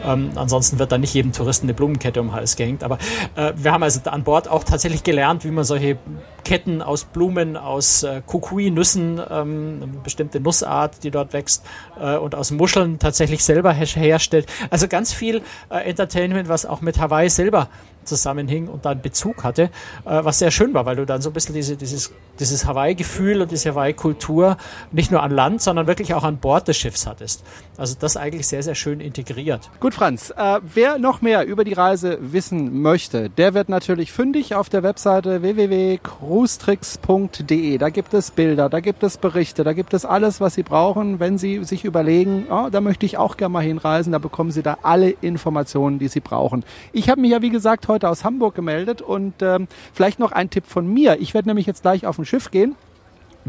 Ähm, 0.03 0.31
ansonsten 0.35 0.79
wird 0.79 0.91
da 0.91 0.97
nicht 0.97 1.13
jedem 1.13 1.31
Touristen 1.31 1.65
eine 1.65 1.73
Blumenkette 1.73 2.21
um 2.21 2.27
den 2.27 2.35
Hals 2.35 2.55
gehängt. 2.55 2.83
Aber 2.83 2.97
äh, 3.35 3.53
wir 3.55 3.71
haben 3.71 3.83
also 3.83 3.99
an 4.09 4.23
Bord 4.23 4.47
auch 4.47 4.63
tatsächlich 4.63 5.03
gelernt, 5.03 5.43
wie 5.43 5.51
man 5.51 5.63
solche 5.63 5.97
Ketten 6.43 6.81
aus 6.81 7.03
Blumen, 7.03 7.57
aus 7.57 8.03
äh, 8.03 8.21
Kukui-Nüssen, 8.25 9.21
ähm, 9.29 9.79
eine 9.81 9.87
bestimmte 10.03 10.39
Nussart, 10.39 11.03
die 11.03 11.11
dort 11.11 11.33
wächst, 11.33 11.65
äh, 11.99 12.15
und 12.15 12.35
aus 12.35 12.51
Muscheln 12.51 12.99
tatsächlich 12.99 13.43
selber 13.43 13.73
her 13.73 13.87
herstellt. 13.87 14.47
Also 14.69 14.87
ganz 14.87 15.13
viel 15.13 15.41
äh, 15.69 15.89
Entertainment, 15.89 16.47
was 16.49 16.65
auch 16.65 16.81
mit 16.81 16.99
Hawaii 16.99 17.29
selber 17.29 17.69
zusammenhing 18.07 18.67
und 18.67 18.85
dann 18.85 19.01
Bezug 19.01 19.43
hatte, 19.43 19.63
äh, 19.63 19.69
was 20.05 20.39
sehr 20.39 20.51
schön 20.51 20.73
war, 20.73 20.85
weil 20.85 20.95
du 20.95 21.05
dann 21.05 21.21
so 21.21 21.29
ein 21.29 21.33
bisschen 21.33 21.55
diese, 21.55 21.75
dieses, 21.75 22.13
dieses 22.39 22.65
Hawaii-Gefühl 22.65 23.41
und 23.41 23.51
diese 23.51 23.71
Hawaii-Kultur 23.71 24.57
nicht 24.91 25.11
nur 25.11 25.23
an 25.23 25.31
Land, 25.31 25.61
sondern 25.61 25.87
wirklich 25.87 26.13
auch 26.13 26.23
an 26.23 26.37
Bord 26.37 26.67
des 26.67 26.77
Schiffs 26.77 27.07
hattest. 27.07 27.43
Also 27.77 27.95
das 27.99 28.17
eigentlich 28.17 28.47
sehr, 28.47 28.63
sehr 28.63 28.75
schön 28.75 28.99
integriert. 28.99 29.69
Gut, 29.79 29.93
Franz, 29.93 30.33
äh, 30.35 30.59
wer 30.61 30.97
noch 30.97 31.21
mehr 31.21 31.45
über 31.45 31.63
die 31.63 31.73
Reise 31.73 32.17
wissen 32.21 32.81
möchte, 32.81 33.29
der 33.29 33.53
wird 33.53 33.69
natürlich 33.69 34.11
fündig 34.11 34.55
auf 34.55 34.67
der 34.69 34.81
Webseite 34.83 35.41
www.cruestricks.de. 35.41 37.77
Da 37.77 37.89
gibt 37.89 38.13
es 38.13 38.31
Bilder, 38.31 38.69
da 38.69 38.79
gibt 38.79 39.03
es 39.03 39.17
Berichte, 39.17 39.63
da 39.63 39.73
gibt 39.73 39.93
es 39.93 40.05
alles, 40.05 40.41
was 40.41 40.55
Sie 40.55 40.63
brauchen, 40.63 41.19
wenn 41.19 41.37
Sie 41.37 41.63
sich 41.63 41.85
überlegen, 41.85 42.47
oh, 42.49 42.69
da 42.71 42.81
möchte 42.81 43.05
ich 43.05 43.17
auch 43.17 43.37
gerne 43.37 43.53
mal 43.53 43.63
hinreisen, 43.63 44.11
da 44.11 44.19
bekommen 44.19 44.51
Sie 44.51 44.63
da 44.63 44.77
alle 44.83 45.09
Informationen, 45.09 45.99
die 45.99 46.07
Sie 46.07 46.19
brauchen. 46.19 46.63
Ich 46.93 47.09
habe 47.09 47.21
mich 47.21 47.31
ja, 47.31 47.41
wie 47.41 47.49
gesagt, 47.49 47.87
heute 47.87 47.96
heute 47.97 48.09
aus 48.09 48.23
Hamburg 48.23 48.53
gemeldet 48.53 49.01
und 49.01 49.41
ähm, 49.41 49.67
vielleicht 49.91 50.19
noch 50.19 50.31
ein 50.31 50.51
Tipp 50.51 50.67
von 50.67 50.85
mir. 50.85 51.19
Ich 51.19 51.33
werde 51.33 51.49
nämlich 51.49 51.65
jetzt 51.65 51.81
gleich 51.81 52.05
auf 52.05 52.19
ein 52.19 52.25
Schiff 52.25 52.51
gehen 52.51 52.75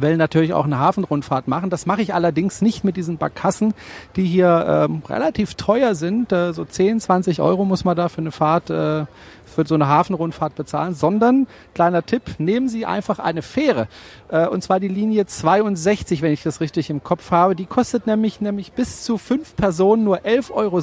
will 0.02 0.16
natürlich 0.16 0.52
auch 0.52 0.64
eine 0.64 0.78
Hafenrundfahrt 0.78 1.48
machen. 1.48 1.70
Das 1.70 1.86
mache 1.86 2.02
ich 2.02 2.14
allerdings 2.14 2.62
nicht 2.62 2.84
mit 2.84 2.96
diesen 2.96 3.18
Barkassen, 3.18 3.74
die 4.16 4.24
hier 4.24 4.86
ähm, 4.88 5.02
relativ 5.08 5.54
teuer 5.54 5.94
sind. 5.94 6.32
Äh, 6.32 6.52
so 6.52 6.64
10, 6.64 7.00
20 7.00 7.40
Euro 7.40 7.64
muss 7.64 7.84
man 7.84 7.96
da 7.96 8.08
für 8.08 8.18
eine 8.20 8.32
Fahrt 8.32 8.70
äh, 8.70 9.06
für 9.48 9.66
so 9.66 9.74
eine 9.74 9.88
Hafenrundfahrt 9.88 10.54
bezahlen, 10.54 10.94
sondern, 10.94 11.48
kleiner 11.74 12.04
Tipp, 12.04 12.22
nehmen 12.38 12.68
Sie 12.68 12.86
einfach 12.86 13.18
eine 13.18 13.42
Fähre. 13.42 13.88
Äh, 14.28 14.46
und 14.46 14.62
zwar 14.62 14.78
die 14.78 14.88
Linie 14.88 15.26
62, 15.26 16.22
wenn 16.22 16.32
ich 16.32 16.42
das 16.42 16.60
richtig 16.60 16.90
im 16.90 17.02
Kopf 17.02 17.30
habe. 17.30 17.56
Die 17.56 17.66
kostet 17.66 18.06
nämlich, 18.06 18.40
nämlich 18.40 18.72
bis 18.72 19.02
zu 19.02 19.18
fünf 19.18 19.56
Personen 19.56 20.04
nur 20.04 20.18
11,60 20.18 20.52
Euro. 20.52 20.80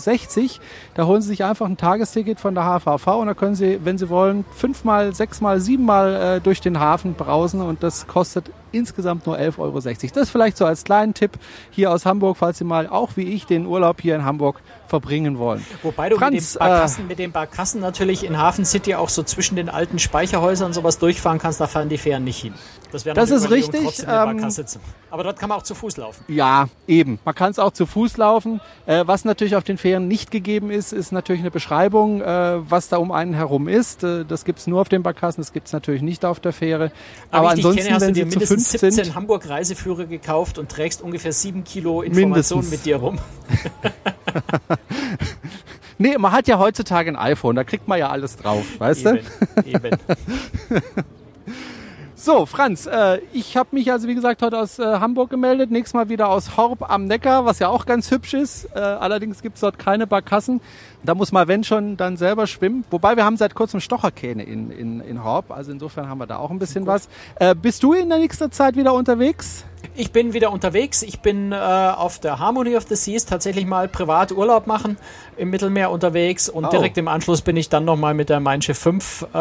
Da 0.95 1.06
holen 1.06 1.21
Sie 1.21 1.30
sich 1.30 1.43
einfach 1.43 1.67
ein 1.67 1.78
Tagesticket 1.78 2.39
von 2.39 2.54
der 2.54 2.65
HVV 2.65 3.08
und 3.08 3.28
da 3.28 3.34
können 3.34 3.56
Sie, 3.56 3.80
wenn 3.84 3.97
Sie 3.97 4.10
wollen, 4.10 4.43
fünfmal, 4.51 5.15
sechsmal, 5.15 5.62
siebenmal 5.62 6.15
äh, 6.15 6.41
durch 6.41 6.60
den 6.60 6.80
Hafen 6.80 7.13
brausen 7.13 7.62
und 7.62 7.84
das 7.84 8.08
kostet 8.08 8.51
insgesamt 8.75 9.25
nur 9.25 9.38
11,60 9.38 9.57
Euro. 9.59 9.79
Das 10.13 10.29
vielleicht 10.29 10.57
so 10.57 10.65
als 10.65 10.83
kleinen 10.83 11.13
Tipp 11.13 11.31
hier 11.71 11.91
aus 11.91 12.05
Hamburg, 12.05 12.38
falls 12.38 12.57
Sie 12.57 12.63
mal 12.63 12.88
auch 12.88 13.11
wie 13.15 13.33
ich 13.33 13.45
den 13.45 13.65
Urlaub 13.65 14.01
hier 14.01 14.15
in 14.15 14.25
Hamburg 14.25 14.61
verbringen 14.88 15.38
wollen. 15.39 15.65
Wobei 15.83 16.09
du 16.09 16.17
Franz, 16.17 16.33
mit, 16.33 16.53
dem 16.53 16.59
Barkassen, 16.59 17.03
äh, 17.03 17.07
mit 17.07 17.19
den 17.19 17.31
Barkassen 17.31 17.81
natürlich 17.81 18.23
in 18.23 18.38
Hafen 18.38 18.65
City 18.65 18.95
auch 18.95 19.09
so 19.09 19.23
zwischen 19.23 19.55
den 19.55 19.69
alten 19.69 19.99
Speicherhäusern 19.99 20.73
sowas 20.73 20.99
durchfahren 20.99 21.39
kannst, 21.39 21.59
da 21.59 21.67
fahren 21.67 21.89
die 21.89 21.97
Fähren 21.97 22.23
nicht 22.23 22.41
hin. 22.41 22.53
Das, 22.91 23.03
das 23.03 23.31
ist 23.31 23.49
richtig. 23.49 24.03
Ähm, 24.07 24.47
Aber 25.09 25.23
dort 25.23 25.38
kann 25.38 25.49
man 25.49 25.57
auch 25.57 25.63
zu 25.63 25.75
Fuß 25.75 25.97
laufen. 25.97 26.23
Ja, 26.29 26.69
eben. 26.88 27.19
Man 27.25 27.35
kann 27.35 27.51
es 27.51 27.59
auch 27.59 27.71
zu 27.71 27.85
Fuß 27.85 28.15
laufen. 28.17 28.61
Äh, 28.85 29.03
was 29.05 29.25
natürlich 29.25 29.55
auf 29.55 29.63
den 29.65 29.77
Fähren 29.77 30.07
nicht 30.07 30.31
gegeben 30.31 30.71
ist, 30.71 30.93
ist 30.93 31.11
natürlich 31.11 31.41
eine 31.41 31.51
Beschreibung, 31.51 32.21
äh, 32.21 32.69
was 32.69 32.88
da 32.88 32.97
um 32.97 33.11
einen 33.11 33.33
herum 33.33 33.67
ist. 33.67 34.03
Äh, 34.03 34.23
das 34.23 34.45
gibt's 34.45 34.67
nur 34.67 34.79
auf 34.79 34.88
den 34.88 35.03
Barkassen, 35.03 35.41
das 35.41 35.51
gibt's 35.51 35.73
natürlich 35.73 36.01
nicht 36.03 36.23
auf 36.23 36.39
der 36.39 36.53
Fähre. 36.53 36.91
Aber, 37.31 37.39
Aber 37.39 37.49
ansonsten, 37.51 37.85
kenne, 37.85 38.01
wenn 38.01 38.15
Sie 38.15 38.27
zu 38.29 38.39
fünf 38.39 38.64
17 38.71 38.91
sind, 38.91 39.15
Hamburg 39.15 39.49
Reiseführer 39.49 40.06
gekauft 40.06 40.58
und 40.58 40.69
trägst 40.69 41.01
ungefähr 41.01 41.32
sieben 41.32 41.63
Kilo 41.63 42.01
Informationen 42.01 42.69
mit 42.69 42.86
dir 42.86 42.97
rum. 42.97 43.19
nee, 45.97 46.17
man 46.17 46.32
hat 46.32 46.47
ja 46.47 46.60
heutzutage 46.60 47.10
ein 47.10 47.15
iPhone, 47.15 47.56
da 47.56 47.63
kriegt 47.63 47.88
man 47.88 47.99
ja 47.99 48.10
alles 48.10 48.38
drauf, 48.38 48.65
weißt 48.80 49.06
eben, 49.06 49.19
du? 49.56 49.65
Eben. 49.65 49.97
So, 52.25 52.47
Franz, 52.47 52.88
äh, 52.88 53.19
ich 53.33 53.55
habe 53.55 53.69
mich 53.73 53.91
also 53.91 54.07
wie 54.07 54.15
gesagt 54.15 54.41
heute 54.41 54.57
aus 54.57 54.79
äh, 54.79 54.83
Hamburg 54.83 55.29
gemeldet, 55.29 55.69
nächstes 55.69 55.93
Mal 55.93 56.09
wieder 56.09 56.27
aus 56.27 56.57
Horb 56.57 56.89
am 56.89 57.05
Neckar, 57.05 57.45
was 57.45 57.59
ja 57.59 57.67
auch 57.67 57.85
ganz 57.85 58.09
hübsch 58.09 58.33
ist. 58.33 58.65
Äh, 58.73 58.79
allerdings 58.79 59.43
gibt's 59.43 59.61
dort 59.61 59.77
keine 59.77 60.07
Barkassen. 60.07 60.59
Da 61.03 61.13
muss 61.13 61.31
man, 61.31 61.47
wenn 61.47 61.63
schon, 61.63 61.97
dann 61.97 62.17
selber 62.17 62.47
schwimmen. 62.47 62.83
Wobei 62.89 63.15
wir 63.15 63.23
haben 63.23 63.38
seit 63.38 63.53
kurzem 63.53 63.79
Stocherkähne 63.79 64.41
in, 64.41 64.71
in, 64.71 65.01
in 65.01 65.23
Horb, 65.23 65.51
also 65.51 65.71
insofern 65.71 66.09
haben 66.09 66.17
wir 66.17 66.25
da 66.25 66.38
auch 66.38 66.49
ein 66.49 66.57
bisschen 66.57 66.88
was. 66.88 67.09
Äh, 67.35 67.53
bist 67.53 67.83
du 67.83 67.93
in 67.93 68.09
der 68.09 68.17
nächsten 68.17 68.51
Zeit 68.51 68.75
wieder 68.75 68.95
unterwegs? 68.95 69.63
Ich 69.95 70.12
bin 70.12 70.34
wieder 70.34 70.52
unterwegs. 70.52 71.02
Ich 71.04 71.19
bin 71.19 71.52
äh, 71.52 71.56
auf 71.56 72.19
der 72.19 72.39
Harmony 72.39 72.76
of 72.76 72.86
the 72.88 72.95
Seas 72.95 73.26
tatsächlich 73.26 73.65
mal 73.65 73.88
privat 73.88 74.32
Urlaub 74.32 74.67
machen 74.67 74.98
im 75.38 75.50
Mittelmeer 75.50 75.91
unterwegs 75.91 76.50
und 76.50 76.65
oh. 76.65 76.69
direkt 76.69 76.98
im 76.98 77.08
Anschluss 77.08 77.41
bin 77.41 77.58
ich 77.58 77.69
dann 77.69 77.86
nochmal 77.86 78.13
mit 78.13 78.30
der 78.30 78.39
Mein 78.39 78.62
Schiff 78.62 78.80
5 78.80 79.28
äh, 79.34 79.38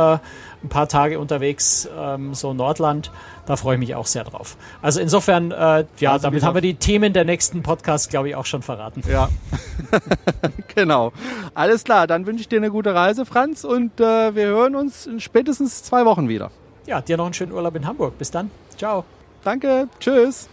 ein 0.65 0.69
paar 0.69 0.89
Tage 0.89 1.19
unterwegs, 1.19 1.89
ähm, 1.97 2.35
so 2.35 2.55
Nordland. 2.55 3.11
Da 3.47 3.57
freue 3.57 3.75
ich 3.75 3.81
mich 3.81 3.95
auch 3.95 4.07
sehr 4.07 4.25
drauf. 4.25 4.57
Also 4.83 5.01
insofern, 5.01 5.51
äh, 5.51 5.85
ja, 5.99 6.13
also 6.13 6.25
damit 6.25 6.43
haben 6.43 6.55
wir 6.55 6.63
die 6.63 6.75
Themen 6.75 7.13
der 7.13 7.25
nächsten 7.25 7.63
Podcasts, 7.63 8.09
glaube 8.09 8.31
ich, 8.31 8.37
auch 8.37 8.47
schon 8.47 8.63
verraten. 8.63 9.03
Ja, 9.09 9.29
genau. 10.75 11.13
Alles 11.55 11.85
klar, 11.85 12.07
dann 12.07 12.27
wünsche 12.27 12.41
ich 12.41 12.49
dir 12.49 12.57
eine 12.57 12.71
gute 12.71 12.95
Reise, 12.95 13.27
Franz, 13.27 13.65
und 13.65 14.01
äh, 14.01 14.35
wir 14.35 14.47
hören 14.47 14.75
uns 14.75 15.07
in 15.07 15.21
spätestens 15.21 15.83
zwei 15.83 16.05
Wochen 16.07 16.29
wieder. 16.29 16.51
Ja, 16.87 17.01
dir 17.01 17.17
noch 17.17 17.27
einen 17.27 17.35
schönen 17.35 17.53
Urlaub 17.53 17.77
in 17.77 17.87
Hamburg. 17.87 18.19
Bis 18.19 18.31
dann. 18.31 18.51
Ciao. 18.77 19.05
Danke. 19.45 19.89
Tschüss. 20.01 20.49